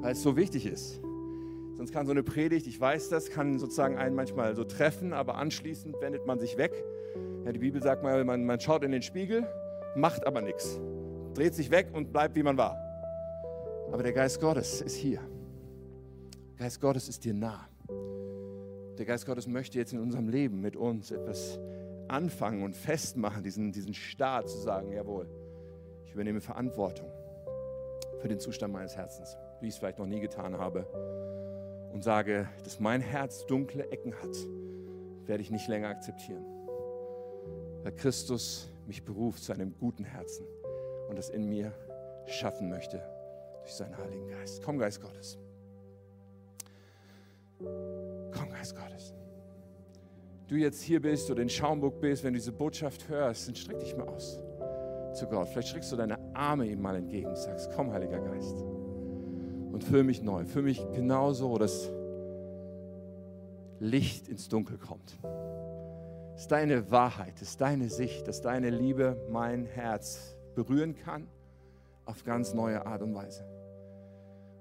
weil 0.00 0.12
es 0.12 0.22
so 0.22 0.36
wichtig 0.36 0.66
ist. 0.66 1.00
Sonst 1.76 1.92
kann 1.92 2.04
so 2.04 2.12
eine 2.12 2.22
Predigt, 2.22 2.66
ich 2.66 2.78
weiß 2.78 3.08
das, 3.08 3.30
kann 3.30 3.58
sozusagen 3.58 3.96
einen 3.96 4.14
manchmal 4.14 4.54
so 4.54 4.64
treffen, 4.64 5.12
aber 5.12 5.36
anschließend 5.36 5.96
wendet 6.00 6.26
man 6.26 6.38
sich 6.38 6.58
weg 6.58 6.72
ja, 7.44 7.52
die 7.52 7.58
Bibel 7.58 7.82
sagt 7.82 8.02
mal, 8.02 8.22
man, 8.24 8.44
man 8.44 8.60
schaut 8.60 8.84
in 8.84 8.92
den 8.92 9.02
Spiegel, 9.02 9.46
macht 9.94 10.26
aber 10.26 10.42
nichts, 10.42 10.78
dreht 11.34 11.54
sich 11.54 11.70
weg 11.70 11.88
und 11.92 12.12
bleibt, 12.12 12.36
wie 12.36 12.42
man 12.42 12.56
war. 12.56 12.76
Aber 13.92 14.02
der 14.02 14.12
Geist 14.12 14.40
Gottes 14.40 14.82
ist 14.82 14.96
hier. 14.96 15.20
Der 16.52 16.66
Geist 16.66 16.80
Gottes 16.80 17.08
ist 17.08 17.24
dir 17.24 17.34
nah. 17.34 17.66
Der 18.98 19.06
Geist 19.06 19.24
Gottes 19.24 19.46
möchte 19.46 19.78
jetzt 19.78 19.92
in 19.94 20.00
unserem 20.00 20.28
Leben 20.28 20.60
mit 20.60 20.76
uns 20.76 21.10
etwas 21.10 21.58
anfangen 22.08 22.62
und 22.62 22.76
festmachen, 22.76 23.42
diesen, 23.42 23.72
diesen 23.72 23.94
Start 23.94 24.48
zu 24.48 24.58
sagen, 24.58 24.92
jawohl, 24.92 25.26
ich 26.04 26.12
übernehme 26.12 26.40
Verantwortung 26.40 27.08
für 28.20 28.28
den 28.28 28.38
Zustand 28.38 28.74
meines 28.74 28.96
Herzens, 28.96 29.38
wie 29.60 29.68
ich 29.68 29.74
es 29.74 29.78
vielleicht 29.78 29.98
noch 29.98 30.06
nie 30.06 30.20
getan 30.20 30.58
habe. 30.58 30.86
Und 31.92 32.04
sage, 32.04 32.48
dass 32.64 32.78
mein 32.78 33.00
Herz 33.00 33.46
dunkle 33.46 33.90
Ecken 33.90 34.14
hat, 34.14 34.36
werde 35.26 35.42
ich 35.42 35.50
nicht 35.50 35.66
länger 35.66 35.88
akzeptieren 35.88 36.59
weil 37.82 37.92
Christus 37.92 38.68
mich 38.86 39.04
beruft 39.04 39.42
zu 39.42 39.52
einem 39.52 39.74
guten 39.78 40.04
Herzen 40.04 40.44
und 41.08 41.16
das 41.16 41.30
in 41.30 41.48
mir 41.48 41.72
schaffen 42.26 42.68
möchte 42.68 43.02
durch 43.60 43.74
seinen 43.74 43.96
Heiligen 43.96 44.28
Geist. 44.28 44.62
Komm, 44.64 44.78
Geist 44.78 45.00
Gottes. 45.00 45.38
Komm, 47.58 48.50
Geist 48.50 48.76
Gottes. 48.76 49.14
Du 50.48 50.56
jetzt 50.56 50.82
hier 50.82 51.00
bist 51.00 51.30
oder 51.30 51.42
in 51.42 51.48
Schaumburg 51.48 52.00
bist, 52.00 52.24
wenn 52.24 52.32
du 52.32 52.38
diese 52.38 52.52
Botschaft 52.52 53.08
hörst, 53.08 53.48
dann 53.48 53.54
streck 53.54 53.78
dich 53.78 53.96
mal 53.96 54.08
aus 54.08 54.40
zu 55.12 55.26
Gott. 55.26 55.48
Vielleicht 55.48 55.68
streckst 55.68 55.92
du 55.92 55.96
deine 55.96 56.18
Arme 56.34 56.66
ihm 56.66 56.80
mal 56.80 56.96
entgegen 56.96 57.28
und 57.28 57.36
sagst, 57.36 57.70
komm, 57.74 57.92
Heiliger 57.92 58.20
Geist. 58.20 58.62
Und 59.72 59.84
füll 59.84 60.04
mich 60.04 60.22
neu. 60.22 60.44
Füll 60.44 60.62
mich 60.62 60.80
genauso, 60.92 61.56
dass 61.58 61.90
Licht 63.80 64.28
ins 64.28 64.48
Dunkel 64.48 64.78
kommt 64.78 65.16
ist 66.40 66.50
deine 66.50 66.90
Wahrheit, 66.90 67.42
ist 67.42 67.60
deine 67.60 67.90
Sicht, 67.90 68.26
dass 68.26 68.40
deine 68.40 68.70
Liebe 68.70 69.14
mein 69.28 69.66
Herz 69.66 70.34
berühren 70.54 70.96
kann 70.96 71.28
auf 72.06 72.24
ganz 72.24 72.54
neue 72.54 72.86
Art 72.86 73.02
und 73.02 73.14
Weise. 73.14 73.44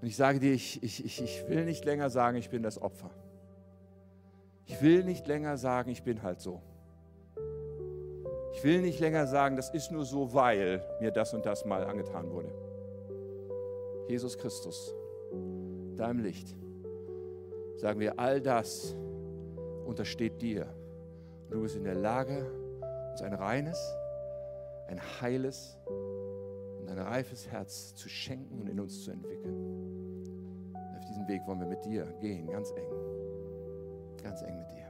Und 0.01 0.07
ich 0.09 0.17
sage 0.17 0.41
dir, 0.41 0.51
ich, 0.51 0.83
ich, 0.83 1.05
ich 1.05 1.47
will 1.47 1.63
nicht 1.63 1.85
länger 1.85 2.09
sagen, 2.09 2.35
ich 2.35 2.49
bin 2.49 2.63
das 2.63 2.81
Opfer. 2.81 3.11
Ich 4.65 4.81
will 4.81 5.05
nicht 5.05 5.25
länger 5.25 5.55
sagen, 5.55 5.89
ich 5.89 6.03
bin 6.03 6.21
halt 6.21 6.41
so. 6.41 6.61
Ich 8.51 8.63
will 8.65 8.81
nicht 8.81 8.99
länger 8.99 9.25
sagen, 9.25 9.55
das 9.55 9.69
ist 9.69 9.89
nur 9.89 10.03
so, 10.03 10.33
weil 10.33 10.83
mir 10.99 11.11
das 11.11 11.33
und 11.33 11.45
das 11.45 11.63
mal 11.63 11.85
angetan 11.85 12.29
wurde. 12.29 12.51
Jesus 14.09 14.37
Christus, 14.37 14.93
deinem 15.95 16.19
Licht, 16.19 16.57
sagen 17.77 18.01
wir, 18.01 18.19
all 18.19 18.41
das 18.41 18.97
untersteht 19.85 20.41
dir. 20.41 20.67
Und 21.49 21.55
du 21.55 21.61
bist 21.63 21.75
in 21.75 21.83
der 21.83 21.95
Lage, 21.95 22.45
uns 23.09 23.23
ein 23.23 23.33
reines, 23.33 23.95
ein 24.87 25.01
heiles 25.19 25.79
und 26.79 26.87
ein 26.87 26.99
reifes 26.99 27.47
Herz 27.47 27.95
zu 27.95 28.07
schenken 28.07 28.61
und 28.61 28.69
in 28.69 28.79
uns 28.79 29.03
zu 29.03 29.09
entwickeln. 29.09 30.75
Auf 30.95 31.05
diesen 31.05 31.27
Weg 31.27 31.41
wollen 31.47 31.59
wir 31.59 31.67
mit 31.67 31.83
dir 31.83 32.05
gehen, 32.21 32.47
ganz 32.51 32.69
eng. 32.71 32.87
Ganz 34.21 34.43
eng 34.43 34.59
mit 34.59 34.69
dir. 34.69 34.85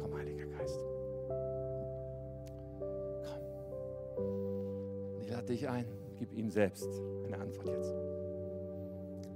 Komm, 0.00 0.18
Heiliger 0.18 0.46
Geist. 0.46 0.80
Komm. 3.24 3.42
Ich 5.20 5.30
lade 5.30 5.46
dich 5.46 5.68
ein, 5.68 5.86
gib 6.18 6.32
ihm 6.32 6.50
selbst 6.50 6.88
eine 7.24 7.38
Antwort 7.38 7.68
jetzt. 7.68 7.94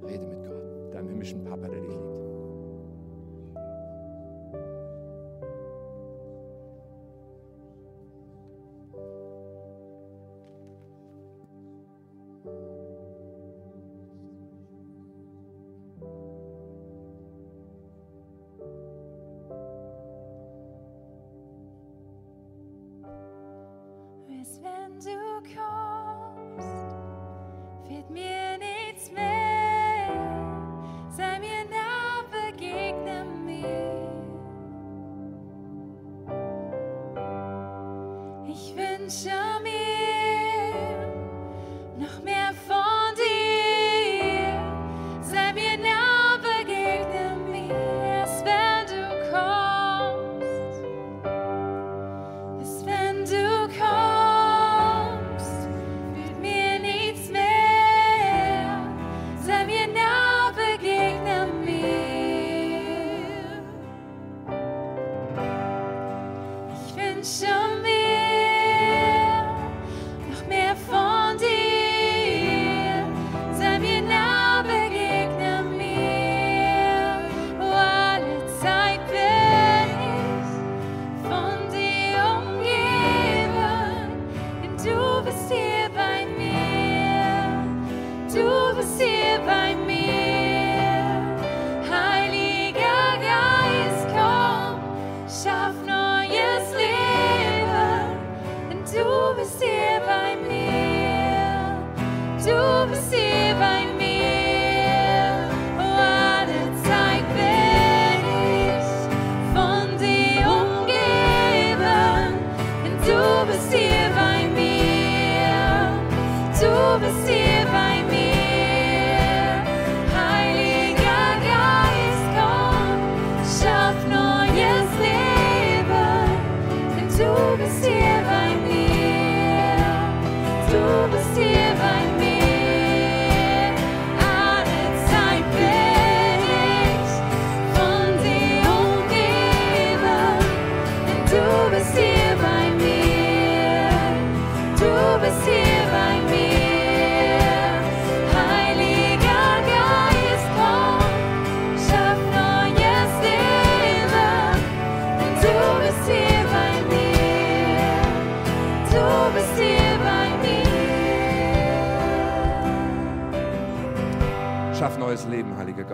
Rede 0.03 0.27
mit 0.27 0.43
Gott, 0.43 0.93
deinem 0.93 1.09
himmlischen 1.09 1.45
Papa, 1.45 1.69
der 1.69 1.81
dich 1.81 1.91
liebt. 1.91 2.26
Wenn 24.63 24.99
du 25.01 25.43
kommst, 25.55 26.97
fehlt 27.87 28.11
mir 28.11 28.36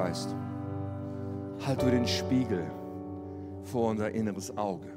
Geist. 0.02 0.34
Halt 1.64 1.80
du 1.80 1.88
den 1.88 2.08
Spiegel 2.08 2.64
vor 3.62 3.90
unser 3.90 4.10
inneres 4.10 4.56
Auge. 4.58 4.88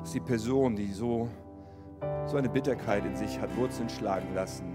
Dass 0.00 0.12
die 0.12 0.20
Person, 0.20 0.76
die 0.76 0.92
so, 0.92 1.26
so 2.26 2.36
eine 2.36 2.50
Bitterkeit 2.50 3.06
in 3.06 3.16
sich 3.16 3.40
hat 3.40 3.56
Wurzeln 3.56 3.88
schlagen 3.88 4.34
lassen, 4.34 4.66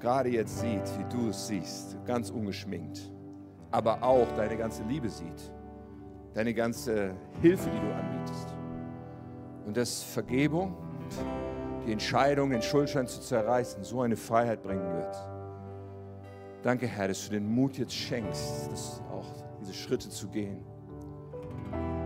gerade 0.00 0.28
jetzt 0.28 0.60
sieht, 0.60 0.82
wie 0.98 1.16
du 1.16 1.30
es 1.30 1.46
siehst, 1.46 1.96
ganz 2.04 2.28
ungeschminkt, 2.28 3.10
aber 3.70 4.02
auch 4.02 4.30
deine 4.36 4.58
ganze 4.58 4.82
Liebe 4.82 5.08
sieht, 5.08 5.54
deine 6.34 6.52
ganze 6.52 7.14
Hilfe, 7.40 7.70
die 7.70 7.80
du 7.80 7.94
anbietest. 7.94 8.54
Und 9.64 9.78
dass 9.78 10.02
Vergebung, 10.02 10.76
die 11.86 11.92
Entscheidung, 11.92 12.50
den 12.50 12.60
Schuldschein 12.60 13.06
zu 13.06 13.22
zerreißen, 13.22 13.82
so 13.82 14.02
eine 14.02 14.16
Freiheit 14.16 14.62
bringen 14.62 14.92
wird. 14.92 15.39
Danke, 16.62 16.86
Herr, 16.86 17.08
dass 17.08 17.26
du 17.26 17.32
den 17.32 17.52
Mut 17.52 17.78
jetzt 17.78 17.94
schenkst, 17.94 18.70
das 18.70 19.02
auch 19.10 19.26
diese 19.60 19.72
Schritte 19.72 20.10
zu 20.10 20.28
gehen. 20.28 20.64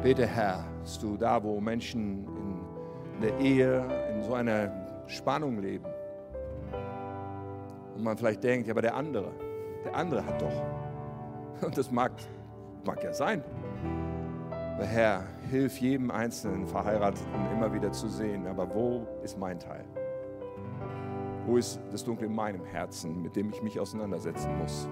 Bete, 0.03 0.27
Herr, 0.27 0.65
dass 0.81 0.99
du 0.99 1.17
da, 1.17 1.43
wo 1.43 1.61
Menschen 1.61 2.27
in 3.17 3.21
der 3.21 3.39
Ehe 3.41 3.85
in 4.13 4.23
so 4.23 4.35
einer 4.35 4.71
Spannung 5.07 5.61
leben 5.61 5.87
und 7.95 8.03
man 8.03 8.17
vielleicht 8.17 8.43
denkt, 8.43 8.67
ja, 8.67 8.73
aber 8.73 8.83
der 8.83 8.95
andere, 8.95 9.33
der 9.85 9.95
andere 9.95 10.25
hat 10.25 10.41
doch. 10.41 10.63
Und 11.67 11.79
das 11.79 11.91
mag, 11.91 12.13
mag 12.85 13.03
ja 13.03 13.13
sein. 13.13 13.43
Aber 14.75 14.85
Herr, 14.85 15.25
hilf 15.51 15.79
jedem 15.79 16.11
einzelnen 16.11 16.67
Verheirateten 16.67 17.53
immer 17.53 17.73
wieder 17.73 17.93
zu 17.93 18.09
sehen, 18.09 18.47
aber 18.47 18.69
wo 18.75 19.07
ist 19.23 19.39
mein 19.39 19.59
Teil? 19.61 19.85
Wo 21.47 21.59
ist 21.59 21.79
das 21.93 22.03
Dunkle 22.03 22.27
in 22.27 22.35
meinem 22.35 22.65
Herzen, 22.65 23.21
mit 23.23 23.37
dem 23.37 23.51
ich 23.51 23.63
mich 23.63 23.79
auseinandersetzen 23.79 24.57
muss 24.59 24.89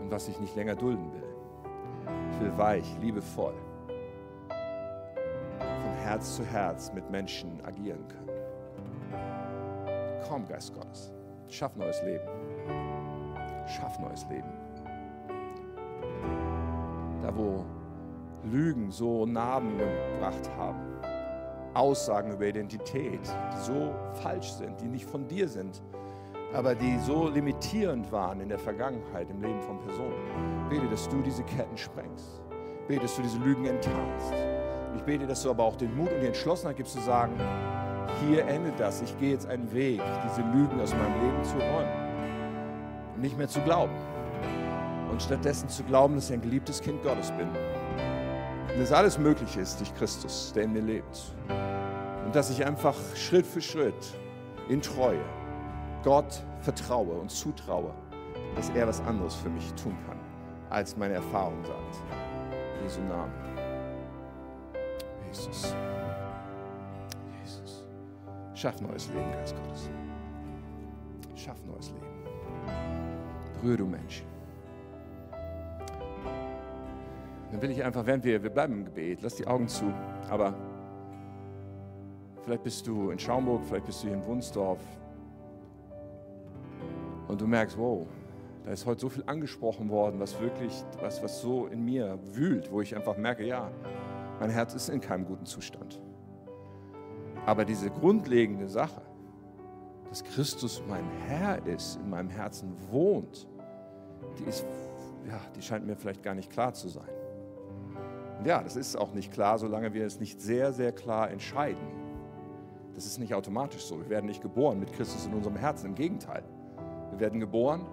und 0.00 0.10
was 0.10 0.26
ich 0.26 0.40
nicht 0.40 0.56
länger 0.56 0.74
dulden 0.74 1.12
will? 1.12 1.22
Ich 2.32 2.40
will 2.40 2.58
weich, 2.58 2.98
liebevoll, 3.00 3.54
von 4.48 5.92
Herz 6.02 6.34
zu 6.34 6.44
Herz 6.44 6.92
mit 6.92 7.08
Menschen 7.10 7.64
agieren 7.64 8.04
können. 8.08 8.30
Komm, 10.28 10.48
Geist 10.48 10.74
Gottes, 10.74 11.12
schaff 11.48 11.76
neues 11.76 12.02
Leben. 12.02 12.26
Schaff 13.68 14.00
neues 14.00 14.26
Leben. 14.28 14.50
Da, 17.22 17.36
wo 17.36 17.64
Lügen 18.42 18.90
so 18.90 19.26
Narben 19.26 19.78
gebracht 19.78 20.50
haben, 20.58 20.91
Aussagen 21.74 22.32
über 22.32 22.46
Identität, 22.46 23.20
die 23.22 23.60
so 23.60 23.94
falsch 24.22 24.52
sind, 24.52 24.80
die 24.80 24.88
nicht 24.88 25.08
von 25.08 25.26
dir 25.28 25.48
sind, 25.48 25.82
aber 26.52 26.74
die 26.74 26.98
so 26.98 27.28
limitierend 27.28 28.10
waren 28.12 28.40
in 28.40 28.48
der 28.48 28.58
Vergangenheit, 28.58 29.30
im 29.30 29.40
Leben 29.40 29.60
von 29.62 29.78
Personen. 29.80 30.68
Bete, 30.68 30.88
dass 30.88 31.08
du 31.08 31.22
diese 31.22 31.42
Ketten 31.44 31.76
sprengst. 31.76 32.40
betest 32.88 33.16
du 33.16 33.22
diese 33.22 33.38
Lügen 33.38 33.64
enttarnst. 33.64 34.34
Ich 34.96 35.02
bete, 35.02 35.26
dass 35.26 35.42
du 35.42 35.50
aber 35.50 35.64
auch 35.64 35.76
den 35.76 35.96
Mut 35.96 36.12
und 36.12 36.20
die 36.20 36.26
Entschlossenheit 36.26 36.76
gibst 36.76 36.92
zu 36.92 37.00
sagen, 37.00 37.32
hier 38.20 38.46
endet 38.46 38.78
das. 38.78 39.00
Ich 39.02 39.18
gehe 39.18 39.30
jetzt 39.30 39.46
einen 39.46 39.72
Weg, 39.72 40.00
diese 40.24 40.42
Lügen 40.42 40.80
aus 40.80 40.92
meinem 40.92 41.20
Leben 41.22 41.44
zu 41.44 41.56
räumen. 41.56 43.20
Nicht 43.20 43.38
mehr 43.38 43.48
zu 43.48 43.60
glauben. 43.60 43.92
Und 45.10 45.22
stattdessen 45.22 45.68
zu 45.68 45.82
glauben, 45.84 46.16
dass 46.16 46.28
ich 46.28 46.34
ein 46.34 46.42
geliebtes 46.42 46.80
Kind 46.80 47.02
Gottes 47.02 47.30
bin. 47.32 47.48
Und 48.74 48.80
dass 48.80 48.92
alles 48.92 49.18
möglich 49.18 49.56
ist 49.56 49.80
durch 49.80 49.94
Christus, 49.94 50.52
der 50.54 50.64
in 50.64 50.72
mir 50.72 50.82
lebt. 50.82 51.34
Und 52.24 52.34
dass 52.34 52.50
ich 52.50 52.64
einfach 52.64 52.94
Schritt 53.14 53.46
für 53.46 53.60
Schritt 53.60 54.14
in 54.68 54.80
Treue 54.80 55.24
Gott 56.02 56.42
vertraue 56.60 57.14
und 57.14 57.30
zutraue, 57.30 57.92
dass 58.56 58.70
er 58.70 58.86
was 58.86 59.00
anderes 59.02 59.34
für 59.34 59.48
mich 59.48 59.72
tun 59.74 59.96
kann, 60.06 60.18
als 60.70 60.96
meine 60.96 61.14
Erfahrung 61.14 61.62
sagt. 61.64 61.96
In 62.78 62.82
Jesu 62.84 63.00
Namen. 63.02 63.32
Jesus. 65.28 65.74
Jesus. 67.40 67.84
Schaff 68.54 68.80
neues 68.80 69.08
Leben, 69.08 69.30
Geist 69.32 69.54
Gottes. 69.56 69.90
Schaff 71.36 71.58
neues 71.66 71.90
Leben. 71.90 72.06
Berühre 73.60 73.76
du 73.78 73.86
Menschen. 73.86 74.31
Dann 77.52 77.60
will 77.60 77.70
ich 77.70 77.84
einfach, 77.84 78.06
während 78.06 78.24
wir, 78.24 78.42
wir 78.42 78.48
bleiben 78.48 78.72
im 78.72 78.84
Gebet, 78.86 79.20
lass 79.20 79.34
die 79.34 79.46
Augen 79.46 79.68
zu, 79.68 79.92
aber 80.30 80.54
vielleicht 82.42 82.62
bist 82.62 82.86
du 82.86 83.10
in 83.10 83.18
Schaumburg, 83.18 83.60
vielleicht 83.68 83.84
bist 83.84 84.02
du 84.02 84.06
hier 84.06 84.16
in 84.16 84.24
Wunsdorf 84.24 84.80
und 87.28 87.38
du 87.38 87.46
merkst, 87.46 87.76
wow, 87.76 88.06
da 88.64 88.70
ist 88.70 88.86
heute 88.86 89.02
so 89.02 89.10
viel 89.10 89.24
angesprochen 89.26 89.90
worden, 89.90 90.18
was 90.18 90.40
wirklich, 90.40 90.72
was, 91.02 91.22
was 91.22 91.42
so 91.42 91.66
in 91.66 91.84
mir 91.84 92.18
wühlt, 92.32 92.72
wo 92.72 92.80
ich 92.80 92.96
einfach 92.96 93.18
merke, 93.18 93.44
ja, 93.44 93.70
mein 94.40 94.48
Herz 94.48 94.72
ist 94.72 94.88
in 94.88 95.02
keinem 95.02 95.26
guten 95.26 95.44
Zustand. 95.44 96.00
Aber 97.44 97.66
diese 97.66 97.90
grundlegende 97.90 98.68
Sache, 98.68 99.02
dass 100.08 100.24
Christus 100.24 100.82
mein 100.88 101.04
Herr 101.26 101.66
ist, 101.66 101.96
in 101.96 102.08
meinem 102.08 102.30
Herzen 102.30 102.72
wohnt, 102.90 103.46
die 104.38 104.44
ist, 104.44 104.64
ja, 105.28 105.38
die 105.54 105.60
scheint 105.60 105.86
mir 105.86 105.96
vielleicht 105.96 106.22
gar 106.22 106.34
nicht 106.34 106.50
klar 106.50 106.72
zu 106.72 106.88
sein. 106.88 107.21
Und 108.42 108.48
ja, 108.48 108.60
das 108.60 108.74
ist 108.74 108.96
auch 108.96 109.14
nicht 109.14 109.32
klar, 109.32 109.56
solange 109.56 109.94
wir 109.94 110.04
es 110.04 110.18
nicht 110.18 110.40
sehr, 110.40 110.72
sehr 110.72 110.90
klar 110.90 111.30
entscheiden. 111.30 111.86
Das 112.92 113.06
ist 113.06 113.18
nicht 113.18 113.34
automatisch 113.34 113.84
so. 113.84 114.00
Wir 114.00 114.08
werden 114.10 114.26
nicht 114.26 114.42
geboren 114.42 114.80
mit 114.80 114.92
Christus 114.92 115.26
in 115.26 115.32
unserem 115.32 115.54
Herzen. 115.54 115.86
Im 115.86 115.94
Gegenteil. 115.94 116.42
Wir 117.10 117.20
werden 117.20 117.38
geboren, 117.38 117.86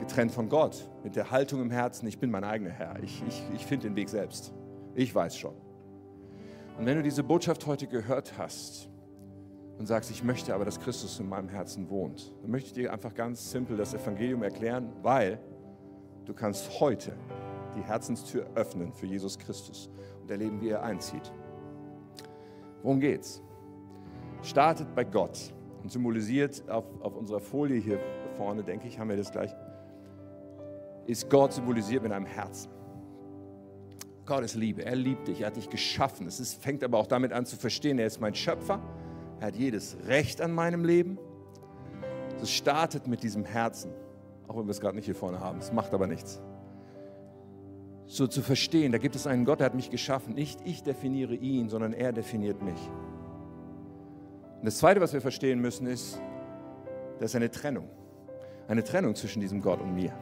getrennt 0.00 0.32
von 0.32 0.48
Gott, 0.48 0.90
mit 1.04 1.14
der 1.14 1.30
Haltung 1.30 1.62
im 1.62 1.70
Herzen, 1.70 2.08
ich 2.08 2.18
bin 2.18 2.32
mein 2.32 2.42
eigener 2.42 2.72
Herr. 2.72 3.00
Ich, 3.00 3.22
ich, 3.28 3.44
ich 3.54 3.64
finde 3.64 3.86
den 3.86 3.94
Weg 3.94 4.08
selbst. 4.08 4.52
Ich 4.96 5.14
weiß 5.14 5.36
schon. 5.36 5.54
Und 6.76 6.84
wenn 6.84 6.96
du 6.96 7.04
diese 7.04 7.22
Botschaft 7.22 7.64
heute 7.68 7.86
gehört 7.86 8.36
hast 8.36 8.88
und 9.78 9.86
sagst, 9.86 10.10
ich 10.10 10.24
möchte 10.24 10.52
aber, 10.52 10.64
dass 10.64 10.80
Christus 10.80 11.20
in 11.20 11.28
meinem 11.28 11.48
Herzen 11.48 11.88
wohnt, 11.90 12.34
dann 12.42 12.50
möchte 12.50 12.70
ich 12.70 12.72
dir 12.72 12.92
einfach 12.92 13.14
ganz 13.14 13.52
simpel 13.52 13.76
das 13.76 13.94
Evangelium 13.94 14.42
erklären, 14.42 14.92
weil 15.00 15.38
du 16.24 16.34
kannst 16.34 16.80
heute 16.80 17.12
die 17.74 17.82
Herzenstür 17.82 18.46
öffnen 18.54 18.92
für 18.92 19.06
Jesus 19.06 19.38
Christus 19.38 19.90
und 20.22 20.30
erleben, 20.30 20.60
wie 20.60 20.70
er 20.70 20.82
einzieht. 20.82 21.32
Worum 22.82 23.00
geht's? 23.00 23.42
Startet 24.42 24.94
bei 24.94 25.04
Gott 25.04 25.52
und 25.82 25.90
symbolisiert 25.90 26.68
auf, 26.68 26.84
auf 27.00 27.16
unserer 27.16 27.40
Folie 27.40 27.80
hier 27.80 27.98
vorne, 28.36 28.62
denke 28.62 28.88
ich, 28.88 28.98
haben 28.98 29.08
wir 29.08 29.16
das 29.16 29.32
gleich, 29.32 29.54
ist 31.06 31.30
Gott 31.30 31.52
symbolisiert 31.52 32.02
mit 32.02 32.12
einem 32.12 32.26
Herzen. 32.26 32.70
Gott 34.26 34.42
ist 34.42 34.54
Liebe, 34.54 34.84
er 34.84 34.96
liebt 34.96 35.28
dich, 35.28 35.42
er 35.42 35.48
hat 35.48 35.56
dich 35.56 35.68
geschaffen. 35.68 36.26
Es 36.26 36.40
ist, 36.40 36.62
fängt 36.62 36.82
aber 36.82 36.98
auch 36.98 37.06
damit 37.06 37.32
an 37.32 37.44
zu 37.44 37.56
verstehen, 37.56 37.98
er 37.98 38.06
ist 38.06 38.20
mein 38.20 38.34
Schöpfer, 38.34 38.80
er 39.40 39.48
hat 39.48 39.56
jedes 39.56 39.96
Recht 40.06 40.40
an 40.40 40.52
meinem 40.52 40.84
Leben. 40.84 41.18
Es 42.40 42.50
startet 42.50 43.06
mit 43.06 43.22
diesem 43.22 43.44
Herzen, 43.44 43.92
auch 44.48 44.56
wenn 44.56 44.66
wir 44.66 44.70
es 44.70 44.80
gerade 44.80 44.96
nicht 44.96 45.04
hier 45.04 45.14
vorne 45.14 45.40
haben, 45.40 45.58
es 45.58 45.72
macht 45.72 45.92
aber 45.92 46.06
nichts 46.06 46.42
so 48.06 48.26
zu 48.26 48.42
verstehen, 48.42 48.92
da 48.92 48.98
gibt 48.98 49.16
es 49.16 49.26
einen 49.26 49.44
Gott, 49.44 49.60
der 49.60 49.66
hat 49.66 49.74
mich 49.74 49.90
geschaffen. 49.90 50.34
Nicht 50.34 50.60
ich 50.64 50.82
definiere 50.82 51.34
ihn, 51.34 51.68
sondern 51.68 51.92
er 51.92 52.12
definiert 52.12 52.62
mich. 52.62 52.78
Und 54.58 54.66
das 54.66 54.78
Zweite, 54.78 55.00
was 55.00 55.12
wir 55.12 55.20
verstehen 55.20 55.60
müssen, 55.60 55.86
ist, 55.86 56.20
das 57.18 57.30
ist 57.30 57.36
eine 57.36 57.50
Trennung. 57.50 57.88
Eine 58.68 58.84
Trennung 58.84 59.14
zwischen 59.14 59.40
diesem 59.40 59.60
Gott 59.60 59.80
und 59.80 59.94
mir. 59.94 60.12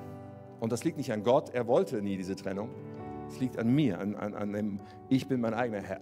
Und 0.60 0.72
das 0.72 0.84
liegt 0.84 0.96
nicht 0.96 1.12
an 1.12 1.22
Gott, 1.22 1.50
er 1.50 1.66
wollte 1.66 2.02
nie 2.02 2.16
diese 2.16 2.36
Trennung. 2.36 2.70
Es 3.28 3.40
liegt 3.40 3.58
an 3.58 3.74
mir, 3.74 3.98
an, 3.98 4.14
an, 4.14 4.34
an 4.34 4.52
dem, 4.52 4.80
ich 5.08 5.26
bin 5.26 5.40
mein 5.40 5.54
eigener 5.54 5.80
Herr. 5.80 6.00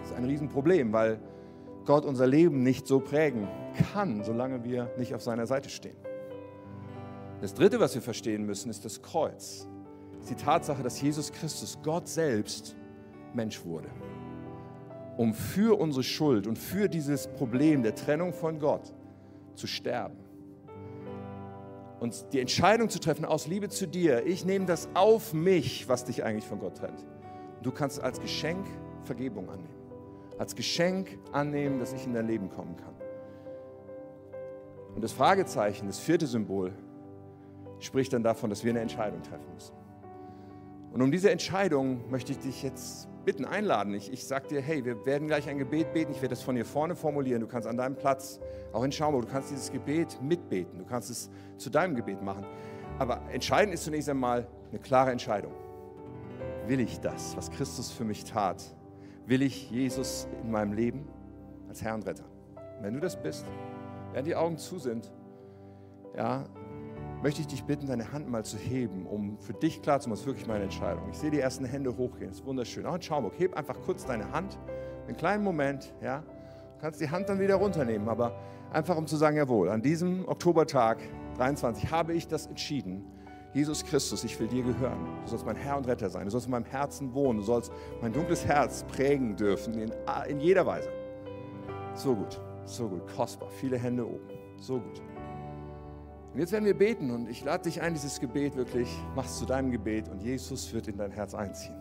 Das 0.00 0.10
ist 0.10 0.16
ein 0.16 0.24
Riesenproblem, 0.24 0.92
weil 0.92 1.20
Gott 1.84 2.04
unser 2.04 2.26
Leben 2.26 2.62
nicht 2.62 2.86
so 2.86 3.00
prägen 3.00 3.48
kann, 3.92 4.24
solange 4.24 4.64
wir 4.64 4.90
nicht 4.96 5.14
auf 5.14 5.22
seiner 5.22 5.46
Seite 5.46 5.68
stehen. 5.68 5.96
Das 7.40 7.54
Dritte, 7.54 7.80
was 7.80 7.94
wir 7.94 8.02
verstehen 8.02 8.44
müssen, 8.44 8.70
ist 8.70 8.84
das 8.84 9.02
Kreuz 9.02 9.66
ist 10.20 10.30
die 10.30 10.34
Tatsache, 10.34 10.82
dass 10.82 11.00
Jesus 11.00 11.32
Christus, 11.32 11.78
Gott 11.82 12.08
selbst, 12.08 12.76
Mensch 13.34 13.64
wurde. 13.64 13.88
Um 15.16 15.34
für 15.34 15.78
unsere 15.78 16.02
Schuld 16.02 16.46
und 16.46 16.58
für 16.58 16.88
dieses 16.88 17.26
Problem 17.28 17.82
der 17.82 17.94
Trennung 17.94 18.32
von 18.32 18.58
Gott 18.58 18.92
zu 19.54 19.66
sterben. 19.66 20.16
Und 22.00 22.32
die 22.32 22.40
Entscheidung 22.40 22.88
zu 22.88 22.98
treffen 22.98 23.26
aus 23.26 23.46
Liebe 23.46 23.68
zu 23.68 23.86
dir, 23.86 24.26
ich 24.26 24.46
nehme 24.46 24.64
das 24.64 24.88
auf 24.94 25.34
mich, 25.34 25.88
was 25.88 26.04
dich 26.04 26.24
eigentlich 26.24 26.46
von 26.46 26.58
Gott 26.58 26.78
trennt. 26.78 27.06
Du 27.62 27.70
kannst 27.70 28.00
als 28.02 28.20
Geschenk 28.20 28.66
Vergebung 29.02 29.50
annehmen. 29.50 29.68
Als 30.38 30.54
Geschenk 30.54 31.18
annehmen, 31.32 31.78
dass 31.78 31.92
ich 31.92 32.06
in 32.06 32.14
dein 32.14 32.26
Leben 32.26 32.48
kommen 32.48 32.76
kann. 32.76 32.94
Und 34.94 35.02
das 35.02 35.12
Fragezeichen, 35.12 35.86
das 35.86 35.98
vierte 35.98 36.26
Symbol, 36.26 36.72
spricht 37.80 38.12
dann 38.12 38.22
davon, 38.22 38.48
dass 38.48 38.64
wir 38.64 38.70
eine 38.70 38.80
Entscheidung 38.80 39.22
treffen 39.22 39.52
müssen. 39.54 39.79
Und 40.92 41.02
um 41.02 41.10
diese 41.10 41.30
Entscheidung 41.30 42.10
möchte 42.10 42.32
ich 42.32 42.38
dich 42.38 42.62
jetzt 42.62 43.08
bitten, 43.24 43.44
einladen. 43.44 43.94
Ich, 43.94 44.12
ich 44.12 44.26
sage 44.26 44.48
dir, 44.48 44.60
hey, 44.60 44.84
wir 44.84 45.06
werden 45.06 45.28
gleich 45.28 45.48
ein 45.48 45.58
Gebet 45.58 45.92
beten. 45.92 46.12
Ich 46.12 46.22
werde 46.22 46.34
das 46.34 46.42
von 46.42 46.56
hier 46.56 46.64
vorne 46.64 46.94
formulieren. 46.94 47.40
Du 47.40 47.46
kannst 47.46 47.68
an 47.68 47.76
deinem 47.76 47.96
Platz, 47.96 48.40
auch 48.72 48.82
in 48.82 48.90
Schaumburg, 48.90 49.26
du 49.26 49.32
kannst 49.32 49.50
dieses 49.50 49.70
Gebet 49.70 50.20
mitbeten. 50.22 50.78
Du 50.78 50.84
kannst 50.84 51.10
es 51.10 51.30
zu 51.58 51.70
deinem 51.70 51.94
Gebet 51.94 52.22
machen. 52.22 52.44
Aber 52.98 53.20
entscheidend 53.30 53.74
ist 53.74 53.84
zunächst 53.84 54.08
einmal 54.08 54.48
eine 54.70 54.80
klare 54.80 55.10
Entscheidung. 55.10 55.52
Will 56.66 56.80
ich 56.80 57.00
das, 57.00 57.36
was 57.36 57.50
Christus 57.50 57.90
für 57.90 58.04
mich 58.04 58.24
tat? 58.24 58.62
Will 59.26 59.42
ich 59.42 59.70
Jesus 59.70 60.26
in 60.42 60.50
meinem 60.50 60.72
Leben 60.72 61.06
als 61.68 61.82
Herr 61.82 61.94
und 61.94 62.06
Retter? 62.06 62.24
wenn 62.80 62.94
du 62.94 63.00
das 63.00 63.20
bist, 63.20 63.46
während 64.12 64.26
die 64.26 64.34
Augen 64.34 64.56
zu 64.56 64.78
sind, 64.78 65.12
ja, 66.16 66.44
möchte 67.22 67.40
ich 67.40 67.46
dich 67.46 67.64
bitten, 67.64 67.86
deine 67.86 68.12
Hand 68.12 68.28
mal 68.28 68.44
zu 68.44 68.56
heben, 68.56 69.06
um 69.06 69.38
für 69.38 69.52
dich 69.52 69.82
klar 69.82 70.00
zu 70.00 70.08
machen, 70.08 70.16
das 70.16 70.20
ist 70.20 70.26
wirklich 70.26 70.46
meine 70.46 70.64
Entscheidung. 70.64 71.04
Ich 71.10 71.18
sehe 71.18 71.30
die 71.30 71.40
ersten 71.40 71.64
Hände 71.64 71.96
hochgehen, 71.96 72.30
das 72.30 72.40
ist 72.40 72.46
wunderschön. 72.46 72.86
Auch 72.86 72.94
in 72.94 73.02
Schaumburg, 73.02 73.34
heb 73.38 73.56
einfach 73.56 73.76
kurz 73.84 74.06
deine 74.06 74.32
Hand, 74.32 74.58
einen 75.06 75.16
kleinen 75.16 75.44
Moment, 75.44 75.92
ja. 76.02 76.20
Du 76.20 76.82
kannst 76.82 77.00
die 77.00 77.10
Hand 77.10 77.28
dann 77.28 77.38
wieder 77.38 77.56
runternehmen, 77.56 78.08
aber 78.08 78.34
einfach 78.72 78.96
um 78.96 79.06
zu 79.06 79.16
sagen, 79.16 79.36
jawohl, 79.36 79.68
an 79.68 79.82
diesem 79.82 80.26
Oktobertag 80.26 80.98
23 81.36 81.90
habe 81.90 82.14
ich 82.14 82.26
das 82.26 82.46
entschieden. 82.46 83.04
Jesus 83.52 83.84
Christus, 83.84 84.22
ich 84.24 84.38
will 84.38 84.46
dir 84.46 84.62
gehören. 84.62 84.98
Du 85.24 85.30
sollst 85.30 85.44
mein 85.44 85.56
Herr 85.56 85.76
und 85.76 85.86
Retter 85.88 86.08
sein. 86.08 86.24
Du 86.24 86.30
sollst 86.30 86.46
in 86.46 86.52
meinem 86.52 86.64
Herzen 86.64 87.12
wohnen. 87.12 87.40
Du 87.40 87.44
sollst 87.44 87.72
mein 88.00 88.12
dunkles 88.12 88.46
Herz 88.46 88.84
prägen 88.84 89.36
dürfen, 89.36 89.74
in, 89.74 89.92
in 90.28 90.40
jeder 90.40 90.64
Weise. 90.64 90.88
So 91.94 92.14
gut, 92.14 92.40
so 92.64 92.88
gut, 92.88 93.02
kostbar. 93.08 93.50
Viele 93.50 93.76
Hände 93.76 94.06
oben. 94.06 94.28
So 94.60 94.74
gut. 94.74 95.02
Und 96.32 96.38
jetzt 96.38 96.52
werden 96.52 96.64
wir 96.64 96.78
beten 96.78 97.10
und 97.10 97.28
ich 97.28 97.44
lade 97.44 97.64
dich 97.64 97.82
ein, 97.82 97.92
dieses 97.92 98.20
Gebet 98.20 98.54
wirklich, 98.54 98.88
machst 99.16 99.38
zu 99.38 99.46
deinem 99.46 99.72
Gebet 99.72 100.08
und 100.08 100.22
Jesus 100.22 100.72
wird 100.72 100.86
in 100.86 100.96
dein 100.96 101.10
Herz 101.10 101.34
einziehen, 101.34 101.74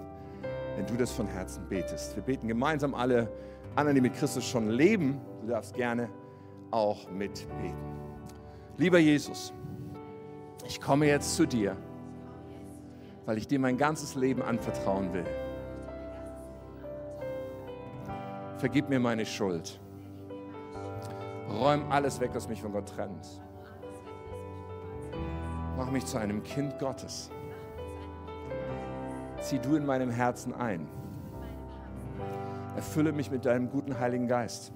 wenn 0.75 0.87
du 0.87 0.95
das 0.95 1.11
von 1.11 1.27
Herzen 1.27 1.67
betest. 1.69 2.15
Wir 2.15 2.23
beten 2.23 2.47
gemeinsam 2.47 2.95
alle 2.95 3.31
anderen, 3.75 3.95
die 3.95 4.01
mit 4.01 4.15
Christus 4.15 4.47
schon 4.47 4.71
leben. 4.71 5.21
Du 5.41 5.47
darfst 5.47 5.75
gerne 5.75 6.09
auch 6.71 7.11
mitbeten. 7.11 7.75
Lieber 8.77 8.97
Jesus, 8.97 9.53
ich 10.65 10.81
komme 10.81 11.05
jetzt 11.05 11.35
zu 11.35 11.45
dir, 11.45 11.77
weil 13.25 13.37
ich 13.37 13.47
dir 13.47 13.59
mein 13.59 13.77
ganzes 13.77 14.15
Leben 14.15 14.41
anvertrauen 14.41 15.13
will. 15.13 15.25
Vergib 18.57 18.89
mir 18.89 18.99
meine 18.99 19.27
Schuld. 19.27 19.79
Räum 21.51 21.91
alles 21.91 22.19
weg, 22.19 22.31
was 22.33 22.49
mich 22.49 22.61
von 22.61 22.71
Gott 22.71 22.89
trennt 22.89 23.41
Mach 25.79 25.91
mich 25.91 26.05
zu 26.05 26.17
einem 26.17 26.43
Kind 26.43 26.77
Gottes. 26.77 27.31
Zieh 29.39 29.59
du 29.59 29.77
in 29.77 29.85
meinem 29.85 30.09
Herzen 30.09 30.53
ein. 30.53 30.85
Erfülle 32.75 33.13
mich 33.13 33.31
mit 33.31 33.45
deinem 33.45 33.69
guten 33.69 33.97
Heiligen 33.97 34.27
Geist. 34.27 34.73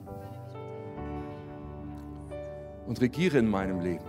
Und 2.87 3.01
regiere 3.01 3.39
in 3.39 3.49
meinem 3.49 3.81
Leben. 3.81 4.05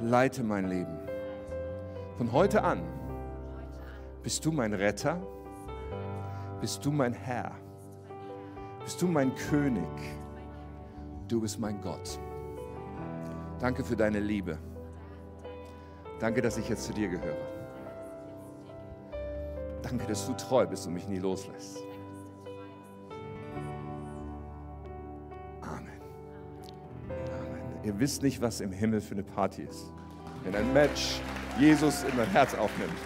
Leite 0.00 0.42
mein 0.42 0.68
Leben. 0.70 0.96
Von 2.16 2.32
heute 2.32 2.64
an 2.64 2.80
Bist 4.22 4.42
du 4.42 4.50
mein 4.50 4.72
Retter? 4.72 5.20
Bist 6.62 6.82
du 6.82 6.90
mein 6.90 7.12
Herr? 7.12 7.52
Bist 8.84 9.02
du 9.02 9.06
mein 9.06 9.34
König? 9.34 9.84
Du 11.28 11.42
bist 11.42 11.60
mein 11.60 11.78
Gott. 11.82 12.18
Danke 13.60 13.84
für 13.84 13.96
deine 13.96 14.20
Liebe. 14.20 14.58
Danke, 16.18 16.40
dass 16.40 16.56
ich 16.56 16.68
jetzt 16.68 16.84
zu 16.84 16.92
dir 16.92 17.08
gehöre. 17.08 17.36
Danke, 19.82 20.06
dass 20.06 20.26
du 20.26 20.32
treu 20.32 20.66
bist 20.66 20.86
und 20.86 20.94
mich 20.94 21.06
nie 21.08 21.18
loslässt. 21.18 21.78
Amen. 25.60 26.00
Amen. 27.08 27.84
Ihr 27.84 27.98
wisst 27.98 28.22
nicht, 28.22 28.40
was 28.40 28.60
im 28.60 28.72
Himmel 28.72 29.00
für 29.00 29.14
eine 29.14 29.22
Party 29.22 29.62
ist, 29.62 29.92
wenn 30.44 30.54
ein 30.56 30.72
Match 30.72 31.20
Jesus 31.58 32.02
in 32.04 32.16
dein 32.16 32.30
Herz 32.30 32.54
aufnimmt. 32.54 32.98